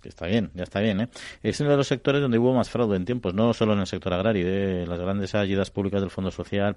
Está 0.02 0.26
bien, 0.26 0.50
ya 0.54 0.64
está 0.64 0.80
bien. 0.80 1.00
¿eh? 1.00 1.08
Es 1.42 1.60
uno 1.60 1.70
de 1.70 1.76
los 1.76 1.86
sectores 1.86 2.20
donde 2.20 2.38
hubo 2.38 2.54
más 2.54 2.70
fraude 2.70 2.96
en 2.96 3.04
tiempos, 3.04 3.34
no 3.34 3.52
solo 3.54 3.72
en 3.74 3.80
el 3.80 3.86
sector 3.86 4.14
agrario. 4.14 4.46
¿eh? 4.46 4.86
Las 4.86 5.00
grandes 5.00 5.34
ayudas 5.34 5.70
públicas 5.70 6.00
del 6.00 6.10
Fondo 6.10 6.30
Social, 6.30 6.76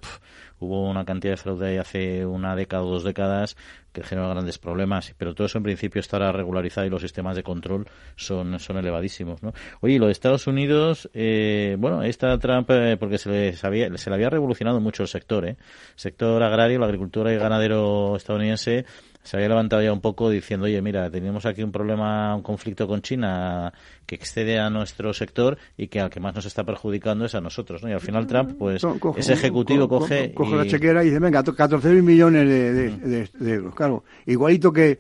hubo 0.60 0.90
una 0.90 1.06
cantidad 1.06 1.34
de 1.34 1.38
fraude 1.38 1.68
ahí 1.70 1.78
hace 1.78 2.26
una 2.26 2.56
década 2.56 2.84
o 2.84 2.90
dos 2.90 3.04
décadas 3.04 3.56
que 3.96 4.04
generó 4.04 4.30
grandes 4.30 4.60
problemas, 4.60 5.16
pero 5.18 5.34
todo 5.34 5.48
eso 5.48 5.58
en 5.58 5.64
principio 5.64 6.02
estará 6.02 6.32
regularizado 6.32 6.86
y 6.86 6.90
los 6.90 7.02
sistemas 7.02 7.36
de 7.36 7.44
control 7.44 7.88
son, 8.16 8.60
son 8.60 8.78
elevadísimos. 8.78 9.42
¿no? 9.42 9.54
Oye, 9.80 9.98
lo 9.98 10.08
de 10.08 10.12
Estados 10.12 10.48
Unidos, 10.48 11.10
eh, 11.14 11.78
bueno, 11.80 12.04
esta 12.04 12.38
Trump, 12.38 12.70
eh, 12.72 12.98
porque 13.00 13.18
se, 13.18 13.56
había, 13.64 13.98
se 13.98 14.10
le 14.10 14.16
había 14.16 14.30
revolucionado 14.30 14.80
mucho 14.82 15.04
el 15.04 15.10
sector, 15.10 15.48
¿eh? 15.48 15.56
sector 15.96 16.44
agrario, 16.44 16.78
la 16.78 16.86
agricultura 16.86 17.34
y 17.34 17.38
ganadero 17.38 18.18
estadounidense 18.18 18.86
se 19.26 19.36
había 19.36 19.50
levantado 19.50 19.82
ya 19.82 19.92
un 19.92 20.02
poco 20.02 20.30
diciendo, 20.30 20.68
oye, 20.68 20.82
mira, 20.82 21.10
tenemos 21.10 21.46
aquí 21.46 21.64
un 21.64 21.72
problema, 21.72 22.36
un 22.36 22.44
conflicto 22.44 22.88
con 22.88 23.02
China 23.02 23.74
que 24.06 24.16
excede 24.16 24.60
a 24.60 24.70
nuestro 24.70 25.14
sector 25.14 25.58
y 25.78 25.88
que 25.88 26.00
al 26.00 26.12
que 26.12 26.20
más 26.20 26.36
nos 26.36 26.46
está 26.46 26.64
perjudicando 26.64 27.26
es 27.26 27.34
a 27.34 27.42
nosotros, 27.42 27.82
¿no? 27.82 27.90
Y 27.90 27.94
al 27.94 28.02
final 28.02 28.28
Trump, 28.28 28.54
pues, 28.58 28.84
ese 29.18 29.34
ejecutivo 29.34 29.90
coge... 29.90 30.32
Coge, 30.34 30.56
la 30.56 30.68
chequera 30.68 31.04
y 31.04 31.08
dice, 31.08 31.20
venga, 31.20 31.44
14 31.44 31.90
mil 31.90 32.04
millones 32.04 32.48
de, 32.48 33.28
de 33.34 33.52
euros, 33.52 33.74
claro. 33.74 34.04
Igualito 34.28 34.72
que 34.72 35.00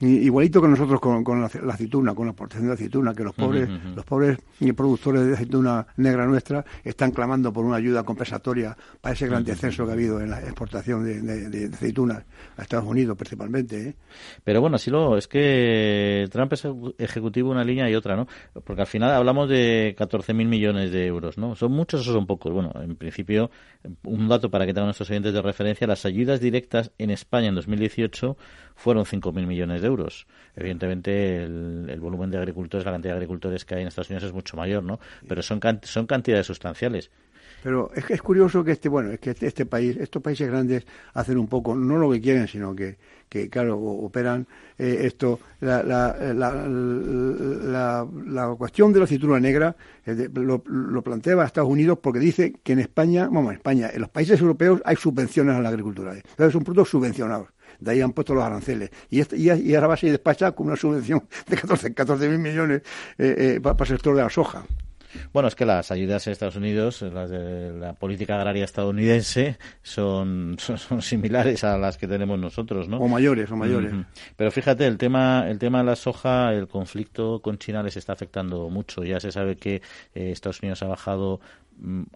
igualito 0.00 0.60
que 0.60 0.68
nosotros 0.68 1.00
con, 1.00 1.40
la, 1.40 1.46
aceituna, 1.46 2.14
con 2.14 2.26
la 2.26 2.32
exportación 2.32 2.68
de 2.68 2.74
aceituna, 2.74 3.14
que 3.14 3.24
los 3.24 3.34
pobres, 3.34 3.68
los 3.94 4.04
pobres 4.04 4.38
productores 4.76 5.26
de 5.26 5.34
aceituna 5.34 5.86
negra 5.96 6.26
nuestra 6.26 6.64
están 6.82 7.12
clamando 7.12 7.52
por 7.52 7.64
una 7.64 7.76
ayuda 7.76 8.02
compensatoria 8.02 8.76
para 9.00 9.14
ese 9.14 9.26
gran 9.26 9.44
descenso 9.44 9.84
que 9.84 9.90
ha 9.90 9.94
habido 9.94 10.20
en 10.20 10.30
la 10.30 10.40
exportación 10.40 11.04
de, 11.04 11.70
aceitunas 11.72 12.24
a 12.56 12.62
Estados 12.62 12.86
Unidos 12.86 13.16
principalmente. 13.16 13.88
¿eh? 13.88 13.94
Pero 14.42 14.60
bueno, 14.60 14.78
sí 14.78 14.90
lo 14.90 15.16
es 15.16 15.28
que 15.28 16.28
Trump 16.30 16.52
es 16.52 16.66
ejecutivo 16.98 17.50
una 17.50 17.64
línea 17.64 17.88
y 17.88 17.94
otra, 17.94 18.16
¿no? 18.16 18.26
Porque 18.64 18.82
al 18.82 18.86
final 18.86 19.12
hablamos 19.12 19.48
de 19.48 19.94
14.000 19.98 20.34
millones 20.46 20.90
de 20.90 21.06
euros, 21.06 21.38
¿no? 21.38 21.54
¿Son 21.54 21.72
muchos 21.72 22.06
o 22.08 22.12
son 22.12 22.26
pocos? 22.26 22.52
Bueno, 22.52 22.72
en 22.80 22.96
principio, 22.96 23.50
un 24.04 24.28
dato 24.28 24.50
para 24.50 24.66
que 24.66 24.72
tengan 24.72 24.86
nuestros 24.86 25.10
oyentes 25.10 25.32
de 25.32 25.42
referencia, 25.42 25.86
las 25.86 26.04
ayudas 26.04 26.40
directas 26.40 26.92
en 26.98 27.10
España 27.10 27.48
en 27.48 27.54
2018 27.54 28.36
fueron 28.74 29.04
5.000 29.04 29.46
millones 29.46 29.80
de 29.82 29.86
euros. 29.86 30.26
Evidentemente, 30.56 31.44
el, 31.44 31.98
volumen 32.00 32.30
de 32.30 32.38
agricultores, 32.38 32.84
la 32.84 32.92
cantidad 32.92 33.14
de 33.14 33.18
agricultores 33.18 33.64
que 33.64 33.74
hay 33.74 33.82
en 33.82 33.88
Estados 33.88 34.10
Unidos 34.10 34.24
es 34.24 34.32
mucho 34.32 34.56
mayor, 34.56 34.82
¿no? 34.82 35.00
Pero 35.26 35.42
son, 35.42 35.60
son 35.82 36.06
cantidades 36.06 36.46
sustanciales. 36.46 37.10
Pero 37.62 37.90
es, 37.94 38.04
es 38.10 38.20
curioso 38.20 38.62
que 38.62 38.72
este, 38.72 38.90
bueno, 38.90 39.10
es 39.10 39.20
que 39.20 39.30
este, 39.30 39.46
este, 39.46 39.64
país, 39.64 39.96
estos 39.96 40.20
países 40.20 40.46
grandes 40.46 40.84
hacen 41.14 41.38
un 41.38 41.48
poco, 41.48 41.74
no 41.74 41.96
lo 41.96 42.10
que 42.12 42.20
quieren, 42.20 42.46
sino 42.46 42.76
que, 42.76 42.98
que 43.26 43.48
claro, 43.48 43.78
operan 43.78 44.46
eh, 44.76 44.98
esto, 45.04 45.40
la, 45.60 45.82
la, 45.82 46.14
la, 46.34 48.06
la, 48.26 48.54
cuestión 48.58 48.92
de 48.92 49.00
la 49.00 49.06
cintura 49.06 49.40
negra 49.40 49.74
eh, 50.04 50.28
lo, 50.34 50.62
lo, 50.66 51.02
plantea 51.02 51.42
Estados 51.42 51.70
Unidos 51.70 51.98
porque 52.02 52.18
dice 52.18 52.52
que 52.62 52.74
en 52.74 52.80
España, 52.80 53.28
vamos, 53.32 53.52
en 53.52 53.56
España, 53.56 53.90
en 53.94 54.02
los 54.02 54.10
países 54.10 54.38
europeos 54.40 54.82
hay 54.84 54.96
subvenciones 54.96 55.56
a 55.56 55.62
la 55.62 55.70
agricultura. 55.70 56.12
Entonces 56.12 56.52
son 56.52 56.64
productos 56.64 56.90
subvencionados 56.90 57.53
de 57.84 57.92
ahí 57.92 58.00
han 58.00 58.12
puesto 58.12 58.34
los 58.34 58.42
aranceles. 58.42 58.90
Y, 59.10 59.20
y, 59.36 59.74
ahora 59.74 59.88
va 59.88 59.94
a 59.94 59.96
ser 59.96 60.10
despachada 60.10 60.52
con 60.52 60.66
una 60.66 60.76
subvención 60.76 61.22
de 61.46 61.94
14 61.94 62.28
mil 62.28 62.38
millones 62.38 62.82
eh, 63.18 63.56
eh, 63.56 63.60
para, 63.62 63.76
el 63.78 63.86
sector 63.86 64.16
de 64.16 64.22
la 64.22 64.30
soja. 64.30 64.64
Bueno, 65.32 65.48
es 65.48 65.54
que 65.54 65.64
las 65.64 65.92
ayudas 65.92 66.26
en 66.26 66.32
Estados 66.32 66.56
Unidos, 66.56 67.02
las 67.02 67.30
de 67.30 67.72
la 67.72 67.92
política 67.92 68.34
agraria 68.34 68.64
estadounidense, 68.64 69.58
son, 69.82 70.56
son, 70.58 71.02
similares 71.02 71.62
a 71.62 71.78
las 71.78 71.98
que 71.98 72.08
tenemos 72.08 72.38
nosotros, 72.38 72.88
¿no? 72.88 72.98
O 72.98 73.06
mayores, 73.06 73.50
o 73.50 73.56
mayores. 73.56 73.92
Pero 74.36 74.50
fíjate, 74.50 74.86
el 74.86 74.98
tema, 74.98 75.48
el 75.48 75.58
tema 75.58 75.78
de 75.78 75.84
la 75.84 75.96
soja, 75.96 76.52
el 76.52 76.66
conflicto 76.66 77.40
con 77.40 77.58
China 77.58 77.82
les 77.82 77.96
está 77.96 78.12
afectando 78.12 78.68
mucho. 78.70 79.04
Ya 79.04 79.20
se 79.20 79.30
sabe 79.30 79.56
que 79.56 79.76
eh, 80.14 80.32
Estados 80.32 80.60
Unidos 80.62 80.82
ha 80.82 80.88
bajado 80.88 81.40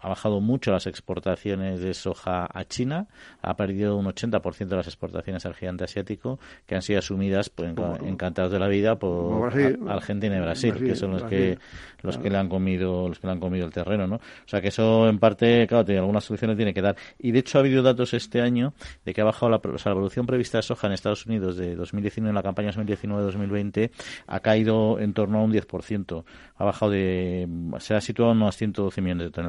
ha 0.00 0.08
bajado 0.08 0.40
mucho 0.40 0.70
las 0.70 0.86
exportaciones 0.86 1.80
de 1.80 1.94
soja 1.94 2.48
a 2.52 2.64
China, 2.64 3.06
ha 3.42 3.56
perdido 3.56 3.96
un 3.96 4.06
80% 4.06 4.68
de 4.68 4.76
las 4.76 4.86
exportaciones 4.86 5.44
al 5.46 5.54
gigante 5.54 5.84
asiático, 5.84 6.38
que 6.66 6.74
han 6.74 6.82
sido 6.82 6.98
asumidas 6.98 7.50
pues, 7.50 7.74
encantados 8.02 8.52
de 8.52 8.58
la 8.58 8.68
vida 8.68 8.98
por 8.98 9.52
Argentina 9.88 10.36
y 10.36 10.40
Brasil, 10.40 10.74
que 10.74 10.96
son 10.96 11.12
los 11.12 11.24
que 11.24 11.58
los 12.02 12.16
que 12.16 12.30
le 12.30 12.38
han 12.38 12.48
comido 12.48 13.08
los 13.08 13.18
que 13.18 13.26
le 13.26 13.32
han 13.32 13.40
comido 13.40 13.66
el 13.66 13.72
terreno, 13.72 14.06
¿no? 14.06 14.16
O 14.16 14.48
sea 14.48 14.60
que 14.60 14.68
eso 14.68 15.08
en 15.08 15.18
parte, 15.18 15.66
claro, 15.66 15.84
tiene 15.84 16.00
algunas 16.00 16.24
soluciones 16.24 16.56
tiene 16.56 16.72
que 16.72 16.82
dar. 16.82 16.96
Y 17.18 17.32
de 17.32 17.40
hecho 17.40 17.58
ha 17.58 17.60
habido 17.60 17.82
datos 17.82 18.14
este 18.14 18.40
año 18.40 18.72
de 19.04 19.12
que 19.12 19.20
ha 19.20 19.24
bajado 19.24 19.50
la, 19.50 19.56
o 19.56 19.70
la 19.72 19.94
producción 19.94 20.26
prevista 20.26 20.58
de 20.58 20.62
soja 20.62 20.86
en 20.86 20.92
Estados 20.92 21.26
Unidos 21.26 21.56
de 21.56 21.74
2019 21.74 22.28
en 22.28 22.34
la 22.34 22.42
campaña 22.42 22.70
2019-2020 22.72 23.90
ha 24.26 24.40
caído 24.40 24.98
en 24.98 25.12
torno 25.12 25.38
a 25.38 25.42
un 25.42 25.52
10%. 25.52 26.24
Ha 26.56 26.64
bajado 26.64 26.92
de 26.92 27.48
se 27.78 27.94
ha 27.94 28.00
situado 28.00 28.32
en 28.32 28.38
unos 28.38 28.56
112 28.56 29.00
millones 29.00 29.26
de 29.26 29.30
toneladas, 29.30 29.47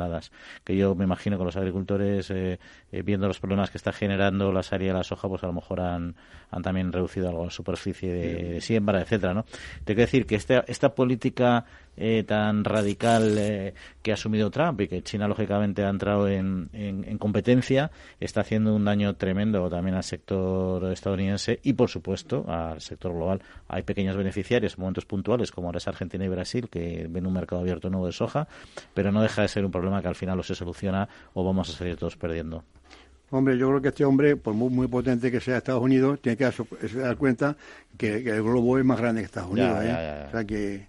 que 0.63 0.75
yo 0.75 0.95
me 0.95 1.03
imagino 1.03 1.38
que 1.38 1.43
los 1.43 1.55
agricultores 1.55 2.29
eh, 2.31 2.59
eh, 2.91 3.01
viendo 3.01 3.27
los 3.27 3.39
problemas 3.39 3.69
que 3.69 3.77
está 3.77 3.91
generando 3.91 4.51
la 4.51 4.63
salida 4.63 4.91
de 4.91 4.97
la 4.99 5.03
soja, 5.03 5.27
pues 5.27 5.43
a 5.43 5.47
lo 5.47 5.53
mejor 5.53 5.81
han, 5.81 6.15
han 6.51 6.62
también 6.62 6.91
reducido 6.91 7.29
algo 7.29 7.45
la 7.45 7.51
superficie 7.51 8.12
de, 8.12 8.62
siembra, 8.62 9.01
etcétera, 9.01 9.33
¿no? 9.33 9.45
Tengo 9.83 9.97
que 9.97 10.01
decir 10.01 10.25
que 10.25 10.35
esta, 10.35 10.63
esta 10.67 10.95
política 10.95 11.65
eh, 12.01 12.23
tan 12.23 12.63
radical 12.63 13.38
eh, 13.38 13.73
que 14.01 14.12
ha 14.12 14.13
asumido 14.13 14.49
Trump 14.49 14.79
y 14.79 14.88
que 14.88 15.03
China 15.03 15.27
lógicamente 15.27 15.83
ha 15.83 15.89
entrado 15.89 16.29
en, 16.29 16.69
en, 16.71 17.17
competencia 17.17 17.91
está 18.21 18.41
haciendo 18.41 18.74
un 18.74 18.86
daño 18.86 19.15
tremendo 19.15 19.69
también 19.69 19.95
al 19.95 20.03
sector 20.03 20.91
estadounidense 20.93 21.59
y 21.61 21.74
por 21.74 21.89
supuesto 21.89 22.45
al 22.47 22.80
sector 22.80 23.13
global. 23.13 23.41
Hay 23.67 23.84
pequeños 23.84 24.15
beneficiarios 24.15 24.76
en 24.76 24.82
momentos 24.82 25.05
puntuales 25.05 25.51
como 25.51 25.67
ahora 25.67 25.80
es 25.80 25.88
Argentina 25.89 26.24
y 26.24 26.30
Brasil 26.30 26.69
que 26.69 27.07
ven 27.09 27.28
un 27.28 27.34
mercado 27.34 27.61
abierto 27.61 27.89
nuevo 27.89 28.05
de 28.05 28.13
soja, 28.13 28.47
pero 28.93 29.11
no 29.11 29.21
deja 29.21 29.41
de 29.41 29.49
ser 29.49 29.65
un 29.65 29.71
problema 29.71 30.01
que 30.01 30.07
al 30.07 30.15
final 30.15 30.39
o 30.39 30.43
se 30.43 30.55
soluciona 30.55 31.09
o 31.34 31.43
vamos 31.43 31.69
a 31.69 31.74
salir 31.74 31.97
todos 31.97 32.15
perdiendo. 32.15 32.63
Hombre, 33.32 33.57
yo 33.57 33.67
creo 33.67 33.82
que 33.82 33.89
este 33.89 34.05
hombre, 34.05 34.38
por 34.38 34.55
muy, 34.55 34.69
muy 34.69 34.88
potente 34.88 35.32
que 35.32 35.39
sea 35.39 35.57
Estados 35.57 35.84
Unidos, 35.84 36.19
tiene 36.21 36.36
que 36.36 36.45
dar, 36.45 37.17
cuenta 37.17 37.55
que, 37.95 38.17
el 38.17 38.41
globo 38.41 38.80
es 38.80 38.86
más 38.86 38.99
grande 38.99 39.21
que 39.21 39.26
Estados 39.26 39.51
Unidos. 39.51 39.78
¿eh? 39.84 40.26
O 40.28 40.32
sea 40.32 40.43
que 40.45 40.88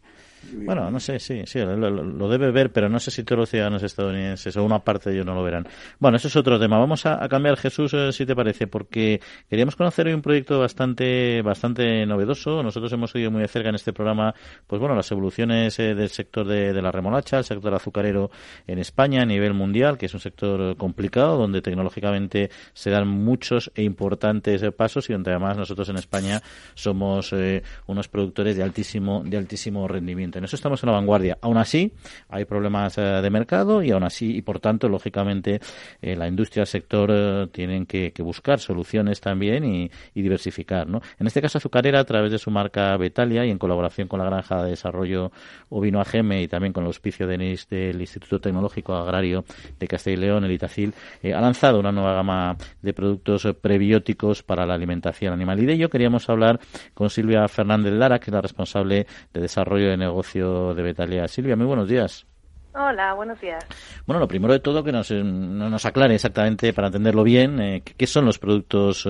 bueno, 0.53 0.91
no 0.91 1.01
sé, 1.01 1.19
sí, 1.19 1.43
sí, 1.47 1.61
lo, 1.61 2.29
debe 2.29 2.51
ver, 2.51 2.73
pero 2.73 2.89
no 2.89 2.99
sé 2.99 3.11
si 3.11 3.25
todos 3.25 3.41
los 3.41 3.51
ciudadanos 3.51 3.83
estadounidenses 3.83 4.57
o 4.57 4.65
una 4.65 4.79
parte 4.81 5.11
de 5.11 5.17
ellos 5.17 5.27
no 5.27 5.35
lo 5.35 5.43
verán. 5.43 5.67
Bueno, 5.99 6.17
eso 6.17 6.29
es 6.29 6.37
otro 6.37 6.59
tema. 6.59 6.79
Vamos 6.79 7.07
a, 7.07 7.29
cambiar, 7.29 7.57
Jesús, 7.57 7.93
eh, 7.95 8.13
si 8.13 8.27
te 8.27 8.35
parece, 8.35 8.67
porque 8.67 9.21
queríamos 9.49 9.77
conocer 9.77 10.07
hoy 10.07 10.15
un 10.15 10.23
proyecto 10.23 10.59
bastante, 10.59 11.43
bastante 11.43 12.07
novedoso. 12.07 12.63
Nosotros 12.63 12.93
hemos 12.93 13.11
seguido 13.11 13.31
muy 13.31 13.43
de 13.43 13.49
cerca 13.49 13.69
en 13.69 13.75
este 13.75 13.93
programa, 13.93 14.35
pues 14.67 14.81
bueno, 14.81 14.95
las 14.95 15.11
evoluciones 15.11 15.79
eh, 15.79 15.95
del 15.95 16.09
sector 16.09 16.47
de, 16.47 16.81
la 16.81 16.91
remolacha, 16.91 17.39
el 17.39 17.45
sector 17.45 17.75
azucarero 17.75 18.31
en 18.67 18.79
España 18.79 19.23
a 19.23 19.27
nivel 19.27 19.55
mundial, 19.55 19.99
que 19.99 20.07
es 20.07 20.15
un 20.15 20.21
sector 20.21 20.77
complicado, 20.77 21.37
donde 21.37 21.63
tecnológicamente 21.63 22.51
se 22.73 22.91
dan 22.91 23.09
muchos 23.09 23.71
e 23.75 23.83
importantes 23.83 24.63
pasos 24.73 25.11
y 25.11 25.13
donde 25.13 25.31
además 25.31 25.57
nosotros 25.57 25.89
en 25.89 25.97
España 25.97 26.41
somos 26.75 27.33
eh, 27.33 27.63
unos 27.87 28.09
productores 28.09 28.57
de 28.57 28.63
altísimo, 28.63 29.23
de 29.25 29.37
altísimo 29.37 29.87
rendimiento. 29.89 30.30
En 30.39 30.45
eso 30.45 30.57
estamos 30.57 30.83
en 30.83 30.89
la 30.89 30.93
vanguardia. 30.93 31.39
Aún 31.41 31.57
así, 31.57 31.93
hay 32.29 32.45
problemas 32.45 32.97
eh, 32.99 33.01
de 33.01 33.31
mercado 33.31 33.83
y 33.83 33.91
aún 33.91 34.05
así, 34.05 34.37
y 34.37 34.43
por 34.43 34.61
tanto, 34.61 34.89
lógicamente, 34.89 35.61
eh, 36.01 36.17
la 36.17 36.29
industria, 36.29 36.63
el 36.63 36.67
sector, 36.67 37.11
eh, 37.13 37.49
tienen 37.53 37.87
que, 37.87 38.13
buscar 38.21 38.61
soluciones 38.61 39.21
también 39.21 39.65
y, 39.65 39.91
diversificar. 40.15 40.87
¿no? 40.87 41.01
En 41.19 41.27
este 41.27 41.41
caso, 41.41 41.59
Azucarera, 41.59 42.01
a 42.01 42.05
través 42.05 42.31
de 42.31 42.39
su 42.39 42.51
marca 42.51 42.97
Betalia 42.99 43.47
y 43.47 43.51
en 43.51 43.59
colaboración 43.59 44.09
con 44.09 44.19
la 44.19 44.27
Granja 44.27 44.63
de 44.63 44.71
Desarrollo 44.71 45.33
Ovino 45.71 46.01
Ageme 46.01 46.43
y 46.43 46.49
también 46.49 46.75
con 46.75 46.85
el 46.85 46.89
auspicio 46.89 47.27
de 47.27 47.39
NIS 47.39 47.69
del 47.71 47.99
Instituto 47.99 48.41
Tecnológico 48.41 48.95
Agrario 48.95 49.45
de 49.79 49.89
Castilla 49.89 50.17
y 50.17 50.21
León, 50.21 50.45
el 50.45 50.53
Itacil, 50.53 50.93
ha 51.25 51.41
lanzado 51.41 51.81
una 51.81 51.93
nueva 51.93 52.13
gama 52.13 52.57
de 52.83 52.93
productos 52.93 53.49
prebióticos 53.61 54.43
para 54.43 54.67
la 54.67 54.75
alimentación 54.75 55.33
animal. 55.33 55.59
Y 55.61 55.67
de 55.67 55.73
ello 55.73 55.89
queríamos 55.89 56.29
hablar 56.29 56.61
con 56.93 57.09
Silvia 57.09 57.49
Fernández 57.49 57.95
Lara, 57.95 58.19
que 58.19 58.27
es 58.27 58.35
la 58.35 58.43
responsable 58.43 59.07
de 59.33 59.41
desarrollo 59.41 59.89
de 59.89 59.97
negocios 59.97 60.20
de 60.23 60.83
Betalia. 60.83 61.29
Silvia, 61.29 61.57
muy 61.57 61.67
buenos 61.67 61.89
días. 61.89 62.27
Hola, 62.75 63.15
buenos 63.15 63.41
días. 63.41 63.65
Bueno, 64.07 64.21
lo 64.21 64.29
primero 64.29 64.53
de 64.53 64.61
todo 64.61 64.85
que 64.85 64.93
nos, 64.93 65.11
eh, 65.11 65.23
nos 65.23 65.85
aclare 65.85 66.15
exactamente 66.15 66.73
para 66.73 66.87
entenderlo 66.87 67.25
bien, 67.25 67.61
eh, 67.61 67.83
¿qué 67.83 68.07
son 68.07 68.27
los 68.27 68.39
productos 68.39 69.09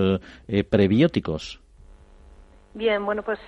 eh, 0.48 0.64
prebióticos? 0.64 1.60
Bien, 2.72 3.04
bueno, 3.04 3.22
pues 3.22 3.40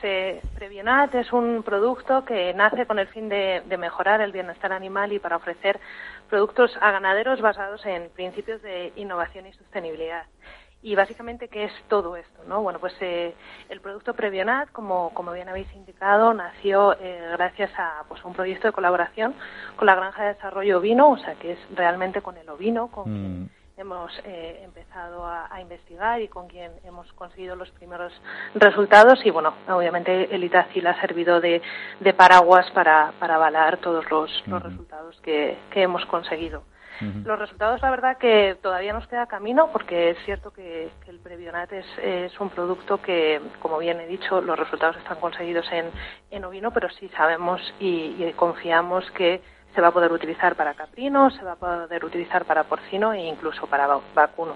Previonat 0.56 1.14
es 1.14 1.32
un 1.32 1.62
producto 1.62 2.24
que 2.24 2.52
nace 2.54 2.86
con 2.86 2.98
el 2.98 3.06
fin 3.06 3.28
de, 3.28 3.62
de, 3.66 3.76
mejorar 3.78 4.20
el 4.20 4.32
bienestar 4.32 4.72
animal 4.72 5.12
y 5.12 5.20
para 5.20 5.36
ofrecer 5.36 5.78
productos 6.28 6.76
a 6.80 6.90
ganaderos 6.90 7.40
basados 7.40 7.86
en 7.86 8.10
principios 8.10 8.60
de 8.62 8.92
innovación 8.96 9.46
y 9.46 9.52
sostenibilidad. 9.52 10.24
Y 10.84 10.96
básicamente, 10.96 11.46
¿qué 11.46 11.64
es 11.64 11.72
todo 11.86 12.16
esto? 12.16 12.42
¿no? 12.48 12.60
Bueno, 12.60 12.80
pues 12.80 12.92
eh, 13.00 13.34
el 13.68 13.80
producto 13.80 14.14
Previonat, 14.14 14.68
como, 14.72 15.14
como 15.14 15.32
bien 15.32 15.48
habéis 15.48 15.72
indicado, 15.74 16.34
nació 16.34 16.94
eh, 16.98 17.28
gracias 17.32 17.70
a 17.78 18.02
pues, 18.08 18.24
un 18.24 18.32
proyecto 18.32 18.66
de 18.66 18.72
colaboración 18.72 19.32
con 19.76 19.86
la 19.86 19.94
Granja 19.94 20.24
de 20.24 20.34
Desarrollo 20.34 20.78
Ovino, 20.78 21.10
o 21.10 21.18
sea, 21.18 21.36
que 21.36 21.52
es 21.52 21.58
realmente 21.76 22.20
con 22.20 22.36
el 22.36 22.48
ovino 22.48 22.88
con 22.88 23.04
quien 23.04 23.44
mm. 23.44 23.50
hemos 23.76 24.12
eh, 24.24 24.60
empezado 24.64 25.24
a, 25.24 25.60
investigar 25.60 26.20
y 26.20 26.26
con 26.26 26.48
quien 26.48 26.72
hemos 26.82 27.12
conseguido 27.12 27.54
los 27.54 27.70
primeros 27.70 28.12
resultados. 28.56 29.24
Y 29.24 29.30
bueno, 29.30 29.54
obviamente 29.68 30.34
el 30.34 30.42
ITACIL 30.42 30.84
ha 30.88 31.00
servido 31.00 31.40
de, 31.40 31.62
de 32.00 32.12
paraguas 32.12 32.68
para, 32.72 33.12
para 33.20 33.36
avalar 33.36 33.76
todos 33.76 34.10
los, 34.10 34.30
los 34.48 34.60
resultados 34.60 35.20
que, 35.20 35.58
que 35.70 35.82
hemos 35.82 36.04
conseguido. 36.06 36.64
Los 37.00 37.38
resultados, 37.38 37.80
la 37.82 37.90
verdad, 37.90 38.18
que 38.18 38.56
todavía 38.62 38.92
nos 38.92 39.06
queda 39.08 39.26
camino 39.26 39.70
porque 39.72 40.10
es 40.10 40.18
cierto 40.24 40.52
que, 40.52 40.90
el 41.06 41.18
Previonat 41.18 41.72
es, 41.72 41.86
es, 42.02 42.38
un 42.40 42.50
producto 42.50 43.00
que, 43.00 43.40
como 43.60 43.78
bien 43.78 44.00
he 44.00 44.06
dicho, 44.06 44.40
los 44.40 44.58
resultados 44.58 44.96
están 44.96 45.18
conseguidos 45.18 45.66
en, 45.72 45.90
en 46.30 46.44
ovino, 46.44 46.70
pero 46.70 46.88
sí 46.90 47.08
sabemos 47.16 47.60
y, 47.80 48.32
confiamos 48.36 49.10
que 49.12 49.40
se 49.74 49.80
va 49.80 49.88
a 49.88 49.92
poder 49.92 50.12
utilizar 50.12 50.54
para 50.54 50.74
caprino, 50.74 51.30
se 51.30 51.42
va 51.42 51.52
a 51.52 51.56
poder 51.56 52.04
utilizar 52.04 52.44
para 52.44 52.64
porcino 52.64 53.12
e 53.12 53.20
incluso 53.20 53.66
para 53.66 53.88
vacuno. 54.14 54.54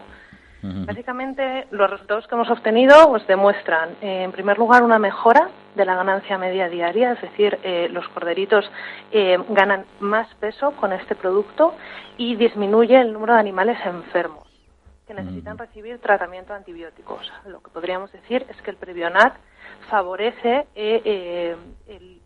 Básicamente, 0.86 1.66
los 1.70 1.90
resultados 1.90 2.26
que 2.26 2.34
hemos 2.34 2.50
obtenido 2.50 3.08
pues, 3.08 3.26
demuestran, 3.26 3.90
eh, 4.00 4.22
en 4.24 4.32
primer 4.32 4.58
lugar, 4.58 4.82
una 4.82 4.98
mejora 4.98 5.48
de 5.74 5.84
la 5.84 5.94
ganancia 5.94 6.38
media 6.38 6.68
diaria, 6.68 7.12
es 7.12 7.20
decir, 7.20 7.58
eh, 7.62 7.88
los 7.90 8.08
corderitos 8.08 8.70
eh, 9.12 9.38
ganan 9.50 9.84
más 10.00 10.32
peso 10.36 10.72
con 10.72 10.92
este 10.92 11.14
producto 11.14 11.74
y 12.16 12.36
disminuye 12.36 13.00
el 13.00 13.12
número 13.12 13.34
de 13.34 13.40
animales 13.40 13.78
enfermos 13.84 14.46
que 15.06 15.14
necesitan 15.14 15.56
recibir 15.56 16.00
tratamiento 16.00 16.52
antibiótico. 16.52 17.20
lo 17.46 17.60
que 17.60 17.70
podríamos 17.70 18.10
decir 18.10 18.44
es 18.48 18.60
que 18.62 18.72
el 18.72 18.76
Previonat 18.76 19.34
favorece 19.88 20.66
el 20.74 22.20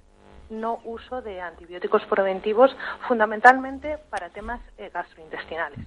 no 0.50 0.80
uso 0.84 1.22
de 1.22 1.40
antibióticos 1.40 2.02
preventivos, 2.10 2.70
fundamentalmente 3.06 3.98
para 4.10 4.28
temas 4.30 4.60
eh, 4.78 4.90
gastrointestinales. 4.92 5.78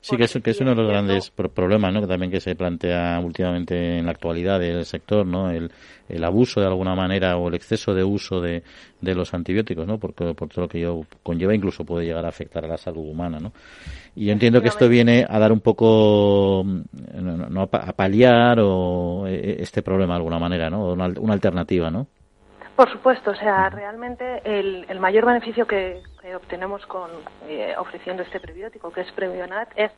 Sí, 0.00 0.16
que 0.16 0.24
es, 0.24 0.38
que 0.42 0.50
es 0.50 0.60
uno 0.60 0.70
de 0.70 0.76
los 0.76 0.88
grandes 0.88 1.30
problemas 1.30 1.92
¿no? 1.92 2.00
que 2.00 2.06
también 2.06 2.30
que 2.30 2.40
se 2.40 2.54
plantea 2.54 3.20
últimamente 3.20 3.98
en 3.98 4.06
la 4.06 4.12
actualidad 4.12 4.58
del 4.58 4.84
sector, 4.84 5.26
¿no? 5.26 5.50
el, 5.50 5.70
el 6.08 6.24
abuso 6.24 6.60
de 6.60 6.66
alguna 6.66 6.94
manera 6.94 7.36
o 7.36 7.48
el 7.48 7.54
exceso 7.54 7.94
de 7.94 8.04
uso 8.04 8.40
de, 8.40 8.62
de 9.00 9.14
los 9.14 9.32
antibióticos, 9.34 9.86
¿no? 9.86 9.98
porque 9.98 10.34
por 10.34 10.48
todo 10.48 10.62
lo 10.62 10.68
que 10.68 10.80
yo 10.80 11.02
conlleva 11.22 11.54
incluso 11.54 11.84
puede 11.84 12.06
llegar 12.06 12.24
a 12.24 12.28
afectar 12.28 12.64
a 12.64 12.68
la 12.68 12.76
salud 12.76 13.08
humana. 13.08 13.38
¿no? 13.38 13.52
Y 14.16 14.26
yo 14.26 14.32
entiendo 14.32 14.60
que 14.60 14.68
esto 14.68 14.88
viene 14.88 15.24
a 15.28 15.38
dar 15.38 15.52
un 15.52 15.60
poco, 15.60 16.64
no, 16.64 17.62
a 17.62 17.92
paliar 17.92 18.58
o 18.60 19.26
e, 19.28 19.62
este 19.62 19.82
problema 19.82 20.14
de 20.14 20.18
alguna 20.18 20.38
manera, 20.38 20.68
¿no? 20.70 20.92
una, 20.92 21.06
una 21.06 21.34
alternativa, 21.34 21.90
¿no? 21.90 22.06
Por 22.78 22.92
supuesto, 22.92 23.32
o 23.32 23.34
sea, 23.34 23.70
realmente 23.70 24.40
el, 24.44 25.00
mayor 25.00 25.26
beneficio 25.26 25.66
que, 25.66 26.00
obtenemos 26.36 26.86
con 26.86 27.10
eh, 27.48 27.74
ofreciendo 27.76 28.22
este 28.22 28.38
prebiótico, 28.38 28.92
que 28.92 29.00
es 29.00 29.10
Previonat, 29.10 29.68
es 29.74 29.90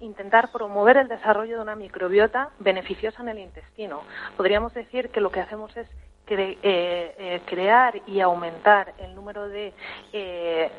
intentar 0.00 0.52
promover 0.52 0.98
el 0.98 1.08
desarrollo 1.08 1.56
de 1.56 1.62
una 1.62 1.76
microbiota 1.76 2.50
beneficiosa 2.58 3.22
en 3.22 3.30
el 3.30 3.38
intestino. 3.38 4.02
Podríamos 4.36 4.74
decir 4.74 5.08
que 5.08 5.22
lo 5.22 5.30
que 5.30 5.40
hacemos 5.40 5.74
es 5.78 5.88
eh, 6.26 6.58
eh, 6.62 7.40
crear 7.46 8.02
y 8.06 8.20
aumentar 8.20 8.92
el 8.98 9.14
número 9.14 9.48
de 9.48 9.72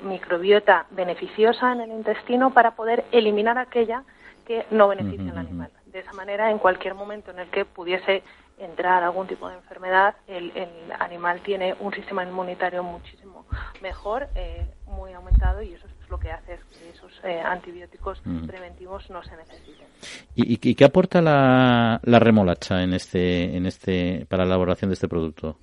microbiota 0.03 0.85
beneficiosa 0.91 1.71
en 1.71 1.81
el 1.81 1.89
intestino 1.89 2.53
para 2.53 2.75
poder 2.75 3.03
eliminar 3.11 3.57
aquella 3.57 4.03
que 4.45 4.67
no 4.69 4.89
beneficia 4.89 5.31
al 5.31 5.39
animal. 5.39 5.71
De 5.87 6.01
esa 6.01 6.13
manera, 6.13 6.51
en 6.51 6.59
cualquier 6.59 6.93
momento 6.93 7.31
en 7.31 7.39
el 7.39 7.49
que 7.49 7.65
pudiese 7.65 8.21
entrar 8.57 9.03
algún 9.03 9.27
tipo 9.27 9.47
de 9.49 9.55
enfermedad, 9.55 10.15
el, 10.27 10.51
animal 10.99 11.41
tiene 11.41 11.75
un 11.79 11.93
sistema 11.93 12.23
inmunitario 12.23 12.83
muchísimo 12.83 13.45
mejor, 13.81 14.27
eh, 14.35 14.65
muy 14.87 15.13
aumentado, 15.13 15.61
y 15.61 15.73
eso 15.73 15.85
es 15.85 16.09
lo 16.09 16.19
que 16.19 16.31
hace 16.31 16.59
que 16.79 16.89
esos 16.89 17.11
eh, 17.23 17.39
antibióticos 17.39 18.21
mm. 18.25 18.47
preventivos 18.47 19.09
no 19.09 19.23
se 19.23 19.35
necesiten. 19.35 19.87
¿Y, 20.35 20.75
qué 20.75 20.85
aporta 20.85 21.21
la, 21.21 21.99
la, 22.03 22.19
remolacha 22.19 22.83
en 22.83 22.93
este, 22.93 23.55
en 23.55 23.65
este, 23.65 24.25
para 24.29 24.43
la 24.43 24.49
elaboración 24.49 24.89
de 24.89 24.93
este 24.95 25.07
producto? 25.07 25.57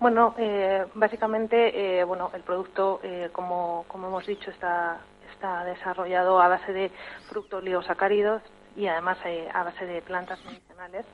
Bueno, 0.00 0.34
eh, 0.38 0.86
básicamente, 0.94 2.04
bueno, 2.04 2.30
el 2.32 2.42
producto, 2.42 3.00
como, 3.32 3.84
como 3.88 4.06
hemos 4.06 4.26
dicho, 4.26 4.50
está 4.50 5.00
está 5.38 5.64
desarrollado 5.64 6.40
a 6.40 6.48
base 6.48 6.72
de 6.72 6.90
fructooliosacáridos 7.28 8.42
y 8.76 8.86
además 8.86 9.18
eh, 9.24 9.48
a 9.52 9.64
base 9.64 9.86
de 9.86 10.02
plantas 10.02 10.38
medicinales. 10.44 11.04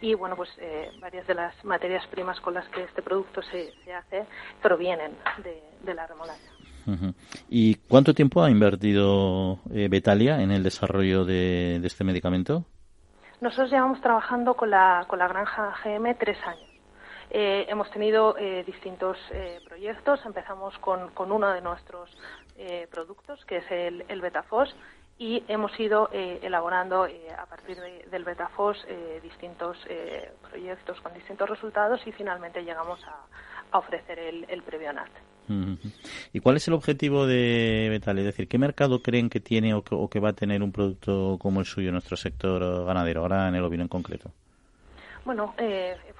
Y 0.00 0.14
bueno, 0.14 0.36
pues 0.36 0.50
eh, 0.58 0.90
varias 1.00 1.26
de 1.26 1.34
las 1.34 1.64
materias 1.64 2.06
primas 2.08 2.40
con 2.40 2.54
las 2.54 2.68
que 2.68 2.82
este 2.82 3.02
producto 3.02 3.42
se, 3.42 3.72
se 3.84 3.94
hace 3.94 4.24
provienen 4.62 5.12
de, 5.42 5.94
la 5.94 6.06
remolacha. 6.06 6.50
¿Y 7.48 7.76
cuánto 7.88 8.12
tiempo 8.12 8.42
ha 8.42 8.50
invertido 8.50 9.58
eh, 9.72 9.88
Betalia 9.88 10.42
en 10.42 10.50
el 10.50 10.62
desarrollo 10.62 11.24
de, 11.24 11.76
este 11.82 12.04
medicamento? 12.04 12.64
Nosotros 13.40 13.70
llevamos 13.70 14.00
trabajando 14.02 14.54
con 14.54 14.70
la, 14.70 15.04
con 15.08 15.18
la 15.18 15.28
granja 15.28 15.74
GM 15.82 16.14
tres 16.16 16.38
años. 16.46 16.70
hemos 17.30 17.90
tenido 17.90 18.36
distintos 18.66 19.16
proyectos. 19.66 20.20
Empezamos 20.24 20.76
con, 20.78 21.10
con, 21.10 21.32
uno 21.32 21.48
de 21.52 21.60
nuestros 21.60 22.10
productos, 22.90 23.44
que 23.46 23.58
es 23.58 23.70
el, 23.70 24.04
el 24.08 24.20
Betafos, 24.20 24.74
y 25.18 25.44
hemos 25.48 25.78
ido 25.78 26.08
eh, 26.12 26.40
elaborando 26.42 27.06
eh, 27.06 27.28
a 27.38 27.46
partir 27.46 27.76
del 28.10 28.24
Betafos 28.24 28.76
eh, 28.88 29.20
distintos 29.22 29.78
proyectos 30.50 31.00
con 31.00 31.14
distintos 31.14 31.48
resultados 31.48 32.00
y 32.06 32.12
finalmente 32.12 32.62
llegamos 32.64 33.00
a, 33.04 33.76
ofrecer 33.76 34.20
el, 34.20 34.46
el 34.48 34.62
Previonat. 34.62 35.10
¿Y 36.32 36.38
cuál 36.38 36.56
es 36.56 36.68
el 36.68 36.74
objetivo 36.74 37.26
de 37.26 37.88
Betal? 37.90 38.18
Es 38.20 38.24
decir, 38.24 38.46
¿qué 38.46 38.56
mercado 38.56 39.02
creen 39.02 39.28
que 39.28 39.40
tiene 39.40 39.74
o 39.74 39.82
que, 39.82 40.20
va 40.20 40.28
a 40.28 40.32
tener 40.32 40.62
un 40.62 40.70
producto 40.70 41.38
como 41.40 41.58
el 41.58 41.66
suyo 41.66 41.88
en 41.88 41.94
nuestro 41.94 42.16
sector 42.16 42.86
ganadero, 42.86 43.22
ahora 43.22 43.48
en 43.48 43.56
el 43.56 43.64
ovino 43.64 43.82
en 43.82 43.88
concreto? 43.88 44.30
Bueno, 45.24 45.54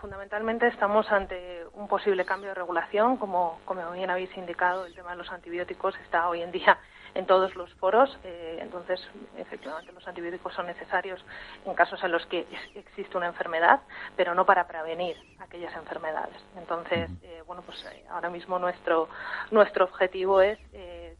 fundamentalmente 0.01 0.67
estamos 0.67 1.13
ante 1.13 1.67
un 1.75 1.89
posible 1.89 2.25
cambio 2.25 2.49
de 2.49 2.55
regulación. 2.55 3.19
Como, 3.19 3.61
como 3.67 3.91
bien 3.93 4.09
habéis 4.09 4.35
indicado, 4.35 4.87
el 4.87 4.95
tema 4.95 5.11
de 5.11 5.17
los 5.17 5.31
antibióticos 5.31 5.95
está 6.05 6.27
hoy 6.27 6.41
en 6.41 6.51
día 6.51 6.79
en 7.13 7.27
todos 7.27 7.55
los 7.55 7.73
foros. 7.75 8.19
Eh, 8.25 8.59
entonces, 8.63 9.07
efectivamente, 9.37 9.93
los 9.93 10.09
antibióticos 10.09 10.55
son 10.55 10.67
necesarios 10.67 11.23
en 11.67 11.75
casos 11.75 12.03
en 12.03 12.13
los 12.13 12.25
que 12.27 12.47
existe 12.75 13.17
una 13.19 13.27
enfermedad, 13.27 13.83
pero 14.17 14.35
no 14.35 14.47
para 14.47 14.67
prevenir 14.67 15.17
aquellas 15.39 15.75
enfermedades. 15.77 16.43
Entonces, 16.57 17.11
eh, 17.23 17.43
bueno, 17.47 17.61
pues 17.61 17.85
eh, 17.85 18.07
ahora 18.09 18.31
mismo 18.31 18.59
nuestro 18.59 19.11
nuestro 19.51 19.85
objetivo 19.85 20.41
es 20.41 20.59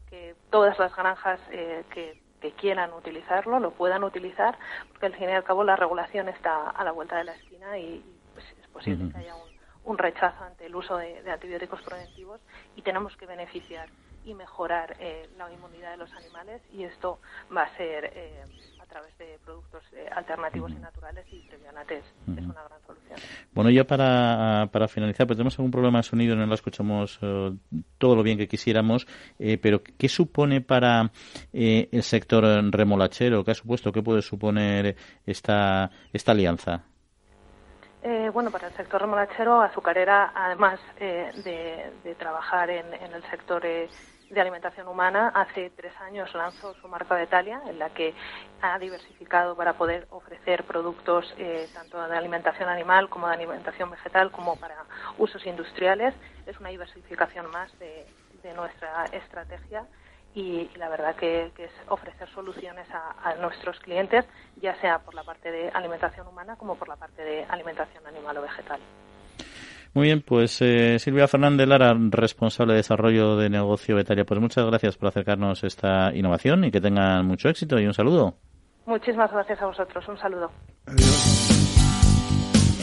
que 0.09 0.35
todas 0.49 0.77
las 0.79 0.95
granjas 0.95 1.39
que 1.49 2.19
quieran 2.51 2.93
utilizarlo, 2.93 3.59
lo 3.59 3.71
puedan 3.71 4.03
utilizar, 4.03 4.57
porque 4.89 5.07
al 5.07 5.15
fin 5.15 5.29
y 5.29 5.33
al 5.33 5.43
cabo 5.43 5.63
la 5.63 5.75
regulación 5.75 6.29
está 6.29 6.69
a 6.69 6.83
la 6.83 6.91
vuelta 6.91 7.17
de 7.17 7.23
la 7.23 7.33
esquina 7.33 7.54
y, 7.77 8.03
pues, 8.33 8.45
es 8.61 8.67
posible 8.67 9.11
que 9.11 9.17
haya 9.17 9.33
un, 9.85 9.97
rechazo 9.97 10.43
ante 10.43 10.65
el 10.65 10.75
uso 10.75 10.97
de, 10.97 11.29
antibióticos 11.29 11.81
preventivos 11.81 12.41
y 12.75 12.81
tenemos 12.81 13.15
que 13.17 13.25
beneficiar 13.25 13.89
y 14.25 14.33
mejorar 14.33 14.95
eh, 14.99 15.29
la 15.37 15.51
inmunidad 15.51 15.91
de 15.91 15.97
los 15.97 16.11
animales 16.13 16.61
y 16.73 16.83
esto 16.83 17.19
va 17.55 17.63
a 17.63 17.77
ser 17.77 18.11
eh, 18.15 18.41
a 18.81 18.85
través 18.87 19.15
de 19.19 19.37
productos 19.45 19.83
eh, 19.93 20.09
alternativos 20.11 20.71
y 20.71 20.75
naturales 20.75 21.25
y 21.31 21.41
Previonates 21.41 22.03
es 22.35 22.43
una 22.43 22.63
gran 22.63 22.81
solución. 22.87 23.19
Bueno, 23.53 23.69
ya 23.69 23.83
para, 23.83 24.67
para 24.71 24.87
finalizar, 24.87 25.27
pues 25.27 25.37
tenemos 25.37 25.57
algún 25.59 25.71
problema 25.71 25.99
de 25.99 26.03
sonido, 26.03 26.35
no 26.35 26.45
lo 26.45 26.55
escuchamos 26.55 27.19
todo 27.19 28.15
lo 28.15 28.23
bien 28.23 28.37
que 28.37 28.47
quisiéramos, 28.47 29.05
pero 29.61 29.83
¿qué 29.83 30.09
supone 30.09 30.61
para 30.61 31.11
el 31.53 32.03
sector 32.03 32.43
remolachero? 32.71 33.43
¿Qué 33.43 33.51
ha 33.51 33.55
supuesto? 33.55 33.91
¿Qué 33.91 34.01
puede 34.01 34.21
suponer 34.21 34.95
esta, 35.25 35.91
esta 36.11 36.31
alianza? 36.31 36.85
Bueno, 38.33 38.51
para 38.51 38.67
el 38.67 38.73
sector 38.75 39.01
remolachero, 39.01 39.61
azucarera, 39.61 40.31
además 40.35 40.79
de, 40.99 41.91
de, 42.03 42.15
trabajar 42.15 42.69
en, 42.69 42.93
en 42.93 43.13
el 43.13 43.23
sector 43.31 43.65
de 44.29 44.41
alimentación 44.41 44.87
humana, 44.87 45.29
hace 45.29 45.69
tres 45.71 45.93
años 46.01 46.33
lanzó 46.33 46.73
su 46.75 46.87
marca 46.87 47.15
de 47.15 47.23
Italia, 47.23 47.61
en 47.67 47.79
la 47.79 47.89
que 47.91 48.13
ha 48.61 48.77
diversificado 48.79 49.55
para 49.55 49.73
poder 49.73 50.07
ofrecer 50.09 50.63
productos 50.63 51.33
eh, 51.37 51.67
tanto 51.73 52.05
de 52.07 52.17
alimentación 52.17 52.69
animal 52.69 53.09
como 53.09 53.27
de 53.27 53.35
alimentación 53.35 53.91
vegetal, 53.91 54.31
como 54.31 54.55
para 54.55 54.75
usos 55.17 55.45
industriales. 55.45 56.13
Es 56.45 56.59
una 56.59 56.69
diversificación 56.69 57.49
más 57.51 57.71
de, 57.79 58.05
nuestra 58.55 59.05
estrategia 59.05 59.87
y, 60.35 60.69
la 60.75 60.89
verdad 60.89 61.15
que, 61.15 61.45
es 61.45 61.71
ofrecer 61.87 62.29
soluciones 62.29 62.87
a, 62.91 63.35
nuestros 63.41 63.79
clientes, 63.79 64.25
ya 64.61 64.79
sea 64.81 64.99
por 64.99 65.15
la 65.15 65.23
parte 65.23 65.49
de 65.49 65.69
alimentación 65.69 66.27
humana 66.27 66.57
como 66.57 66.75
por 66.75 66.89
la 66.89 66.97
parte 66.97 67.23
de 67.23 67.45
alimentación 67.45 68.05
animal 68.05 68.37
o 68.37 68.41
vegetal. 68.41 68.79
Muy 69.93 70.07
bien, 70.07 70.21
pues 70.21 70.61
eh, 70.61 70.99
Silvia 70.99 71.29
Fernández 71.29 71.67
Lara, 71.67 71.95
responsable 72.09 72.73
de 72.73 72.77
desarrollo 72.77 73.37
de 73.37 73.49
negocio 73.49 73.95
Betaria, 73.95 74.25
pues 74.25 74.41
muchas 74.41 74.65
gracias 74.65 74.97
por 74.97 75.07
acercarnos 75.07 75.63
esta 75.63 76.13
innovación 76.13 76.65
y 76.65 76.71
que 76.71 76.81
tengan 76.81 77.25
mucho 77.25 77.47
éxito 77.47 77.79
y 77.79 77.85
un 77.85 77.93
saludo. 77.93 78.35
Muchísimas 78.85 79.31
gracias 79.31 79.61
a 79.61 79.67
vosotros, 79.67 80.05
un 80.09 80.17
saludo. 80.17 80.51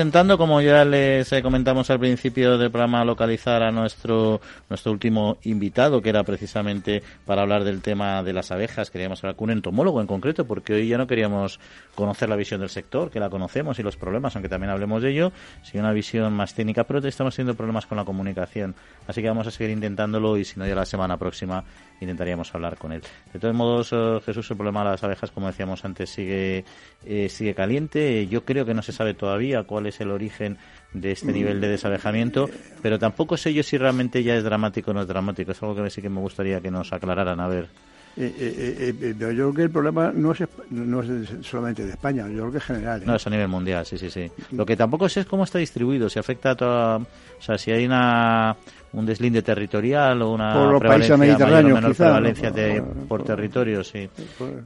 Intentando, 0.00 0.38
como 0.38 0.62
ya 0.62 0.82
les 0.86 1.30
eh, 1.30 1.42
comentamos 1.42 1.90
al 1.90 2.00
principio 2.00 2.56
del 2.56 2.70
programa, 2.70 3.04
localizar 3.04 3.62
a 3.62 3.70
nuestro 3.70 4.40
nuestro 4.70 4.92
último 4.92 5.36
invitado, 5.42 6.00
que 6.00 6.08
era 6.08 6.24
precisamente 6.24 7.02
para 7.26 7.42
hablar 7.42 7.64
del 7.64 7.82
tema 7.82 8.22
de 8.22 8.32
las 8.32 8.50
abejas. 8.50 8.90
Queríamos 8.90 9.22
hablar 9.22 9.36
con 9.36 9.50
un 9.50 9.58
entomólogo 9.58 10.00
en 10.00 10.06
concreto, 10.06 10.46
porque 10.46 10.72
hoy 10.72 10.88
ya 10.88 10.96
no 10.96 11.06
queríamos 11.06 11.60
conocer 11.94 12.30
la 12.30 12.36
visión 12.36 12.60
del 12.60 12.70
sector, 12.70 13.10
que 13.10 13.20
la 13.20 13.28
conocemos, 13.28 13.78
y 13.78 13.82
los 13.82 13.98
problemas, 13.98 14.34
aunque 14.36 14.48
también 14.48 14.70
hablemos 14.70 15.02
de 15.02 15.10
ello, 15.10 15.32
sino 15.62 15.84
una 15.84 15.92
visión 15.92 16.32
más 16.32 16.54
técnica, 16.54 16.84
pero 16.84 17.06
estamos 17.06 17.36
teniendo 17.36 17.54
problemas 17.54 17.84
con 17.84 17.98
la 17.98 18.06
comunicación. 18.06 18.74
Así 19.06 19.20
que 19.20 19.28
vamos 19.28 19.48
a 19.48 19.50
seguir 19.50 19.70
intentándolo 19.70 20.38
y 20.38 20.46
si 20.46 20.58
no, 20.58 20.66
ya 20.66 20.74
la 20.74 20.86
semana 20.86 21.18
próxima 21.18 21.62
intentaríamos 22.00 22.54
hablar 22.54 22.76
con 22.76 22.92
él. 22.92 23.02
De 23.32 23.38
todos 23.38 23.54
modos, 23.54 23.90
eh, 23.92 24.20
Jesús, 24.24 24.50
el 24.50 24.56
problema 24.56 24.84
de 24.84 24.90
las 24.90 25.04
abejas, 25.04 25.30
como 25.30 25.46
decíamos 25.46 25.84
antes, 25.84 26.10
sigue, 26.10 26.64
eh, 27.04 27.28
sigue 27.28 27.54
caliente. 27.54 28.26
Yo 28.28 28.44
creo 28.44 28.64
que 28.64 28.74
no 28.74 28.82
se 28.82 28.92
sabe 28.92 29.14
todavía 29.14 29.62
cuál 29.64 29.86
es 29.86 30.00
el 30.00 30.10
origen 30.10 30.58
de 30.92 31.12
este 31.12 31.32
nivel 31.32 31.60
de 31.60 31.68
desabejamiento, 31.68 32.50
pero 32.82 32.98
tampoco 32.98 33.36
sé 33.36 33.54
yo 33.54 33.62
si 33.62 33.78
realmente 33.78 34.22
ya 34.22 34.34
es 34.34 34.44
dramático 34.44 34.90
o 34.90 34.94
no 34.94 35.02
es 35.02 35.08
dramático. 35.08 35.52
Es 35.52 35.62
algo 35.62 35.82
que 35.82 35.90
sí 35.90 36.02
que 36.02 36.08
me 36.08 36.20
gustaría 36.20 36.60
que 36.60 36.70
nos 36.70 36.92
aclararan. 36.92 37.40
A 37.40 37.48
ver. 37.48 37.68
Eh, 38.16 38.34
eh, 38.38 38.94
eh, 39.00 39.14
yo 39.18 39.28
creo 39.28 39.54
que 39.54 39.62
el 39.62 39.70
problema 39.70 40.12
no 40.12 40.32
es, 40.32 40.42
no 40.70 41.00
es 41.00 41.46
solamente 41.46 41.84
de 41.84 41.92
España, 41.92 42.26
yo 42.28 42.40
creo 42.40 42.52
que 42.52 42.58
es 42.58 42.64
general. 42.64 43.02
No, 43.06 43.14
es 43.14 43.26
a 43.26 43.30
nivel 43.30 43.48
mundial, 43.48 43.86
sí, 43.86 43.98
sí, 43.98 44.10
sí. 44.10 44.30
Lo 44.50 44.66
que 44.66 44.76
tampoco 44.76 45.08
sé 45.08 45.20
es 45.20 45.26
cómo 45.26 45.44
está 45.44 45.58
distribuido, 45.58 46.08
si 46.08 46.18
afecta 46.18 46.50
a 46.50 46.54
toda. 46.56 46.96
O 46.98 47.42
sea, 47.42 47.56
si 47.56 47.70
hay 47.70 47.86
una 47.86 48.56
un 48.92 49.06
deslinde 49.06 49.42
territorial 49.42 50.20
o 50.22 50.32
una 50.32 50.78
prevalencia 50.78 51.16
mayor 51.16 51.42
o 51.42 51.62
menor 51.62 51.96
prevalencia 51.96 52.52
por, 53.08 53.22
territorio, 53.22 53.84
sí. 53.84 54.08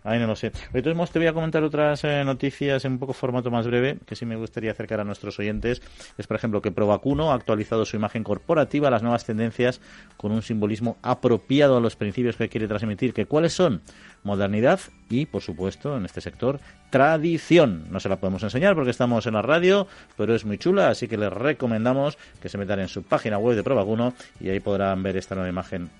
Ahí 0.05 0.19
no 0.19 0.27
lo 0.27 0.37
sé. 0.37 0.53
Entonces 0.73 1.11
te 1.11 1.19
voy 1.19 1.29
a 1.29 1.33
comentar 1.33 1.63
otras 1.63 2.05
eh, 2.05 2.25
noticias 2.25 2.85
en 2.85 2.93
un 2.93 2.99
poco 2.99 3.13
formato 3.13 3.51
más 3.51 3.67
breve, 3.67 3.99
que 4.07 4.17
sí 4.17 4.25
me 4.25 4.37
gustaría 4.37 4.71
acercar 4.71 5.01
a 5.01 5.05
nuestros 5.05 5.39
oyentes. 5.39 5.83
Es, 6.17 6.27
por 6.27 6.37
ejemplo, 6.37 6.63
que 6.63 6.71
Provacuno 6.71 7.33
ha 7.33 7.35
actualizado 7.35 7.85
su 7.85 7.97
imagen 7.97 8.25
corporativa 8.25 8.89
a 8.89 8.91
las 8.91 9.03
nuevas 9.03 9.25
tendencias 9.25 9.81
con 10.17 10.33
un 10.33 10.43
simbolismo 10.43 10.97
apropiado 11.03 11.77
a 11.77 11.81
los 11.81 11.97
principios 11.97 12.37
que 12.37 12.49
quiere 12.49 12.69
transmitir. 12.69 13.13
¿Que 13.13 13.27
¿Cuáles 13.27 13.53
son? 13.53 13.83
Modernidad 14.25 14.81
y, 15.09 15.27
por 15.27 15.43
supuesto, 15.43 15.97
en 15.97 16.05
este 16.05 16.21
sector, 16.21 16.61
tradición. 16.91 17.87
No 17.91 18.01
se 18.01 18.09
la 18.09 18.17
podemos 18.17 18.43
enseñar 18.43 18.75
porque 18.75 18.91
estamos 18.91 19.27
en 19.27 19.35
la 19.35 19.43
radio, 19.43 19.87
pero 20.17 20.35
es 20.35 20.45
muy 20.45 20.59
chula, 20.59 20.89
así 20.89 21.07
que 21.07 21.17
les 21.17 21.33
recomendamos 21.33 22.19
que 22.43 22.49
se 22.49 22.59
metan 22.59 22.81
en 22.81 22.89
su 22.89 23.03
página 23.03 23.39
web 23.39 23.57
de 23.57 23.63
Provacuno 23.63 24.15
y 24.41 24.49
ahí 24.49 24.61
podrán 24.61 25.03
ver 25.03 25.17
esta 25.17 25.35
nueva 25.35 25.49
imagen 25.49 25.91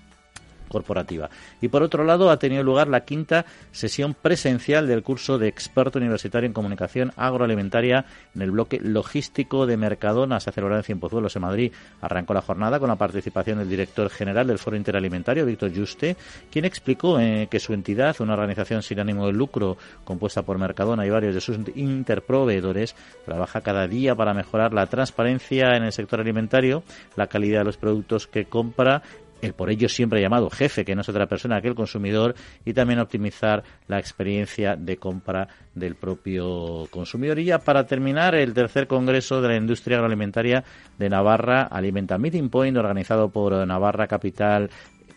corporativa. 0.67 1.29
Y 1.61 1.67
por 1.67 1.83
otro 1.83 2.03
lado, 2.03 2.29
ha 2.29 2.39
tenido 2.39 2.63
lugar 2.63 2.87
la 2.87 3.05
quinta 3.05 3.45
sesión 3.71 4.13
presencial 4.13 4.87
del 4.87 5.03
curso 5.03 5.37
de 5.37 5.47
experto 5.47 5.99
universitario 5.99 6.47
en 6.47 6.53
comunicación 6.53 7.11
agroalimentaria 7.15 8.05
en 8.35 8.41
el 8.41 8.51
bloque 8.51 8.79
logístico 8.81 9.65
de 9.65 9.77
Mercadona. 9.77 10.39
Se 10.39 10.49
ha 10.49 10.53
celebrado 10.53 10.79
en 10.79 10.85
Cienpozuelos, 10.85 11.35
en 11.35 11.41
Madrid. 11.41 11.71
Arrancó 12.01 12.33
la 12.33 12.41
jornada 12.41 12.79
con 12.79 12.89
la 12.89 12.95
participación 12.95 13.59
del 13.59 13.69
director 13.69 14.09
general 14.09 14.47
del 14.47 14.59
Foro 14.59 14.77
Interalimentario, 14.77 15.45
Víctor 15.45 15.71
Juste, 15.75 16.15
quien 16.51 16.65
explicó 16.65 17.19
eh, 17.19 17.47
que 17.49 17.59
su 17.59 17.73
entidad, 17.73 18.15
una 18.19 18.33
organización 18.33 18.81
sin 18.83 18.99
ánimo 18.99 19.27
de 19.27 19.33
lucro 19.33 19.77
compuesta 20.03 20.43
por 20.43 20.57
Mercadona 20.57 21.05
y 21.05 21.09
varios 21.09 21.35
de 21.35 21.41
sus 21.41 21.57
interproveedores, 21.75 22.95
trabaja 23.25 23.61
cada 23.61 23.87
día 23.87 24.15
para 24.15 24.33
mejorar 24.33 24.73
la 24.73 24.87
transparencia 24.87 25.75
en 25.75 25.83
el 25.83 25.91
sector 25.91 26.19
alimentario, 26.19 26.83
la 27.15 27.27
calidad 27.27 27.59
de 27.59 27.65
los 27.65 27.77
productos 27.77 28.27
que 28.27 28.45
compra 28.45 29.01
el 29.41 29.53
por 29.53 29.69
ello 29.69 29.89
siempre 29.89 30.21
llamado 30.21 30.49
jefe, 30.49 30.85
que 30.85 30.95
no 30.95 31.01
es 31.01 31.09
otra 31.09 31.27
persona 31.27 31.61
que 31.61 31.67
el 31.67 31.75
consumidor, 31.75 32.35
y 32.63 32.73
también 32.73 32.99
optimizar 32.99 33.63
la 33.87 33.99
experiencia 33.99 34.75
de 34.75 34.97
compra 34.97 35.47
del 35.73 35.95
propio 35.95 36.87
consumidor. 36.89 37.39
Y 37.39 37.45
ya 37.45 37.59
para 37.59 37.85
terminar, 37.85 38.35
el 38.35 38.53
tercer 38.53 38.87
Congreso 38.87 39.41
de 39.41 39.49
la 39.49 39.55
Industria 39.57 39.97
Agroalimentaria 39.97 40.63
de 40.97 41.09
Navarra, 41.09 41.63
Alimenta 41.63 42.17
Meeting 42.17 42.49
Point, 42.49 42.77
organizado 42.77 43.29
por 43.29 43.65
Navarra 43.67 44.07
Capital 44.07 44.69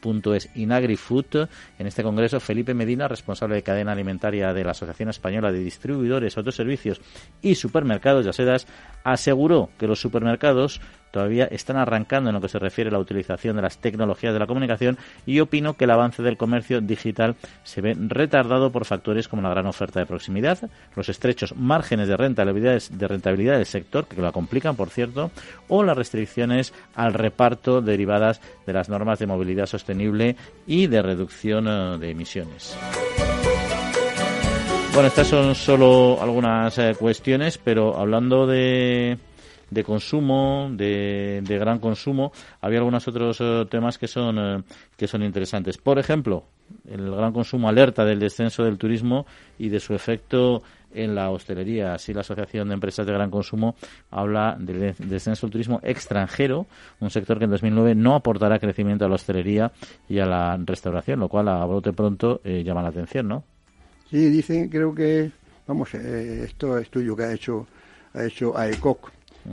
punto 0.08 0.34
es 0.34 0.48
InagriFood. 0.54 1.48
En 1.78 1.86
este 1.86 2.02
congreso, 2.02 2.40
Felipe 2.40 2.72
Medina, 2.72 3.08
responsable 3.08 3.56
de 3.56 3.62
cadena 3.62 3.92
alimentaria 3.92 4.54
de 4.54 4.64
la 4.64 4.70
Asociación 4.70 5.10
Española 5.10 5.52
de 5.52 5.58
Distribuidores, 5.58 6.38
Autoservicios 6.38 7.02
y 7.42 7.56
Supermercados 7.56 8.24
de 8.24 8.30
Asedas, 8.30 8.66
aseguró 9.04 9.68
que 9.78 9.86
los 9.86 10.00
supermercados 10.00 10.80
todavía 11.10 11.46
están 11.46 11.76
arrancando 11.76 12.30
en 12.30 12.34
lo 12.34 12.40
que 12.40 12.48
se 12.48 12.58
refiere 12.58 12.88
a 12.88 12.92
la 12.92 12.98
utilización 12.98 13.56
de 13.56 13.62
las 13.62 13.78
tecnologías 13.78 14.32
de 14.32 14.38
la 14.38 14.46
comunicación 14.46 14.98
y 15.26 15.40
opino 15.40 15.74
que 15.74 15.84
el 15.84 15.90
avance 15.90 16.22
del 16.22 16.36
comercio 16.36 16.80
digital 16.80 17.36
se 17.64 17.80
ve 17.80 17.96
retardado 17.98 18.70
por 18.70 18.84
factores 18.84 19.28
como 19.28 19.42
la 19.42 19.50
gran 19.50 19.66
oferta 19.66 20.00
de 20.00 20.06
proximidad, 20.06 20.70
los 20.96 21.08
estrechos 21.08 21.56
márgenes 21.56 22.08
de 22.08 22.16
rentabilidad, 22.16 22.80
de 22.90 23.08
rentabilidad 23.08 23.56
del 23.56 23.66
sector, 23.66 24.06
que 24.06 24.20
lo 24.20 24.32
complican, 24.32 24.76
por 24.76 24.90
cierto, 24.90 25.30
o 25.68 25.82
las 25.82 25.96
restricciones 25.96 26.72
al 26.94 27.14
reparto 27.14 27.80
derivadas 27.80 28.40
de 28.66 28.72
las 28.72 28.88
normas 28.88 29.18
de 29.18 29.26
movilidad 29.26 29.66
sostenible 29.66 29.97
y 30.66 30.86
de 30.86 31.02
reducción 31.02 31.66
eh, 31.68 31.98
de 31.98 32.10
emisiones. 32.10 32.76
Bueno, 34.92 35.08
estas 35.08 35.28
son 35.28 35.54
solo 35.54 36.18
algunas 36.20 36.76
eh, 36.78 36.94
cuestiones, 36.98 37.58
pero 37.58 37.96
hablando 37.96 38.46
de, 38.46 39.18
de 39.70 39.84
consumo, 39.84 40.68
de, 40.72 41.40
de, 41.44 41.58
gran 41.58 41.78
consumo, 41.78 42.32
había 42.60 42.78
algunos 42.78 43.06
otros 43.06 43.38
eh, 43.40 43.64
temas 43.70 43.98
que 43.98 44.08
son, 44.08 44.64
que 44.96 45.06
son 45.06 45.22
interesantes. 45.22 45.78
Por 45.78 45.98
ejemplo, 45.98 46.44
el 46.88 47.10
gran 47.10 47.32
consumo 47.32 47.68
alerta 47.68 48.04
del 48.04 48.18
descenso 48.18 48.64
del 48.64 48.78
turismo 48.78 49.26
y 49.58 49.68
de 49.68 49.80
su 49.80 49.94
efecto 49.94 50.62
en 50.92 51.14
la 51.14 51.30
hostelería. 51.30 51.94
Así, 51.94 52.12
la 52.12 52.20
Asociación 52.20 52.68
de 52.68 52.74
Empresas 52.74 53.06
de 53.06 53.12
Gran 53.12 53.30
Consumo 53.30 53.74
habla 54.10 54.56
del 54.58 54.94
descenso 54.98 55.46
del 55.46 55.52
turismo 55.52 55.80
extranjero, 55.82 56.66
un 57.00 57.10
sector 57.10 57.38
que 57.38 57.44
en 57.44 57.50
2009 57.50 57.94
no 57.94 58.14
aportará 58.14 58.58
crecimiento 58.58 59.04
a 59.04 59.08
la 59.08 59.14
hostelería 59.16 59.72
y 60.08 60.18
a 60.18 60.26
la 60.26 60.58
restauración, 60.64 61.20
lo 61.20 61.28
cual 61.28 61.48
a 61.48 61.64
brote 61.64 61.92
pronto 61.92 62.40
eh, 62.44 62.62
llama 62.64 62.82
la 62.82 62.88
atención, 62.88 63.28
¿no? 63.28 63.44
Sí, 64.10 64.30
dicen, 64.30 64.68
creo 64.68 64.94
que, 64.94 65.30
vamos, 65.66 65.92
esto 65.94 66.78
es 66.78 66.88
tuyo 66.88 67.14
que 67.14 67.24
ha 67.24 67.32
hecho, 67.32 67.66
ha 68.14 68.24
hecho 68.24 68.56
AECOC, 68.56 69.12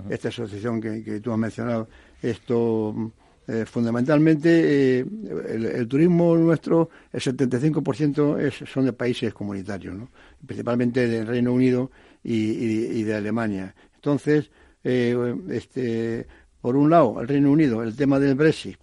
esta 0.10 0.30
asociación 0.30 0.82
que, 0.82 1.20
tú 1.20 1.32
has 1.32 1.38
mencionado. 1.38 1.88
Esto, 2.22 3.12
eh, 3.48 3.66
fundamentalmente, 3.66 5.00
eh, 5.00 5.06
el, 5.50 5.88
turismo 5.88 6.36
nuestro, 6.36 6.90
el 7.14 7.22
75% 7.22 8.40
es, 8.40 8.70
son 8.70 8.86
de 8.86 8.94
países 8.94 9.34
comunitarios, 9.36 9.94
¿no? 9.94 10.10
principalmente 10.46 11.08
del 11.08 11.28
Reino 11.28 11.54
Unido 11.54 11.92
y, 12.24 13.04
de 13.04 13.16
Alemania. 13.16 13.76
Entonces, 13.96 14.50
eh, 14.84 15.36
este, 15.52 16.26
por 16.60 16.76
un 16.76 16.90
lado, 16.90 17.22
el 17.22 17.28
Reino 17.28 17.52
Unido, 17.52 17.84
el 17.84 17.96
tema 17.96 18.20
del 18.20 18.34
Brexit, 18.34 18.78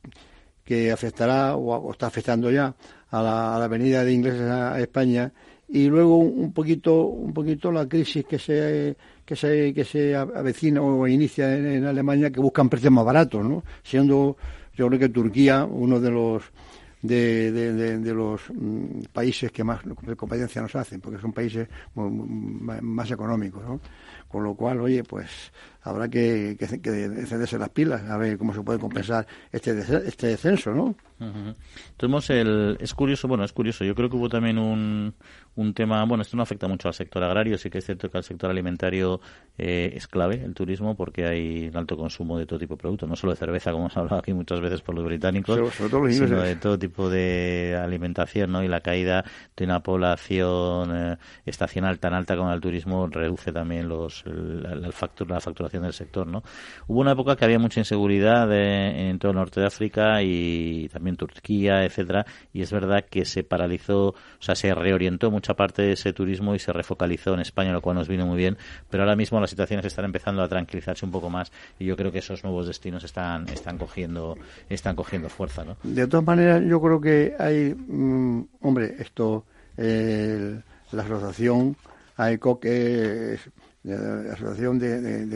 que 0.64 0.92
afectará 0.92 1.56
o, 1.56 1.90
está 1.90 2.06
afectando 2.06 2.48
ya 2.48 2.74
a 3.10 3.20
la, 3.22 3.56
a 3.56 3.58
la 3.58 3.66
venida 3.66 4.04
de 4.04 4.12
ingleses 4.12 4.42
a 4.42 4.80
España, 4.80 5.32
y 5.68 5.88
luego 5.88 6.18
un 6.18 6.52
poquito 6.52 7.06
un 7.06 7.32
poquito 7.32 7.72
la 7.72 7.88
crisis 7.88 8.26
que 8.26 8.38
se 8.38 8.96
que 9.24 9.36
se 9.36 9.72
que 9.74 9.84
se 9.84 10.14
avecina 10.16 10.82
o 10.82 11.06
inicia 11.06 11.54
en, 11.56 11.84
Alemania 11.84 12.30
que 12.30 12.40
buscan 12.40 12.68
precios 12.68 12.92
más 12.92 13.04
baratos 13.04 13.44
no 13.44 13.62
siendo 13.82 14.36
yo 14.74 14.88
creo 14.88 14.98
que 14.98 15.08
Turquía 15.08 15.64
uno 15.64 16.00
de 16.00 16.10
los 16.10 16.42
de, 17.02 17.50
de, 17.52 18.14
los 18.14 18.42
mm, 18.48 19.02
países 19.12 19.50
que 19.50 19.64
más 19.64 19.80
competencia 20.16 20.62
nos 20.62 20.74
hacen, 20.76 21.00
porque 21.00 21.20
son 21.20 21.32
países 21.32 21.68
más 21.94 23.10
económicos, 23.10 23.64
¿no? 23.64 23.80
Con 24.28 24.44
lo 24.44 24.54
cual, 24.54 24.80
oye, 24.80 25.02
pues 25.02 25.52
habrá 25.83 26.09
que, 26.09 26.57
que, 26.59 26.80
que 26.80 27.05
encenderse 27.05 27.59
las 27.59 27.70
pilas 27.70 28.03
a 28.09 28.16
ver 28.16 28.39
cómo 28.39 28.55
se 28.55 28.62
puede 28.62 28.78
compensar 28.78 29.26
este, 29.51 29.78
este 30.07 30.28
descenso, 30.28 30.72
¿no? 30.72 30.95
El, 32.30 32.76
es 32.80 32.95
curioso, 32.95 33.28
bueno, 33.28 33.45
es 33.45 33.53
curioso, 33.53 33.85
yo 33.85 33.95
creo 33.95 34.11
que 34.11 34.16
hubo 34.16 34.28
también 34.28 34.59
un, 34.59 35.14
un 35.55 35.74
tema, 35.74 36.05
bueno, 36.05 36.22
esto 36.22 36.37
no 36.37 36.43
afecta 36.43 36.66
mucho 36.66 36.89
al 36.89 36.95
sector 36.95 37.22
agrario, 37.22 37.57
sí 37.59 37.70
que 37.70 37.78
es 37.78 37.85
cierto 37.85 38.11
que 38.11 38.18
al 38.18 38.24
sector 38.24 38.51
alimentario 38.51 39.20
eh, 39.57 39.93
es 39.95 40.09
clave 40.09 40.43
el 40.43 40.55
turismo 40.55 40.97
porque 40.97 41.26
hay 41.26 41.68
un 41.68 41.76
alto 41.76 41.97
consumo 41.97 42.39
de 42.39 42.47
todo 42.47 42.59
tipo 42.59 42.74
de 42.74 42.80
productos, 42.80 43.09
no 43.09 43.16
solo 43.16 43.33
de 43.33 43.39
cerveza, 43.39 43.70
como 43.70 43.85
hemos 43.85 43.97
hablado 43.97 44.18
aquí 44.18 44.33
muchas 44.33 44.61
veces 44.61 44.83
por 44.83 44.95
los 44.95 45.05
británicos, 45.05 45.61
sino 46.11 46.43
de 46.43 46.57
todo 46.57 46.78
tipo 46.78 47.09
de 47.09 47.78
alimentación, 47.80 48.51
¿no? 48.51 48.64
Y 48.64 48.68
la 48.68 48.80
caída 48.80 49.24
de 49.57 49.64
una 49.64 49.80
población 49.80 50.91
eh, 50.97 51.16
estacional 51.47 51.99
tan 51.99 52.14
alta 52.14 52.37
como 52.37 52.53
el 52.53 52.61
turismo 52.61 53.07
reduce 53.07 53.53
también 53.53 53.89
los, 53.89 54.24
la, 54.26 54.74
la, 54.74 54.91
factura, 54.91 55.37
la 55.37 55.41
facturación 55.41 55.71
del 55.80 55.92
sector, 55.92 56.26
¿no? 56.26 56.42
Hubo 56.86 57.00
una 57.00 57.12
época 57.12 57.36
que 57.36 57.44
había 57.44 57.58
mucha 57.58 57.80
inseguridad 57.80 58.52
eh, 58.52 59.08
en 59.08 59.18
todo 59.18 59.30
el 59.30 59.36
norte 59.36 59.60
de 59.60 59.66
África 59.66 60.22
y 60.22 60.88
también 60.92 61.16
Turquía, 61.16 61.84
etcétera, 61.84 62.26
y 62.52 62.62
es 62.62 62.72
verdad 62.72 63.04
que 63.08 63.24
se 63.24 63.44
paralizó, 63.44 64.08
o 64.08 64.14
sea, 64.40 64.54
se 64.54 64.74
reorientó 64.74 65.30
mucha 65.30 65.54
parte 65.54 65.82
de 65.82 65.92
ese 65.92 66.12
turismo 66.12 66.54
y 66.54 66.58
se 66.58 66.72
refocalizó 66.72 67.34
en 67.34 67.40
España, 67.40 67.72
lo 67.72 67.80
cual 67.80 67.96
nos 67.96 68.08
vino 68.08 68.26
muy 68.26 68.36
bien, 68.36 68.58
pero 68.90 69.04
ahora 69.04 69.16
mismo 69.16 69.40
las 69.40 69.50
situaciones 69.50 69.86
están 69.86 70.04
empezando 70.04 70.42
a 70.42 70.48
tranquilizarse 70.48 71.06
un 71.06 71.12
poco 71.12 71.30
más 71.30 71.52
y 71.78 71.86
yo 71.86 71.96
creo 71.96 72.12
que 72.12 72.18
esos 72.18 72.44
nuevos 72.44 72.66
destinos 72.66 73.04
están 73.04 73.48
están 73.48 73.78
cogiendo 73.78 74.36
están 74.68 74.96
cogiendo 74.96 75.28
fuerza, 75.28 75.64
¿no? 75.64 75.76
De 75.82 76.06
todas 76.06 76.26
maneras, 76.26 76.62
yo 76.66 76.80
creo 76.80 77.00
que 77.00 77.34
hay, 77.38 77.74
mm, 77.74 78.44
hombre, 78.60 78.96
esto, 78.98 79.44
la 79.76 81.02
asociación 81.02 81.76
AECO 82.16 82.60
que 83.83 83.91
la 83.91 84.33
asociación 84.33 84.78
de, 84.78 85.01
de, 85.01 85.26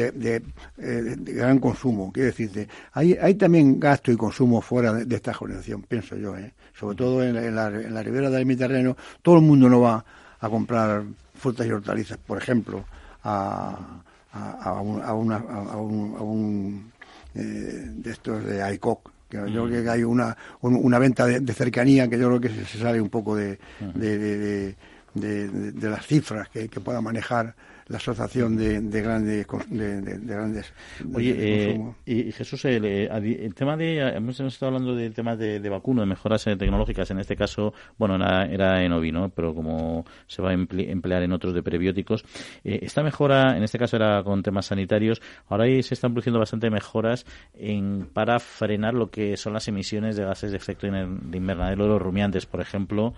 de, 0.00 1.32
gran 1.32 1.58
consumo, 1.58 2.12
quiero 2.12 2.26
decirte, 2.26 2.68
hay, 2.92 3.14
hay 3.14 3.34
también 3.34 3.80
gasto 3.80 4.12
y 4.12 4.16
consumo 4.16 4.60
fuera 4.60 4.92
de, 4.92 5.16
esta 5.16 5.30
organización, 5.30 5.82
pienso 5.82 6.16
yo, 6.16 6.36
¿eh? 6.36 6.52
sobre 6.74 6.96
todo 6.96 7.24
en 7.24 7.54
la, 7.54 7.68
en 7.68 7.94
la, 7.94 8.02
ribera 8.02 8.28
del 8.28 8.44
Mediterráneo, 8.44 8.96
todo 9.22 9.36
el 9.36 9.42
mundo 9.42 9.68
no 9.68 9.80
va 9.80 10.04
a 10.40 10.48
comprar 10.50 11.04
frutas 11.34 11.66
y 11.66 11.70
hortalizas, 11.70 12.18
por 12.18 12.36
ejemplo, 12.36 12.84
a, 13.24 14.02
a, 14.32 14.80
un, 14.82 15.02
a, 15.02 15.14
una, 15.14 15.36
a 15.36 15.76
un, 15.78 16.92
eh, 17.34 17.40
de 17.40 18.10
estos 18.10 18.44
de 18.44 18.74
ICOC, 18.74 19.10
que 19.30 19.38
yo 19.50 19.66
creo 19.66 19.82
que 19.82 19.90
hay 19.90 20.04
una, 20.04 20.36
una 20.60 20.98
venta 20.98 21.26
de, 21.26 21.52
cercanía 21.54 22.08
que 22.08 22.18
yo 22.18 22.28
creo 22.28 22.40
que 22.40 22.50
se, 22.50 22.78
sale 22.78 23.00
un 23.00 23.08
poco 23.08 23.34
de, 23.34 23.58
de 23.94 24.76
de, 25.20 25.90
las 25.90 26.06
cifras 26.06 26.48
que, 26.48 26.68
que, 26.68 26.80
pueda 26.80 27.00
manejar 27.00 27.54
la 27.88 27.98
asociación 27.98 28.56
de, 28.56 28.80
grandes 29.00 29.46
de, 29.68 30.18
grandes 30.24 30.72
oye 31.14 31.34
eh, 31.38 31.80
y 32.04 32.32
Jesús 32.32 32.64
el, 32.64 33.54
tema 33.54 33.76
de 33.76 34.16
hemos 34.16 34.40
estado 34.40 34.68
hablando 34.68 34.94
del 34.94 35.14
tema 35.14 35.36
de, 35.36 35.60
de 35.60 35.68
vacuno 35.68 36.00
de 36.00 36.06
mejoras 36.06 36.46
eh, 36.48 36.56
tecnológicas. 36.56 37.10
En 37.10 37.20
este 37.20 37.36
caso 37.36 37.72
bueno 37.96 38.16
era, 38.16 38.82
en 38.82 38.92
ovino 38.92 39.28
pero 39.28 39.54
como 39.54 40.04
se 40.26 40.42
va 40.42 40.50
a 40.50 40.52
emplear 40.52 41.22
en 41.22 41.32
otros 41.32 41.54
de 41.54 41.62
prebióticos 41.62 42.24
eh, 42.64 42.80
esta 42.82 43.02
mejora 43.02 43.56
en 43.56 43.62
este 43.62 43.78
caso 43.78 43.96
era 43.96 44.22
con 44.24 44.42
temas 44.42 44.66
sanitarios 44.66 45.22
ahora 45.48 45.64
ahí 45.64 45.82
se 45.82 45.94
están 45.94 46.12
produciendo 46.12 46.40
bastante 46.40 46.70
mejoras 46.70 47.24
en 47.54 48.08
para 48.12 48.40
frenar 48.40 48.94
lo 48.94 49.10
que 49.10 49.36
son 49.36 49.52
las 49.52 49.68
emisiones 49.68 50.16
de 50.16 50.24
gases 50.24 50.50
de 50.50 50.56
efecto 50.56 50.86
de 50.86 51.38
invernadero 51.38 51.84
de 51.84 51.90
los 51.90 52.02
rumiantes 52.02 52.46
por 52.46 52.60
ejemplo. 52.60 53.14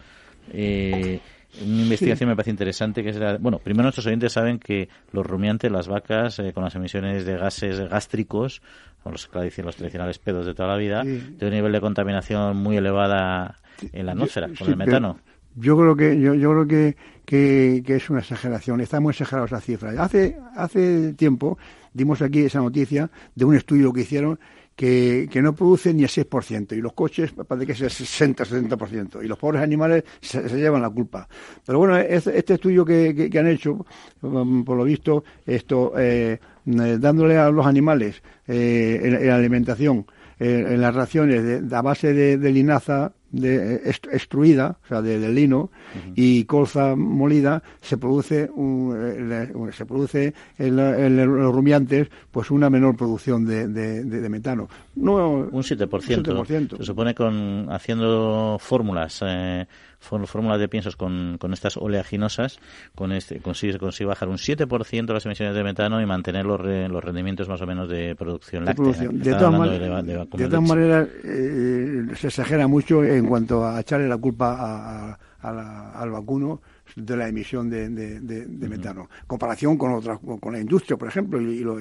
Eh, 0.53 1.21
una 1.63 1.83
investigación 1.83 2.29
me 2.29 2.37
parece 2.37 2.51
interesante 2.51 3.03
que 3.03 3.11
es 3.11 3.41
bueno 3.41 3.59
primero 3.59 3.85
nuestros 3.85 4.07
oyentes 4.07 4.33
saben 4.33 4.59
que 4.59 4.89
los 5.13 5.27
rumiantes 5.27 5.73
las 5.73 5.89
vacas 5.89 6.39
eh, 6.39 6.53
con 6.53 6.63
las 6.63 6.75
emisiones 6.75 7.25
de 7.25 7.37
gases 7.37 7.81
gástricos 7.89 8.61
los, 9.05 9.29
los 9.33 9.77
tradicionales 9.77 10.19
pedos 10.19 10.47
de 10.47 10.55
toda 10.55 10.69
la 10.69 10.77
vida 10.77 11.03
de 11.05 11.47
un 11.47 11.51
nivel 11.51 11.73
de 11.73 11.81
contaminación 11.81 12.57
muy 12.57 12.77
elevada 12.77 13.57
en 13.93 14.07
la 14.07 14.13
atmósfera 14.13 14.49
con 14.59 14.69
el 14.69 14.77
metano. 14.77 15.19
yo 15.57 15.77
creo 15.77 15.97
que 15.97 16.21
yo, 16.21 16.35
yo 16.35 16.51
creo 16.51 16.67
que, 16.67 17.83
que, 17.85 17.97
es 17.97 18.11
una 18.11 18.21
exageración. 18.21 18.81
Está 18.81 19.01
muy 19.01 19.11
exagerada 19.13 19.47
esa 19.47 19.61
cifra. 19.61 19.91
Hace 20.03 20.39
hace 20.55 21.13
tiempo 21.15 21.59
dimos 21.93 22.23
aquí 22.23 22.41
esa 22.41 22.61
noticia 22.61 23.11
de 23.35 23.45
un 23.45 23.55
estudio 23.55 23.93
que 23.93 24.03
hicieron 24.03 24.39
que, 24.79 25.41
no 25.43 25.57
produce 25.57 25.93
ni 25.93 26.05
el 26.05 26.09
6%, 26.09 26.77
y 26.77 26.81
los 26.81 26.93
coches 26.93 27.33
parece 27.33 27.67
que 27.67 27.73
es 27.73 27.81
el 28.01 28.35
60-70%, 28.37 29.25
y 29.25 29.27
los 29.27 29.37
pobres 29.37 29.61
animales 29.61 30.05
se, 30.21 30.41
llevan 30.57 30.83
la 30.83 30.91
culpa. 30.91 31.29
Pero 31.67 31.81
bueno, 31.81 31.97
este, 31.97 32.55
estudio 32.55 32.85
que, 32.85 33.29
que, 33.29 33.39
han 33.41 33.49
hecho, 33.49 33.85
um, 34.23 34.65
por 34.65 34.77
lo 34.77 34.85
visto, 34.85 35.25
esto 35.45 35.95
eh, 35.99 36.39
dándole 36.65 37.37
a 37.37 37.51
los 37.51 37.67
animales 37.67 38.23
eh, 38.47 39.01
en, 39.03 39.27
la 39.27 39.35
alimentación, 39.35 40.07
eh, 40.39 40.67
en 40.69 40.81
las 40.81 40.95
raciones 40.95 41.69
de, 41.69 41.77
a 41.77 41.83
base 41.83 42.13
de 42.15 42.53
linaza, 42.53 43.13
de, 43.31 43.77
extruida, 44.13 44.79
o 44.85 44.87
sea, 44.87 45.03
de, 45.03 45.29
lino, 45.29 45.71
y 46.15 46.45
colza 46.45 46.95
molida, 46.97 47.63
se 47.81 47.97
produce 47.97 48.51
un, 48.55 49.71
se 49.73 49.87
produce 49.87 50.35
en, 50.59 50.77
los 50.77 51.55
rumiantes 51.55 52.09
pues 52.31 52.51
una 52.51 52.71
menor 52.71 52.97
producción 52.97 53.45
de, 53.45 53.69
de, 53.69 54.29
metano. 54.29 54.69
No, 54.97 55.49
un 55.51 55.63
7%. 55.63 56.77
Se 56.77 56.85
supone 56.85 57.15
con 57.15 57.67
haciendo 57.71 58.59
fórmulas 58.61 59.23
eh, 59.27 59.67
fórmulas 59.99 60.59
de 60.59 60.69
piensos 60.69 60.97
con, 60.97 61.37
con 61.39 61.53
estas 61.53 61.77
oleaginosas, 61.77 62.61
con 62.95 63.13
este, 63.13 63.41
consigue, 63.41 63.79
consigue 63.79 64.07
bajar 64.07 64.29
un 64.29 64.37
7% 64.37 65.13
las 65.13 65.27
emisiones 65.27 65.55
de 65.55 65.65
metano 65.65 66.01
y 66.01 66.07
mantener 66.07 66.47
los, 66.47 66.61
los 66.61 67.05
rendimientos 67.05 67.49
más 67.49 67.61
o 67.61 67.67
menos 67.67 67.89
de 67.89 68.15
producción 68.15 68.65
láctea. 68.65 69.09
De, 69.11 69.35
todas, 69.35 70.63
maneras, 70.63 71.09
eh, 71.25 72.07
se 72.17 72.29
exagera 72.29 72.67
mucho 72.67 73.05
en 73.05 73.27
cuanto 73.27 73.67
a 73.67 73.81
echarle 73.81 74.09
la 74.09 74.19
culpa 74.19 75.19
al 75.41 76.11
vacuno 76.11 76.61
de 76.97 77.17
la 77.17 77.29
emisión 77.29 77.71
de, 77.71 77.89
de, 77.89 78.69
metano. 78.69 79.09
Comparación 79.27 79.77
con 79.77 79.93
otras, 79.93 80.19
con 80.41 80.53
la 80.53 80.61
industria, 80.61 80.97
por 80.97 81.09
ejemplo, 81.09 81.41
y, 81.41 81.61
los 81.61 81.77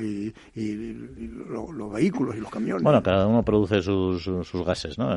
vehículos 1.93 2.35
y 2.35 2.39
los 2.39 2.49
camiones. 2.49 2.83
Bueno, 2.83 3.03
cada 3.03 3.27
uno 3.27 3.43
produce 3.43 3.81
sus, 3.81 4.23
sus 4.23 4.65
gases, 4.65 4.97
¿no? 4.97 5.15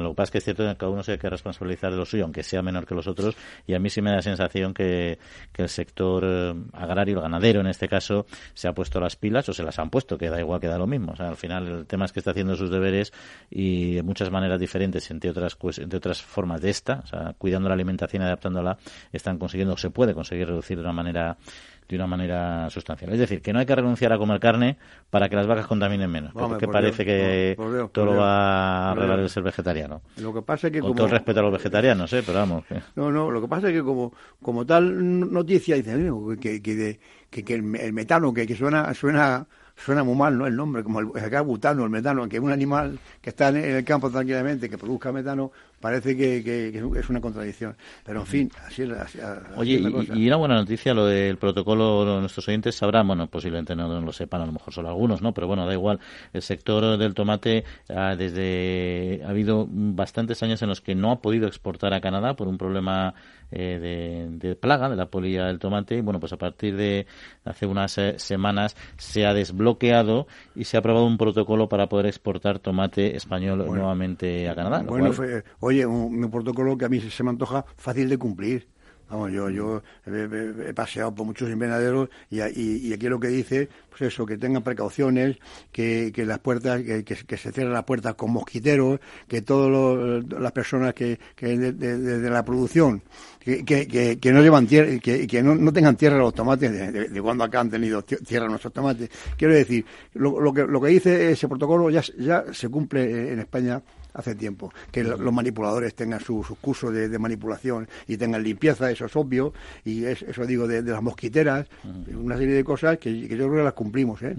lo 0.00 0.10
que 0.10 0.14
pasa 0.14 0.24
es 0.24 0.30
que 0.30 0.38
es 0.38 0.44
cierto 0.44 0.64
que 0.64 0.76
cada 0.76 0.92
uno 0.92 1.02
se 1.02 1.12
hay 1.12 1.18
que 1.18 1.30
responsabilizar 1.30 1.90
de 1.90 1.96
lo 1.96 2.04
suyo, 2.04 2.24
aunque 2.24 2.42
sea 2.42 2.62
menor 2.62 2.86
que 2.86 2.94
los 2.94 3.06
otros, 3.06 3.36
y 3.66 3.74
a 3.74 3.78
mí 3.78 3.90
sí 3.90 4.02
me 4.02 4.10
da 4.10 4.16
la 4.16 4.22
sensación 4.22 4.74
que, 4.74 5.18
que 5.52 5.62
el 5.62 5.68
sector 5.68 6.24
eh, 6.24 6.54
agrario, 6.72 7.16
el 7.16 7.22
ganadero 7.22 7.60
en 7.60 7.66
este 7.66 7.88
caso, 7.88 8.26
se 8.54 8.68
ha 8.68 8.72
puesto 8.72 9.00
las 9.00 9.16
pilas 9.16 9.48
o 9.48 9.52
se 9.52 9.62
las 9.62 9.78
han 9.78 9.90
puesto, 9.90 10.18
que 10.18 10.28
da 10.28 10.40
igual 10.40 10.60
que 10.60 10.68
da 10.68 10.78
lo 10.78 10.86
mismo. 10.86 11.12
O 11.12 11.16
sea, 11.16 11.28
al 11.28 11.36
final 11.36 11.68
el 11.68 11.86
tema 11.86 12.04
es 12.04 12.12
que 12.12 12.20
está 12.20 12.30
haciendo 12.30 12.56
sus 12.56 12.70
deberes 12.70 13.12
y 13.50 13.94
de 13.94 14.02
muchas 14.02 14.30
maneras 14.30 14.60
diferentes, 14.60 15.10
entre 15.10 15.30
otras, 15.30 15.56
entre 15.78 15.96
otras 15.96 16.22
formas 16.22 16.60
de 16.60 16.70
esta, 16.70 17.00
o 17.04 17.06
sea, 17.06 17.34
cuidando 17.38 17.68
la 17.68 17.74
alimentación 17.74 18.22
y 18.22 18.26
adaptándola, 18.26 18.78
están 19.12 19.31
consiguiendo, 19.38 19.76
se 19.76 19.90
puede 19.90 20.14
conseguir 20.14 20.48
reducir 20.48 20.76
de 20.76 20.84
una 20.84 20.92
manera 20.92 21.36
de 21.88 21.96
una 21.96 22.06
manera 22.06 22.70
sustancial. 22.70 23.12
Es 23.12 23.18
decir, 23.18 23.42
que 23.42 23.52
no 23.52 23.58
hay 23.58 23.66
que 23.66 23.74
renunciar 23.74 24.12
a 24.12 24.18
comer 24.18 24.40
carne 24.40 24.78
para 25.10 25.28
que 25.28 25.36
las 25.36 25.46
vacas 25.46 25.66
contaminen 25.66 26.10
menos, 26.10 26.32
porque 26.32 26.66
parece 26.66 27.04
que 27.04 27.54
todo 27.92 28.06
lo 28.06 28.16
va 28.16 28.88
a 28.88 28.92
arreglar 28.92 29.18
el 29.20 29.28
ser 29.28 29.42
vegetariano. 29.42 30.00
Lo 30.16 30.32
que 30.32 30.42
pasa 30.42 30.68
es 30.68 30.72
que 30.72 30.80
Con 30.80 30.94
todo 30.94 31.06
el 31.06 31.12
respeto 31.12 31.40
a 31.40 31.42
los 31.42 31.52
vegetarianos, 31.52 32.12
¿eh? 32.12 32.22
pero 32.24 32.38
vamos. 32.38 32.64
No, 32.96 33.10
no, 33.10 33.30
lo 33.30 33.40
que 33.40 33.48
pasa 33.48 33.68
es 33.68 33.74
que 33.74 33.82
como, 33.82 34.12
como 34.40 34.64
tal 34.64 35.30
noticia 35.32 35.76
dice 35.76 36.10
que, 36.40 36.62
que, 36.62 36.98
que, 37.30 37.54
el, 37.54 37.62
metano, 37.92 38.32
que, 38.32 38.46
que 38.46 38.56
suena, 38.56 38.92
suena 38.94 39.46
suena 39.76 40.04
muy 40.04 40.14
mal, 40.14 40.36
¿no? 40.36 40.46
El 40.46 40.56
nombre, 40.56 40.82
como 40.82 41.00
el, 41.00 41.08
el 41.14 41.42
butano, 41.42 41.84
el 41.84 41.90
metano, 41.90 42.28
que 42.28 42.38
un 42.38 42.52
animal 42.52 42.98
que 43.20 43.30
está 43.30 43.48
en 43.48 43.56
el 43.56 43.84
campo 43.84 44.10
tranquilamente, 44.10 44.68
que 44.68 44.78
produzca 44.78 45.12
metano, 45.12 45.50
parece 45.82 46.16
que, 46.16 46.68
es 46.96 47.10
una 47.10 47.20
contradicción. 47.20 47.76
Pero 48.04 48.20
en 48.20 48.26
fin, 48.26 48.50
así 48.66 48.82
es, 48.82 48.90
Oye, 49.56 49.82
y, 50.14 50.26
una 50.28 50.36
buena 50.36 50.54
noticia, 50.54 50.94
lo 50.94 51.04
del 51.04 51.36
protocolo, 51.36 52.20
nuestros 52.20 52.48
oyentes 52.48 52.74
sabrán, 52.74 53.06
bueno, 53.06 53.26
posiblemente 53.26 53.76
no, 53.76 54.00
lo 54.00 54.12
sepan, 54.12 54.40
a 54.40 54.46
lo 54.46 54.52
mejor 54.52 54.72
solo 54.72 54.88
algunos, 54.88 55.20
¿no? 55.20 55.34
Pero 55.34 55.48
bueno, 55.48 55.66
da 55.66 55.74
igual. 55.74 56.00
El 56.32 56.40
sector 56.40 56.96
del 56.96 57.12
tomate, 57.12 57.64
ha, 57.94 58.16
desde 58.16 59.20
ha 59.26 59.28
habido 59.28 59.66
bastantes 59.68 60.42
años 60.42 60.62
en 60.62 60.70
los 60.70 60.80
que 60.80 60.94
no 60.94 61.10
ha 61.10 61.20
podido 61.20 61.46
exportar 61.46 61.92
a 61.92 62.00
Canadá 62.00 62.34
por 62.34 62.48
un 62.48 62.56
problema 62.56 63.14
eh, 63.54 64.30
de, 64.40 64.56
plaga 64.56 64.88
de 64.88 64.96
la 64.96 65.06
polilla 65.06 65.46
del 65.46 65.58
tomate. 65.58 65.96
Y 65.96 66.00
bueno, 66.00 66.18
pues 66.18 66.32
a 66.32 66.38
partir 66.38 66.74
de 66.76 67.06
hace 67.44 67.66
unas 67.66 67.98
eh, 67.98 68.14
semanas 68.18 68.76
se 68.96 69.26
ha 69.26 69.34
desbloqueado 69.34 70.26
y 70.54 70.64
se 70.64 70.76
ha 70.76 70.80
aprobado 70.80 71.04
un 71.04 71.18
protocolo 71.18 71.68
para 71.68 71.88
poder 71.88 72.06
exportar 72.06 72.60
tomate 72.60 73.14
español 73.14 73.58
nuevamente 73.58 74.48
a 74.48 74.54
Canadá. 74.54 74.82
Bueno, 74.82 75.12
fue, 75.12 75.42
oye, 75.72 75.86
un, 75.86 76.30
protocolo 76.30 76.76
que 76.76 76.84
a 76.84 76.88
mí 76.88 77.00
se 77.00 77.22
me 77.22 77.30
antoja 77.30 77.64
fácil 77.76 78.08
de 78.08 78.18
cumplir. 78.18 78.68
Vamos, 79.12 79.30
yo, 79.30 79.50
yo 79.50 79.82
he, 80.06 80.72
paseado 80.72 81.14
por 81.14 81.26
muchos 81.26 81.50
invernaderos 81.50 82.08
y, 82.30 82.40
aquí 82.40 83.08
lo 83.10 83.20
que 83.20 83.28
dice, 83.28 83.68
pues 83.90 84.00
eso, 84.00 84.24
que 84.24 84.38
tengan 84.38 84.62
precauciones, 84.62 85.36
que, 85.70 86.10
que 86.14 86.24
las 86.24 86.38
puertas, 86.38 86.80
que, 86.80 87.04
que, 87.04 87.36
se 87.36 87.52
cierren 87.52 87.74
las 87.74 87.84
puertas 87.84 88.14
con 88.14 88.32
mosquiteros, 88.32 89.00
que 89.28 89.42
todas 89.42 90.24
las 90.30 90.52
personas 90.52 90.94
que, 90.94 91.20
que 91.36 91.58
de, 91.58 92.30
la 92.30 92.42
producción, 92.42 93.02
que, 93.38 93.62
que, 93.66 94.18
que, 94.18 94.32
no 94.32 94.40
llevan 94.40 94.66
tierra, 94.66 94.98
que, 94.98 95.26
que 95.26 95.42
no, 95.42 95.54
no 95.56 95.70
tengan 95.74 95.94
tierra 95.94 96.16
los 96.16 96.32
tomates, 96.32 96.72
de, 96.72 97.20
cuando 97.20 97.44
acá 97.44 97.60
han 97.60 97.68
tenido 97.68 98.02
tierra 98.02 98.48
nuestros 98.48 98.72
tomates. 98.72 99.10
Quiero 99.36 99.52
decir, 99.52 99.84
lo, 100.14 100.40
lo, 100.40 100.54
que, 100.54 100.62
lo 100.62 100.80
que 100.80 100.88
dice 100.88 101.32
ese 101.32 101.48
protocolo 101.48 101.90
ya, 101.90 102.02
ya 102.18 102.44
se 102.50 102.70
cumple 102.70 103.30
en 103.30 103.40
España 103.40 103.82
hace 104.14 104.34
tiempo. 104.34 104.72
Que 104.90 105.04
los 105.04 105.32
manipuladores 105.32 105.94
tengan 105.94 106.20
sus 106.20 106.46
su 106.46 106.56
cursos 106.56 106.92
de, 106.92 107.18
manipulación 107.18 107.88
y 108.06 108.16
tengan 108.16 108.42
limpieza, 108.42 108.90
eso 108.90 109.06
es 109.06 109.16
obvio, 109.16 109.52
y 109.84 110.04
eso 110.04 110.46
digo 110.46 110.66
de, 110.66 110.82
las 110.82 111.02
mosquiteras, 111.02 111.66
una 112.14 112.36
serie 112.36 112.54
de 112.54 112.64
cosas 112.64 112.98
que, 112.98 113.16
yo 113.18 113.28
creo 113.28 113.56
que 113.56 113.62
las 113.62 113.74
cumplimos. 113.74 114.22
¿eh? 114.22 114.34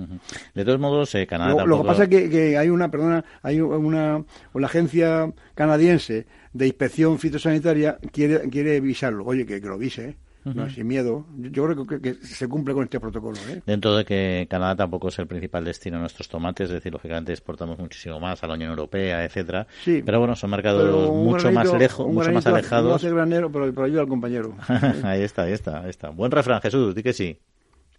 De 0.54 0.66
todos 0.66 0.80
modos, 0.80 1.14
eh, 1.16 1.26
Canadá. 1.28 1.66
Lo, 1.66 1.82
que 1.82 1.88
pasa 1.88 2.04
es 2.04 2.10
que, 2.10 2.58
hay 2.58 2.70
una, 2.70 2.90
perdona, 2.90 3.24
hay 3.42 3.62
una, 3.62 4.24
la 4.54 4.68
agencia 4.68 5.32
canadiense 5.56 6.26
de 6.54 6.68
inspección 6.68 7.18
fitosanitaria 7.20 7.98
quiere, 8.12 8.50
quiere 8.50 8.80
visarlo. 8.80 9.26
Oye, 9.26 9.46
que, 9.46 9.60
que 9.62 9.68
lo 9.68 9.78
vise, 9.78 10.10
¿eh? 10.10 10.16
No, 10.44 10.70
sin 10.70 10.88
miedo. 10.88 11.26
Yo, 11.38 11.66
creo 11.66 11.86
que, 11.86 12.14
se 12.16 12.48
cumple 12.48 12.74
con 12.74 12.84
este 12.84 13.00
protocolo. 13.00 13.38
¿eh? 13.50 13.62
Dentro 13.66 13.96
de 13.96 14.06
que 14.06 14.48
Canadá 14.50 14.76
tampoco 14.76 15.08
es 15.08 15.20
el 15.20 15.28
principal 15.28 15.64
destino 15.64 15.98
de 15.98 16.02
nuestros 16.02 16.28
tomates, 16.28 16.68
es 16.68 16.74
decir, 16.74 16.92
lógicamente 16.92 17.32
exportamos 17.32 17.78
muchísimo 17.80 18.20
más 18.20 18.44
a 18.44 18.48
la 18.48 18.56
Unión 18.56 18.72
Europea, 18.72 19.24
etcétera. 19.24 19.68
Sí, 19.84 20.02
pero 20.06 20.20
bueno, 20.20 20.36
son 20.36 20.50
mercados 20.50 21.10
mucho 21.12 21.52
más 21.52 21.74
lejos, 21.74 22.08
mucho 22.12 22.32
más 22.32 22.46
alejados. 22.46 23.04
No 23.04 23.16
granero, 23.16 23.52
pero, 23.52 23.74
pero 23.74 23.86
ayuda 23.86 24.02
al 24.02 24.08
compañero. 24.08 24.56
ahí 25.04 25.22
está, 25.22 25.44
ahí 25.44 25.54
está, 25.54 25.82
ahí 25.82 25.90
está. 25.90 26.10
Buen 26.10 26.32
refrán, 26.32 26.62
Jesús, 26.62 26.94
di 26.96 27.04
que 27.04 27.14
sí. 27.14 27.38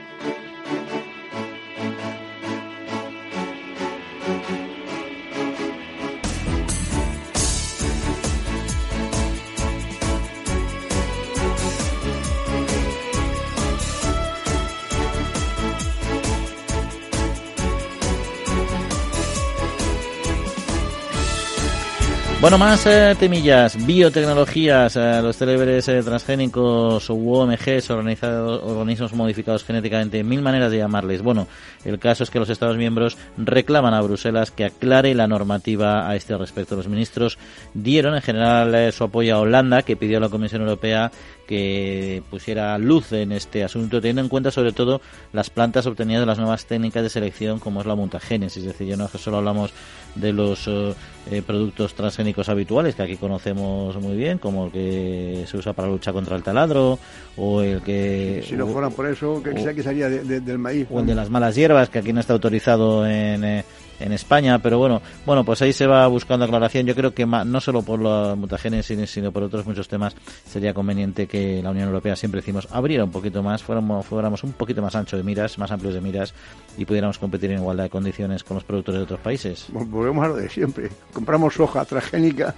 Bueno, 22.41 22.57
más 22.57 22.85
eh, 22.85 23.17
temillas, 23.19 23.85
biotecnologías, 23.85 24.95
eh, 24.95 25.19
los 25.21 25.35
célebres 25.35 25.89
eh, 25.89 26.01
transgénicos 26.01 27.09
u 27.09 27.33
OMGs, 27.33 27.89
organismos 27.89 29.11
modificados 29.11 29.65
genéticamente, 29.65 30.23
mil 30.23 30.41
maneras 30.41 30.71
de 30.71 30.77
llamarles. 30.77 31.21
Bueno, 31.21 31.49
el 31.83 31.99
caso 31.99 32.23
es 32.23 32.29
que 32.29 32.39
los 32.39 32.49
Estados 32.49 32.77
miembros 32.77 33.17
reclaman 33.35 33.93
a 33.93 33.99
Bruselas 33.99 34.51
que 34.51 34.63
aclare 34.63 35.13
la 35.15 35.27
normativa 35.27 36.09
a 36.09 36.15
este 36.15 36.37
respecto. 36.37 36.77
Los 36.77 36.87
ministros 36.87 37.37
dieron 37.73 38.15
en 38.15 38.21
general 38.21 38.93
su 38.93 39.03
apoyo 39.03 39.35
a 39.35 39.39
Holanda, 39.39 39.81
que 39.81 39.97
pidió 39.97 40.19
a 40.19 40.21
la 40.21 40.29
Comisión 40.29 40.61
Europea 40.61 41.11
que 41.49 42.21
pusiera 42.29 42.77
luz 42.77 43.11
en 43.11 43.31
este 43.31 43.63
asunto, 43.63 43.99
teniendo 43.99 44.21
en 44.21 44.29
cuenta 44.29 44.51
sobre 44.51 44.71
todo 44.71 45.01
las 45.33 45.49
plantas 45.49 45.87
obtenidas 45.87 46.21
de 46.21 46.27
las 46.27 46.37
nuevas 46.37 46.67
técnicas 46.67 47.01
de 47.01 47.09
selección 47.09 47.57
como 47.57 47.81
es 47.81 47.87
la 47.87 47.95
mutagénesis. 47.95 48.63
Es 48.63 48.67
decir, 48.73 48.85
ya 48.85 48.95
no 48.95 49.07
solo 49.07 49.37
hablamos 49.37 49.73
de 50.13 50.31
los 50.31 50.67
eh, 50.67 50.93
eh, 51.31 51.41
productos 51.41 51.95
transgénicos 51.95 52.49
habituales 52.49 52.93
que 52.93 53.01
aquí 53.01 53.17
conocemos 53.17 53.95
muy 53.99 54.15
bien, 54.15 54.37
como 54.37 54.67
el 54.67 54.71
que 54.71 55.45
se 55.47 55.57
usa 55.57 55.73
para 55.73 55.87
la 55.87 55.95
lucha 55.95 56.13
contra 56.13 56.35
el 56.35 56.43
taladro 56.43 56.99
o 57.35 57.63
el 57.63 57.81
que... 57.81 58.43
Si 58.47 58.53
no 58.53 58.67
fuera 58.67 58.91
por 58.91 59.07
eso, 59.07 59.41
que, 59.41 59.51
que 59.73 59.81
sería 59.81 60.07
del 60.07 60.59
maíz. 60.59 60.85
O 60.91 60.99
el 60.99 61.07
de 61.07 61.15
las 61.15 61.31
malas 61.31 61.55
hierbas, 61.55 61.89
que 61.89 61.97
aquí 61.97 62.13
no 62.13 62.19
está 62.19 62.33
autorizado 62.33 63.07
en... 63.07 63.43
Eh, 63.43 63.65
en 63.99 64.11
España, 64.13 64.59
pero 64.59 64.77
bueno, 64.77 65.01
bueno, 65.25 65.43
pues 65.43 65.61
ahí 65.61 65.73
se 65.73 65.87
va 65.87 66.07
buscando 66.07 66.45
aclaración. 66.45 66.85
Yo 66.85 66.95
creo 66.95 67.13
que 67.13 67.25
no 67.25 67.61
solo 67.61 67.81
por 67.81 68.01
la 68.01 68.35
mutagénesis, 68.35 69.09
sino 69.09 69.31
por 69.31 69.43
otros 69.43 69.65
muchos 69.65 69.87
temas, 69.87 70.15
sería 70.45 70.73
conveniente 70.73 71.27
que 71.27 71.61
la 71.61 71.71
Unión 71.71 71.87
Europea, 71.87 72.15
siempre 72.15 72.41
decimos, 72.41 72.67
abriera 72.71 73.03
un 73.03 73.11
poquito 73.11 73.43
más, 73.43 73.63
fuéramos, 73.63 74.05
fuéramos 74.05 74.43
un 74.43 74.53
poquito 74.53 74.81
más 74.81 74.95
ancho 74.95 75.17
de 75.17 75.23
miras, 75.23 75.57
más 75.57 75.71
amplios 75.71 75.93
de 75.93 76.01
miras 76.01 76.33
y 76.77 76.85
pudiéramos 76.85 77.17
competir 77.17 77.51
en 77.51 77.59
igualdad 77.59 77.85
de 77.85 77.89
condiciones 77.89 78.43
con 78.43 78.55
los 78.55 78.63
productores 78.63 78.99
de 78.99 79.03
otros 79.03 79.19
países. 79.19 79.67
Volvemos 79.71 80.25
a 80.25 80.27
lo 80.29 80.35
de 80.35 80.49
siempre. 80.49 80.89
Compramos 81.13 81.53
soja 81.53 81.85
transgénica 81.85 82.55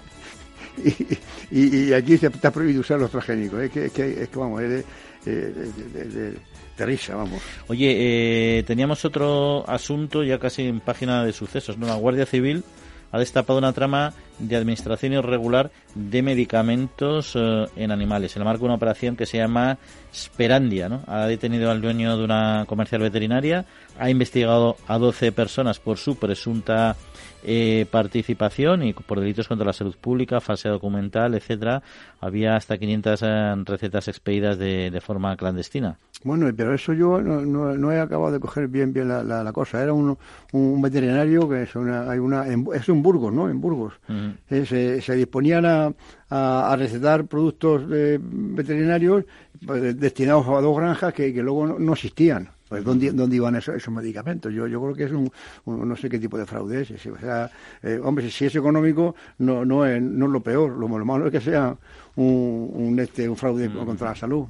y, 1.51 1.93
aquí 1.93 2.17
se 2.17 2.27
está 2.27 2.51
prohibido 2.51 2.81
usar 2.81 2.99
los 2.99 3.11
transgénicos. 3.11 3.61
Es 3.61 3.71
que, 3.71 3.85
es 3.85 3.91
que, 4.29 4.39
vamos, 4.39 4.61
es 4.61 4.85
de, 5.25 6.35
Oye, 7.67 8.59
eh, 8.59 8.63
teníamos 8.63 9.05
otro 9.05 9.67
asunto 9.67 10.23
ya 10.23 10.39
casi 10.39 10.67
en 10.67 10.79
página 10.79 11.23
de 11.23 11.33
sucesos, 11.33 11.77
¿no? 11.77 11.87
La 11.87 11.95
Guardia 11.95 12.25
Civil 12.25 12.63
ha 13.11 13.19
destapado 13.19 13.59
una 13.59 13.73
trama 13.73 14.13
de 14.39 14.55
administración 14.55 15.13
irregular 15.13 15.71
de 15.95 16.21
medicamentos 16.21 17.33
eh, 17.35 17.65
en 17.75 17.91
animales, 17.91 18.35
en 18.35 18.41
el 18.41 18.45
marco 18.45 18.61
de 18.61 18.65
una 18.65 18.75
operación 18.75 19.15
que 19.15 19.25
se 19.25 19.37
llama 19.37 19.77
Sperandia. 20.13 20.89
¿no? 20.89 21.03
Ha 21.07 21.27
detenido 21.27 21.69
al 21.69 21.81
dueño 21.81 22.17
de 22.17 22.23
una 22.23 22.65
comercial 22.67 23.01
veterinaria, 23.01 23.65
ha 23.99 24.09
investigado 24.09 24.77
a 24.87 24.97
12 24.97 25.31
personas 25.31 25.79
por 25.79 25.97
su 25.97 26.15
presunta 26.15 26.95
eh, 27.43 27.85
participación 27.89 28.83
y 28.83 28.93
por 28.93 29.19
delitos 29.19 29.47
contra 29.47 29.65
la 29.65 29.73
salud 29.73 29.95
pública, 29.99 30.39
fase 30.41 30.69
documental, 30.69 31.33
etcétera, 31.33 31.81
había 32.19 32.55
hasta 32.55 32.77
500 32.77 33.21
eh, 33.23 33.55
recetas 33.65 34.07
expedidas 34.07 34.57
de, 34.57 34.91
de, 34.91 35.01
forma 35.01 35.35
clandestina. 35.35 35.97
Bueno, 36.23 36.51
pero 36.55 36.73
eso 36.73 36.93
yo 36.93 37.21
no, 37.21 37.41
no, 37.41 37.91
he 37.91 37.99
acabado 37.99 38.31
de 38.31 38.39
coger 38.39 38.67
bien 38.67 38.93
bien 38.93 39.07
la, 39.07 39.23
la, 39.23 39.53
cosa. 39.53 39.81
Era 39.81 39.93
un, 39.93 40.17
un, 40.51 40.81
veterinario 40.81 41.49
que 41.49 41.63
es 41.63 41.75
una, 41.75 42.09
hay 42.09 42.19
una 42.19 42.45
es 42.47 42.89
un 42.89 43.01
Burgos, 43.01 43.33
¿no? 43.33 43.49
En 43.49 43.59
Burgos. 43.59 43.93
Eh, 44.49 44.65
se, 44.65 45.01
se, 45.01 45.15
disponían 45.15 45.65
a, 45.65 45.91
a, 46.29 46.75
recetar 46.75 47.25
productos 47.25 47.81
veterinarios 47.87 49.25
pues, 49.65 49.99
destinados 49.99 50.47
a 50.47 50.61
dos 50.61 50.77
granjas 50.77 51.13
que, 51.13 51.33
que 51.33 51.41
luego 51.41 51.79
no 51.79 51.93
existían. 51.93 52.49
Pues 52.71 52.85
¿dónde, 52.85 53.11
dónde 53.11 53.35
iban 53.35 53.53
esos, 53.57 53.75
esos, 53.75 53.93
medicamentos? 53.93 54.53
Yo, 54.53 54.65
yo 54.65 54.81
creo 54.81 54.95
que 54.95 55.03
es 55.03 55.11
un, 55.11 55.29
no 55.65 55.93
sé 55.97 56.07
qué 56.07 56.17
tipo 56.17 56.37
de 56.37 56.45
fraude 56.45 56.83
es. 56.83 57.05
O 57.05 57.17
sea, 57.17 57.51
eh, 57.83 57.99
hombre, 58.01 58.31
si 58.31 58.45
es 58.45 58.55
económico, 58.55 59.13
no, 59.39 59.65
no, 59.65 59.85
es, 59.85 60.01
no 60.01 60.27
es 60.27 60.31
lo 60.31 60.39
peor. 60.39 60.77
Lo, 60.77 60.87
malo 60.87 61.25
es 61.25 61.33
que 61.33 61.41
sea 61.41 61.75
un, 62.15 62.71
un, 62.73 62.97
este, 62.97 63.27
un 63.27 63.35
fraude 63.35 63.67
mm. 63.67 63.85
contra 63.85 64.11
la 64.11 64.15
salud. 64.15 64.45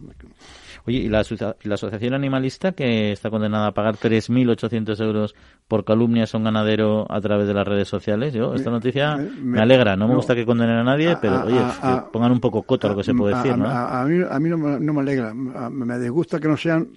Oye, 0.86 1.00
¿y 1.00 1.10
la, 1.10 1.20
Asociación 1.20 2.14
Animalista 2.14 2.72
que 2.72 3.12
está 3.12 3.30
condenada 3.30 3.68
a 3.68 3.72
pagar 3.74 3.96
3.800 3.96 5.04
euros 5.04 5.36
por 5.68 5.86
calumnias 5.86 6.34
a 6.34 6.38
un 6.38 6.44
ganadero 6.44 7.06
a 7.10 7.22
través 7.22 7.48
de 7.48 7.54
las 7.54 7.68
redes 7.68 7.88
sociales? 7.88 8.34
Yo, 8.34 8.54
esta 8.56 8.72
noticia 8.72 9.18
me, 9.18 9.60
alegra. 9.60 9.96
No 9.96 10.08
me 10.08 10.16
gusta 10.16 10.36
que 10.36 10.46
condenen 10.46 10.78
a 10.78 10.84
nadie, 10.84 11.18
pero 11.22 11.46
oye, 11.46 11.60
que 11.82 12.02
pongan 12.12 12.32
un 12.32 12.40
poco 12.40 12.64
coto 12.64 12.88
a 12.88 12.92
lo 12.92 12.98
que 12.98 13.04
se 13.04 13.14
puede 13.14 13.36
decir, 13.36 13.58
¿no? 13.58 13.70
A, 13.70 14.06
mí, 14.06 14.24
a 14.30 14.40
mí 14.40 14.50
no, 14.50 14.58
me, 14.58 15.02
alegra. 15.02 15.34
Me 15.34 16.00
disgusta 16.00 16.40
que 16.40 16.48
no 16.48 16.58
sean 16.58 16.88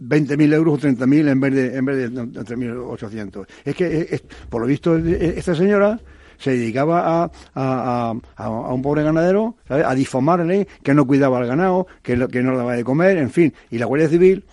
20.000 0.00 0.54
euros 0.54 0.74
o 0.74 0.86
30.000 0.88 1.28
en 1.28 1.40
vez 1.40 1.54
de, 1.54 1.76
en 1.76 1.84
vez 1.84 1.96
de 1.96 2.22
3.800. 2.22 3.46
Es 3.64 3.74
que, 3.74 4.20
por 4.48 4.62
lo 4.62 4.66
visto, 4.66 4.96
esta 4.96 5.54
señora 5.54 5.98
se 6.42 6.50
dedicaba 6.52 7.22
a, 7.22 7.30
a, 7.54 8.14
a, 8.36 8.50
un 8.50 8.82
pobre 8.82 9.02
ganadero, 9.02 9.56
a 9.68 9.94
difamarle, 9.94 10.66
que 10.82 10.94
no 10.94 11.06
cuidaba 11.06 11.38
al 11.38 11.46
ganado, 11.46 11.86
que, 12.02 12.26
que 12.28 12.42
no 12.42 12.52
le 12.52 12.56
daba 12.58 12.74
de 12.74 12.84
comer, 12.84 13.16
en 13.18 13.30
fin. 13.30 13.54
Y 13.70 13.78
la 13.78 13.86
Guardia 13.86 14.08
Civil 14.08 14.44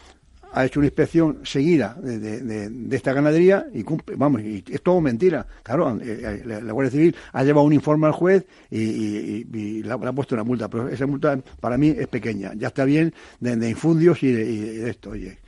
ha 0.52 0.66
hecho 0.66 0.80
una 0.80 0.88
inspección 0.88 1.40
seguida 1.44 1.96
de, 2.02 2.20
de, 2.20 2.96
esta 2.96 3.14
ganadería 3.14 3.68
y 3.74 3.84
cumple, 3.84 4.16
vamos, 4.16 4.42
y 4.42 4.64
es 4.70 4.82
todo 4.82 5.00
mentira. 5.02 5.46
Claro, 5.64 5.98
eh, 6.02 6.42
eh, 6.44 6.44
la, 6.46 6.72
Guardia 6.72 6.92
Civil 6.92 7.16
ha 7.34 7.44
llevado 7.44 7.66
un 7.66 7.74
informe 7.74 8.08
al 8.08 8.14
juez 8.14 8.46
y, 8.70 8.80
y, 8.80 9.84
le, 9.84 9.92
ha, 9.92 10.14
puesto 10.14 10.36
una 10.36 10.44
multa, 10.44 10.68
pero 10.68 10.88
esa 10.90 11.06
multa 11.06 11.40
para 11.60 11.78
mí 11.78 11.94
es 11.96 12.08
pequeña. 12.08 12.54
Ya 12.56 12.68
está 12.68 12.86
bien 12.86 13.14
de, 13.40 13.70
infundios 13.70 14.22
y 14.24 14.32
de, 14.32 14.90
esto, 14.90 15.12
oye. 15.12 15.40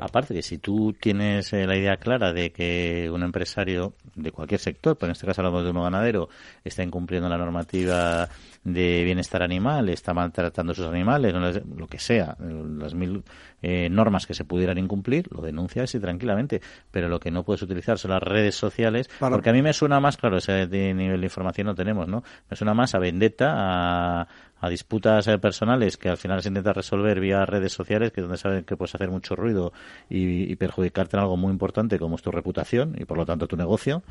Aparte 0.00 0.34
que 0.34 0.42
si 0.42 0.58
tú 0.58 0.92
tienes 0.92 1.52
eh, 1.52 1.66
la 1.66 1.76
idea 1.76 1.96
clara 1.96 2.32
de 2.32 2.50
que 2.50 3.10
un 3.12 3.22
empresario 3.22 3.94
de 4.14 4.32
cualquier 4.32 4.60
sector, 4.60 4.96
pero 4.96 5.08
en 5.08 5.12
este 5.12 5.26
caso 5.26 5.40
hablamos 5.40 5.64
de 5.64 5.70
un 5.70 5.82
ganadero, 5.82 6.28
está 6.64 6.82
incumpliendo 6.82 7.28
la 7.28 7.38
normativa 7.38 8.28
de 8.64 9.02
bienestar 9.04 9.42
animal, 9.42 9.88
está 9.88 10.14
maltratando 10.14 10.72
a 10.72 10.74
sus 10.74 10.86
animales, 10.86 11.34
lo 11.34 11.86
que 11.86 11.98
sea, 11.98 12.36
las 12.38 12.94
mil 12.94 13.24
eh, 13.60 13.88
normas 13.90 14.26
que 14.26 14.34
se 14.34 14.44
pudieran 14.44 14.78
incumplir, 14.78 15.28
lo 15.32 15.42
denuncias 15.42 15.94
y 15.94 16.00
tranquilamente. 16.00 16.60
Pero 16.90 17.08
lo 17.08 17.18
que 17.18 17.30
no 17.30 17.44
puedes 17.44 17.62
utilizar 17.62 17.98
son 17.98 18.12
las 18.12 18.22
redes 18.22 18.54
sociales, 18.54 19.10
porque 19.18 19.50
a 19.50 19.52
mí 19.52 19.62
me 19.62 19.72
suena 19.72 20.00
más, 20.00 20.16
claro, 20.16 20.36
ese 20.36 20.66
nivel 20.66 21.20
de 21.20 21.26
información 21.26 21.66
no 21.66 21.74
tenemos, 21.74 22.06
¿no? 22.06 22.22
Me 22.48 22.56
suena 22.56 22.74
más 22.74 22.94
a 22.94 22.98
vendetta, 22.98 23.52
a, 23.54 24.28
a 24.62 24.68
disputas 24.68 25.26
eh, 25.26 25.38
personales 25.38 25.96
que 25.96 26.08
al 26.08 26.16
final 26.16 26.40
se 26.40 26.48
intenta 26.48 26.72
resolver 26.72 27.18
vía 27.18 27.44
redes 27.44 27.72
sociales, 27.72 28.12
que 28.12 28.20
es 28.20 28.24
donde 28.24 28.38
saben 28.38 28.62
que 28.62 28.76
puedes 28.76 28.94
hacer 28.94 29.10
mucho 29.10 29.34
ruido 29.34 29.72
y, 30.08 30.54
perjudicarte 30.54 31.16
en 31.16 31.22
algo 31.22 31.36
muy 31.36 31.50
importante 31.50 31.98
como 31.98 32.14
es 32.14 32.22
tu 32.22 32.30
reputación 32.30 32.94
y 32.96 33.04
por 33.04 33.18
lo 33.18 33.26
tanto 33.26 33.48
tu 33.48 33.56
negocio. 33.56 34.04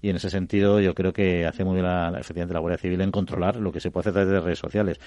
Y 0.00 0.08
en 0.08 0.16
ese 0.16 0.30
sentido 0.30 0.80
yo 0.80 0.94
creo 0.94 1.12
que 1.12 1.46
hace 1.46 1.62
muy 1.62 1.74
bien 1.74 1.84
la, 1.84 2.18
efectivamente 2.18 2.54
la 2.54 2.60
Guardia 2.60 2.78
Civil 2.78 3.02
en 3.02 3.10
controlar 3.10 3.56
lo 3.56 3.70
que 3.70 3.80
se 3.80 3.90
puede 3.90 3.97
hacer 4.00 4.10
a 4.10 4.14
través 4.14 4.30
de 4.30 4.40
redes 4.40 4.58
sociales 4.58 4.98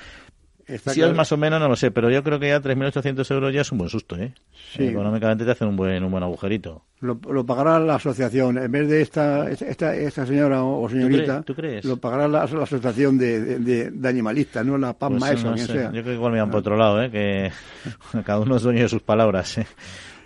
si 0.78 1.02
es 1.02 1.14
más 1.16 1.32
o 1.32 1.38
menos, 1.38 1.60
no 1.60 1.68
lo 1.68 1.76
sé, 1.76 1.92
pero 1.92 2.10
yo 2.10 2.24
creo 2.24 2.40
que 2.40 2.48
ya 2.48 2.62
3.800 2.62 3.32
euros 3.32 3.54
ya 3.54 3.62
es 3.62 3.72
un 3.72 3.80
buen 3.80 3.90
susto, 3.90 4.16
¿eh? 4.16 4.34
Económicamente 4.78 5.44
te 5.44 5.52
hacen 5.52 5.68
un 5.68 5.76
buen, 5.76 6.04
un 6.04 6.12
buen 6.12 6.24
agujerito. 6.24 6.84
Lo, 7.00 7.46
pagará 7.46 7.80
la 7.80 7.96
asociación, 7.96 8.58
en 8.58 8.72
vez 8.72 8.88
de 8.88 9.02
esta, 9.02 9.50
esta, 9.50 9.96
esta 9.96 10.26
señora 10.26 10.64
o, 10.64 10.88
señorita, 10.88 11.42
¿Tú, 11.42 11.56
crees? 11.56 11.84
lo 11.84 11.98
pagará 11.98 12.28
la, 12.28 12.44
asociación 12.44 13.18
de, 13.18 13.60
de, 13.60 14.10
animalistas, 14.10 14.66
no 14.66 14.78
la 14.78 14.94
PAMMA 14.94 15.20
pues 15.20 15.40
esa, 15.40 15.54
quien 15.54 15.68
sea. 15.68 15.86
Yo 15.86 15.92
creo 15.92 16.04
que 16.04 16.14
igual 16.14 16.34
me 16.34 16.40
van 16.40 16.52
por 16.52 16.60
otro 16.60 16.78
lado, 16.78 17.02
¿eh? 17.02 17.10
Que 17.10 17.52
cada 18.24 18.40
uno 18.40 18.58
es 18.58 18.64
dueño 18.64 18.84
de 18.84 18.90
sus 18.90 19.02
palabras, 19.02 19.58
¿eh? 19.58 19.68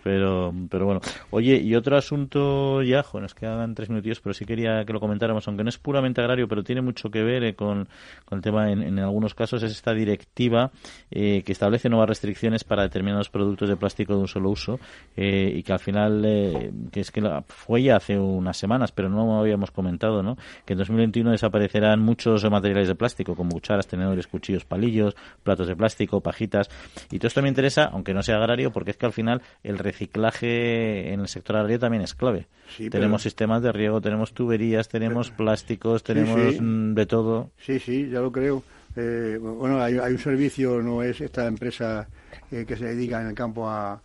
Pero, 0.05 0.53
pero 0.69 0.85
bueno. 0.85 1.01
Oye, 1.31 1.55
y 1.57 1.73
otro 1.73 1.97
asunto 1.97 2.83
ya, 2.83 3.01
jo, 3.01 3.19
nos 3.19 3.33
quedan 3.33 3.73
tres 3.73 3.89
minutos, 3.89 4.21
pero 4.21 4.35
sí 4.35 4.45
quería 4.45 4.85
que 4.85 4.93
lo 4.93 4.99
comentáramos, 4.99 5.47
aunque 5.47 5.63
no 5.63 5.69
es 5.69 5.79
puramente 5.79 6.21
agrario, 6.21 6.47
pero 6.47 6.63
tiene 6.63 6.83
mucho 6.83 7.09
que 7.09 7.23
ver 7.23 7.43
eh, 7.43 7.55
con, 7.55 7.87
con, 8.23 8.37
el 8.37 8.43
tema, 8.43 8.71
en, 8.71 8.83
en, 8.83 8.99
algunos 8.99 9.33
casos, 9.33 9.63
es 9.63 9.71
esta 9.71 9.95
directiva 9.95 10.69
eh, 11.09 11.41
que 11.43 11.51
establece 11.51 11.89
nuevas 11.89 12.07
restricciones 12.07 12.63
para 12.63 12.83
determinados 12.83 13.29
productos 13.29 13.67
de 13.67 13.77
plástico 13.77 14.13
de 14.13 14.19
un 14.19 14.27
solo 14.27 14.51
uso 14.51 14.79
eh, 15.17 15.51
y 15.55 15.63
que 15.63 15.73
al 15.73 15.79
final, 15.79 16.23
eh, 16.23 16.71
que 16.91 16.99
es 16.99 17.09
que 17.09 17.21
la, 17.21 17.41
fue 17.41 17.81
ya 17.81 17.95
hace 17.95 18.19
unas 18.19 18.57
semanas, 18.57 18.91
pero 18.91 19.09
no 19.09 19.39
habíamos 19.39 19.71
comentado, 19.71 20.21
¿no? 20.21 20.37
Que 20.65 20.73
en 20.73 20.77
2021 20.77 21.31
desaparecerán 21.31 21.99
muchos 21.99 22.47
materiales 22.47 22.89
de 22.89 22.93
plástico, 22.93 23.35
como 23.35 23.53
cucharas, 23.53 23.87
tenedores, 23.87 24.27
cuchillos, 24.27 24.65
palillos, 24.65 25.15
platos 25.41 25.67
de 25.67 25.75
plástico, 25.75 26.21
pajitas. 26.21 26.69
Y 27.09 27.17
todo 27.17 27.29
esto 27.29 27.41
me 27.41 27.49
interesa, 27.49 27.85
aunque 27.85 28.13
no 28.13 28.21
sea 28.21 28.37
agrario, 28.37 28.71
porque 28.71 28.91
es 28.91 28.97
que 28.97 29.07
al 29.07 29.13
final 29.13 29.41
el 29.63 29.79
reciclaje 29.95 31.13
en 31.13 31.21
el 31.21 31.27
sector 31.27 31.55
agrario 31.55 31.79
también 31.79 32.03
es 32.03 32.13
clave. 32.13 32.47
tenemos 32.91 33.21
sistemas 33.21 33.61
de 33.61 33.71
riego, 33.71 34.01
tenemos 34.01 34.33
tuberías, 34.33 34.89
tenemos 34.89 35.31
plásticos, 35.31 36.03
tenemos 36.03 36.59
mm, 36.59 36.93
de 36.93 37.05
todo. 37.05 37.51
Sí, 37.57 37.79
sí, 37.79 38.09
ya 38.09 38.19
lo 38.19 38.31
creo. 38.31 38.61
Eh, 38.97 39.37
bueno, 39.41 39.81
hay, 39.81 39.95
un 39.95 40.19
servicio, 40.19 40.81
no 40.81 41.01
es 41.01 41.19
esta 41.21 41.47
empresa 41.47 42.07
eh, 42.51 42.65
que 42.67 42.75
se 42.75 42.85
dedica 42.85 43.21
en 43.21 43.27
el 43.27 43.33
campo 43.33 43.69
a, 43.69 44.01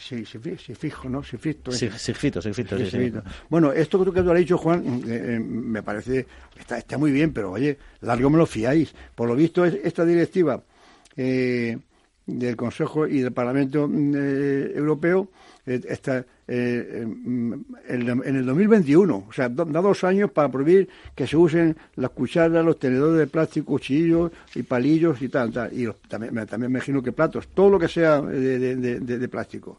Sí, 0.00 0.24
sí, 0.24 0.40
sí, 0.58 0.74
fijo, 0.74 1.08
¿no? 1.08 1.22
Sí, 1.22 1.36
fito, 1.36 1.70
sí, 1.70 1.88
sí, 1.96 2.12
fito, 2.12 2.42
sí, 2.42 2.52
fito, 2.52 2.76
sí, 2.84 3.12
Bueno, 3.48 3.72
esto 3.72 4.04
que 4.12 4.22
tú 4.22 4.32
has 4.32 4.38
dicho, 4.38 4.58
Juan, 4.58 5.04
eh, 5.06 5.38
me 5.38 5.84
parece, 5.84 6.26
está, 6.58 6.78
está 6.78 6.98
muy 6.98 7.12
bien, 7.12 7.32
pero 7.32 7.52
oye, 7.52 7.78
largo 8.00 8.28
me 8.28 8.38
lo 8.38 8.46
fiáis. 8.46 8.92
Por 9.14 9.28
lo 9.28 9.36
visto, 9.36 9.64
esta 9.64 10.04
directiva 10.04 10.60
eh, 11.16 11.78
del 12.28 12.56
Consejo 12.56 13.06
y 13.06 13.20
del 13.20 13.32
Parlamento 13.32 13.88
mm, 13.88 14.12
eh, 14.14 14.72
Europeo 14.74 15.28
eh, 15.66 15.80
está, 15.88 16.24
eh, 16.46 17.04
mm, 17.06 17.52
en, 17.88 18.36
el 18.36 18.46
2021. 18.46 19.24
O 19.28 19.32
sea, 19.32 19.48
da 19.48 19.64
dos 19.64 20.04
años 20.04 20.30
para 20.30 20.50
prohibir 20.50 20.88
que 21.14 21.26
se 21.26 21.36
usen 21.36 21.74
las 21.96 22.10
cucharas, 22.10 22.64
los 22.64 22.78
tenedores 22.78 23.18
de 23.18 23.26
plástico, 23.26 23.66
cuchillos 23.72 24.30
y 24.54 24.62
palillos 24.62 25.20
y 25.22 25.28
tal. 25.28 25.50
tal. 25.50 25.72
Y 25.72 25.88
también, 26.06 26.34
también 26.46 26.70
me 26.70 26.78
imagino 26.78 27.02
que 27.02 27.12
platos, 27.12 27.48
todo 27.48 27.70
lo 27.70 27.78
que 27.78 27.88
sea 27.88 28.20
de, 28.20 28.76
de 28.76 29.28
plástico. 29.28 29.78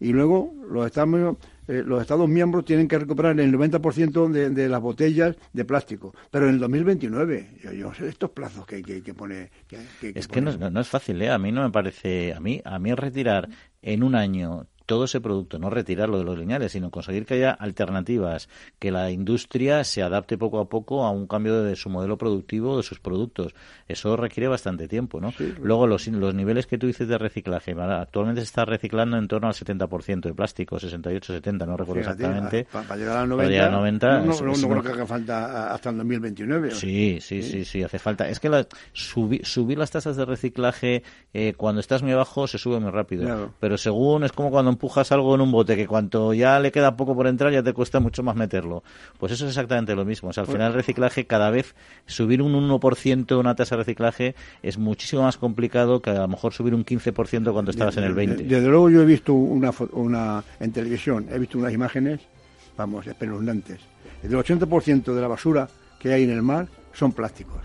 Y 0.00 0.12
luego 0.12 0.54
los 0.70 0.86
Estados, 0.86 1.36
eh, 1.70 1.84
los 1.86 2.00
Estados 2.00 2.28
miembros 2.28 2.64
tienen 2.64 2.88
que 2.88 2.98
recuperar 2.98 3.38
el 3.38 3.52
90% 3.54 4.28
de, 4.28 4.50
de 4.50 4.68
las 4.68 4.80
botellas 4.80 5.36
de 5.52 5.64
plástico. 5.64 6.12
Pero 6.32 6.48
en 6.48 6.54
el 6.54 6.58
2029, 6.58 7.58
yo, 7.62 7.72
yo 7.72 7.94
sé 7.94 8.08
estos 8.08 8.30
plazos 8.30 8.66
que, 8.66 8.82
que, 8.82 9.14
pone. 9.14 9.50
es 10.02 10.26
que 10.26 10.40
no, 10.40 10.70
no, 10.70 10.80
es 10.80 10.88
fácil, 10.88 11.22
¿eh? 11.22 11.30
A 11.30 11.38
mí 11.38 11.52
no 11.52 11.62
me 11.62 11.70
parece. 11.70 12.34
A 12.34 12.40
mí, 12.40 12.60
a 12.64 12.80
mí 12.80 12.92
retirar 12.92 13.48
en 13.82 14.02
un 14.02 14.16
año 14.16 14.66
todo 14.90 15.04
ese 15.04 15.20
producto, 15.20 15.56
no 15.60 15.70
retirarlo 15.70 16.18
de 16.18 16.24
los 16.24 16.36
lineales, 16.36 16.72
sino 16.72 16.90
conseguir 16.90 17.24
que 17.24 17.34
haya 17.34 17.52
alternativas, 17.52 18.48
que 18.80 18.90
la 18.90 19.12
industria 19.12 19.84
se 19.84 20.02
adapte 20.02 20.36
poco 20.36 20.58
a 20.58 20.68
poco 20.68 21.04
a 21.04 21.12
un 21.12 21.28
cambio 21.28 21.62
de 21.62 21.76
su 21.76 21.88
modelo 21.90 22.18
productivo, 22.18 22.76
de 22.76 22.82
sus 22.82 22.98
productos. 22.98 23.54
Eso 23.86 24.16
requiere 24.16 24.48
bastante 24.48 24.88
tiempo, 24.88 25.20
¿no? 25.20 25.32
Luego, 25.62 25.86
los, 25.86 26.08
los 26.08 26.34
niveles 26.34 26.66
que 26.66 26.76
tú 26.76 26.88
dices 26.88 27.06
de 27.06 27.18
reciclaje, 27.18 27.72
actualmente 27.80 28.40
se 28.40 28.46
está 28.46 28.64
reciclando 28.64 29.16
en 29.16 29.28
torno 29.28 29.46
al 29.46 29.54
70% 29.54 30.22
de 30.22 30.34
plástico, 30.34 30.80
68, 30.80 31.34
70, 31.34 31.66
no 31.66 31.76
recuerdo 31.76 32.00
exactamente. 32.00 32.66
Para, 32.72 32.96
llegar 32.96 33.18
al 33.18 33.28
90, 33.28 34.22
no, 34.22 34.36
creo 34.36 34.82
que 34.82 34.88
haga 34.88 35.06
falta 35.06 35.72
hasta 35.72 35.90
el 35.90 35.98
2029. 35.98 36.72
Sí, 36.72 37.18
sí, 37.20 37.44
sí, 37.44 37.64
sí, 37.64 37.84
hace 37.84 38.00
falta. 38.00 38.28
Es 38.28 38.40
que 38.40 38.48
la, 38.48 38.66
subir 38.92 39.78
las 39.78 39.92
tasas 39.92 40.16
de 40.16 40.24
reciclaje 40.24 41.04
eh, 41.32 41.54
cuando 41.56 41.80
estás 41.80 42.02
muy 42.02 42.10
abajo 42.10 42.48
se 42.48 42.58
sube 42.58 42.80
muy 42.80 42.90
rápido. 42.90 43.52
Pero 43.60 43.78
según 43.78 44.24
es 44.24 44.32
como 44.32 44.50
cuando 44.50 44.70
empujas 44.80 45.12
algo 45.12 45.34
en 45.34 45.42
un 45.42 45.52
bote, 45.52 45.76
que 45.76 45.86
cuanto 45.86 46.32
ya 46.32 46.58
le 46.58 46.72
queda 46.72 46.96
poco 46.96 47.14
por 47.14 47.26
entrar 47.26 47.52
ya 47.52 47.62
te 47.62 47.74
cuesta 47.74 48.00
mucho 48.00 48.22
más 48.22 48.34
meterlo. 48.34 48.82
Pues 49.18 49.30
eso 49.30 49.44
es 49.44 49.50
exactamente 49.50 49.94
lo 49.94 50.06
mismo. 50.06 50.30
O 50.30 50.32
sea, 50.32 50.40
al 50.40 50.46
pues 50.46 50.56
final 50.56 50.68
el 50.68 50.74
reciclaje 50.74 51.26
cada 51.26 51.50
vez 51.50 51.74
subir 52.06 52.40
un 52.40 52.54
1% 52.54 53.38
una 53.38 53.54
tasa 53.54 53.76
de 53.76 53.82
reciclaje 53.82 54.34
es 54.62 54.78
muchísimo 54.78 55.22
más 55.22 55.36
complicado 55.36 56.00
que 56.00 56.08
a 56.08 56.14
lo 56.14 56.28
mejor 56.28 56.54
subir 56.54 56.74
un 56.74 56.86
15% 56.86 57.52
cuando 57.52 57.70
estabas 57.70 57.98
en 57.98 58.04
el 58.04 58.14
20%. 58.14 58.36
Desde 58.36 58.68
luego 58.68 58.88
yo 58.88 59.02
he 59.02 59.04
visto 59.04 59.34
una, 59.34 59.70
una 59.92 60.42
en 60.58 60.72
televisión, 60.72 61.26
he 61.30 61.38
visto 61.38 61.58
unas 61.58 61.74
imágenes, 61.74 62.20
vamos, 62.78 63.06
espeluznantes. 63.06 63.80
El 64.22 64.32
80% 64.32 65.12
de 65.12 65.20
la 65.20 65.28
basura 65.28 65.68
que 65.98 66.14
hay 66.14 66.24
en 66.24 66.30
el 66.30 66.40
mar 66.40 66.68
son 66.94 67.12
plásticos 67.12 67.60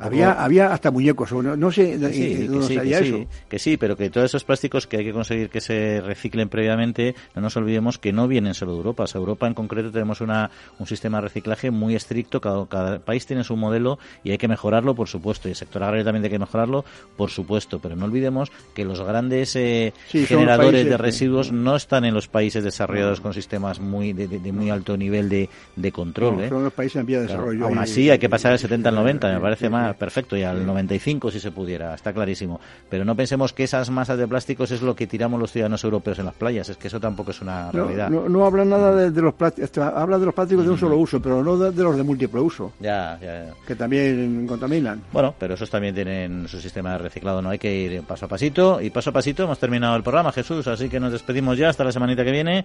había, 0.00 0.32
había 0.32 0.72
hasta 0.72 0.90
muñecos, 0.90 1.32
no, 1.32 1.56
no 1.56 1.72
sé 1.72 1.98
que 1.98 2.12
sí, 2.12 2.48
que 2.48 3.04
sí, 3.04 3.28
que 3.48 3.58
sí, 3.58 3.76
pero 3.76 3.96
que 3.96 4.10
todos 4.10 4.26
esos 4.26 4.44
plásticos 4.44 4.86
que 4.86 4.98
hay 4.98 5.04
que 5.04 5.12
conseguir 5.12 5.50
que 5.50 5.60
se 5.60 6.00
reciclen 6.00 6.48
previamente, 6.48 7.14
no 7.34 7.42
nos 7.42 7.56
olvidemos 7.56 7.98
que 7.98 8.12
no 8.12 8.28
vienen 8.28 8.54
solo 8.54 8.72
de 8.72 8.78
Europa. 8.78 9.04
O 9.04 9.18
Europa 9.18 9.46
en 9.46 9.54
concreto 9.54 9.90
tenemos 9.90 10.20
una, 10.20 10.50
un 10.78 10.86
sistema 10.86 11.18
de 11.18 11.22
reciclaje 11.22 11.70
muy 11.70 11.94
estricto, 11.94 12.40
cada, 12.40 12.66
cada, 12.66 12.98
país 12.98 13.26
tiene 13.26 13.44
su 13.44 13.56
modelo 13.56 13.98
y 14.24 14.30
hay 14.30 14.38
que 14.38 14.48
mejorarlo, 14.48 14.94
por 14.94 15.08
supuesto, 15.08 15.48
y 15.48 15.52
el 15.52 15.56
sector 15.56 15.82
agrario 15.82 16.04
también 16.04 16.24
hay 16.24 16.30
que 16.30 16.38
mejorarlo, 16.38 16.84
por 17.16 17.30
supuesto, 17.30 17.78
pero 17.80 17.96
no 17.96 18.04
olvidemos 18.04 18.50
que 18.74 18.84
los 18.84 19.00
grandes 19.00 19.56
eh, 19.56 19.92
generadores 20.08 20.86
de 20.86 20.96
residuos 20.96 21.52
no 21.52 21.76
están 21.76 22.04
en 22.04 22.14
los 22.14 22.28
países 22.28 22.64
desarrollados 22.64 23.20
con 23.20 23.34
sistemas 23.34 23.80
muy 23.80 24.12
de, 24.12 24.52
muy 24.52 24.70
alto 24.70 24.96
nivel 24.96 25.28
de, 25.28 25.48
de 25.76 25.92
control. 25.92 26.42
¿eh? 26.42 26.48
Son 26.48 26.64
los 26.64 26.72
países 26.72 27.00
en 27.00 27.06
vía 27.06 27.20
de 27.20 27.26
desarrollo. 27.26 27.66
aún 27.66 27.78
así 27.78 28.10
hay 28.10 28.18
que 28.18 28.28
pasar 28.28 28.52
al 28.52 28.58
70 28.58 28.88
al 28.88 28.94
90, 28.94 29.32
me 29.32 29.40
parece 29.42 29.68
más 29.68 29.94
perfecto, 29.96 30.36
y 30.36 30.42
al 30.42 30.64
95 30.64 31.30
si 31.30 31.40
se 31.40 31.50
pudiera, 31.50 31.94
está 31.94 32.12
clarísimo. 32.12 32.60
Pero 32.88 33.04
no 33.04 33.14
pensemos 33.14 33.52
que 33.52 33.64
esas 33.64 33.90
masas 33.90 34.18
de 34.18 34.26
plásticos 34.26 34.70
es 34.70 34.82
lo 34.82 34.94
que 34.94 35.06
tiramos 35.06 35.38
los 35.38 35.52
ciudadanos 35.52 35.84
europeos 35.84 36.18
en 36.18 36.26
las 36.26 36.34
playas, 36.34 36.68
es 36.68 36.76
que 36.76 36.88
eso 36.88 37.00
tampoco 37.00 37.32
es 37.32 37.40
una 37.40 37.70
realidad. 37.70 38.08
No, 38.08 38.46
habla 38.46 38.64
nada 38.64 39.10
de, 39.10 39.22
los 39.22 39.34
plásticos, 39.34 39.76
habla 39.78 40.18
de 40.18 40.26
los 40.26 40.34
plásticos 40.34 40.64
de 40.64 40.70
un 40.70 40.78
solo 40.78 40.96
uso, 40.96 41.20
pero 41.20 41.42
no 41.42 41.58
de, 41.58 41.82
los 41.82 41.96
de 41.96 42.02
múltiple 42.02 42.40
uso. 42.40 42.72
Ya, 42.80 43.18
ya, 43.20 43.46
Que 43.66 43.74
también 43.74 44.46
contaminan. 44.46 45.02
Bueno, 45.12 45.34
pero 45.38 45.54
esos 45.54 45.68
también 45.68 45.94
tienen 45.94 46.48
su 46.48 46.60
sistema 46.60 46.92
de 46.92 46.98
reciclado, 46.98 47.42
no 47.42 47.50
hay 47.50 47.58
que 47.58 47.74
ir 47.74 48.02
paso 48.02 48.26
a 48.26 48.28
pasito. 48.28 48.80
Y 48.80 48.90
paso 48.90 49.10
a 49.10 49.12
pasito 49.12 49.44
hemos 49.44 49.58
terminado 49.58 49.96
el 49.96 50.02
programa, 50.02 50.32
Jesús, 50.32 50.66
así 50.66 50.88
que 50.88 51.00
nos 51.00 51.12
despedimos 51.12 51.58
ya 51.58 51.68
hasta 51.68 51.84
la 51.84 51.92
semanita 51.92 52.24
que 52.24 52.32
viene. 52.32 52.64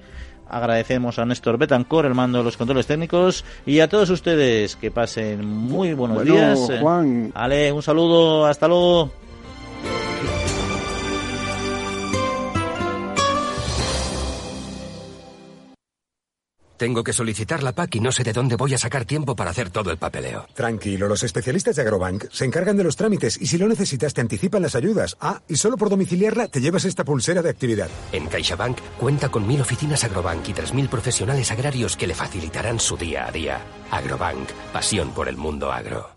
Agradecemos 0.49 1.19
a 1.19 1.25
Néstor 1.25 1.57
Betancor, 1.57 2.05
el 2.05 2.13
mando 2.13 2.39
de 2.39 2.43
los 2.43 2.57
controles 2.57 2.87
técnicos, 2.87 3.43
y 3.65 3.79
a 3.79 3.89
todos 3.89 4.09
ustedes 4.09 4.75
que 4.75 4.91
pasen 4.91 5.45
muy 5.45 5.93
buenos 5.93 6.23
días. 6.23 6.66
Juan, 6.79 7.31
Ale, 7.35 7.71
un 7.71 7.81
saludo, 7.81 8.45
hasta 8.45 8.67
luego. 8.67 9.11
Tengo 16.77 17.03
que 17.03 17.11
solicitar 17.11 17.63
la 17.63 17.71
PAC 17.71 17.95
y 17.95 17.99
no 17.99 18.11
sé 18.11 18.23
de 18.23 18.33
dónde 18.33 18.55
voy 18.55 18.75
a 18.75 18.77
sacar 18.77 19.03
tiempo 19.03 19.35
para 19.35 19.49
hacer 19.49 19.71
todo 19.71 19.89
el 19.89 19.97
papeleo. 19.97 20.45
Tranquilo, 20.53 21.07
los 21.07 21.23
especialistas 21.23 21.75
de 21.75 21.81
Agrobank 21.81 22.25
se 22.31 22.45
encargan 22.45 22.77
de 22.77 22.83
los 22.83 22.95
trámites 22.95 23.41
y 23.41 23.47
si 23.47 23.57
lo 23.57 23.67
necesitas 23.67 24.13
te 24.13 24.21
anticipan 24.21 24.61
las 24.61 24.75
ayudas. 24.75 25.17
Ah, 25.19 25.41
y 25.47 25.55
solo 25.55 25.75
por 25.75 25.89
domiciliarla 25.89 26.47
te 26.47 26.61
llevas 26.61 26.85
esta 26.85 27.03
pulsera 27.03 27.41
de 27.41 27.49
actividad. 27.49 27.89
En 28.11 28.27
CaixaBank 28.27 28.77
cuenta 28.99 29.29
con 29.29 29.47
mil 29.47 29.59
oficinas 29.59 30.03
Agrobank 30.03 30.47
y 30.49 30.53
tres 30.53 30.71
mil 30.71 30.87
profesionales 30.87 31.49
agrarios 31.51 31.97
que 31.97 32.05
le 32.05 32.13
facilitarán 32.13 32.79
su 32.79 32.95
día 32.95 33.25
a 33.27 33.31
día. 33.31 33.59
Agrobank, 33.89 34.47
pasión 34.71 35.09
por 35.11 35.29
el 35.29 35.37
mundo 35.37 35.71
agro. 35.71 36.16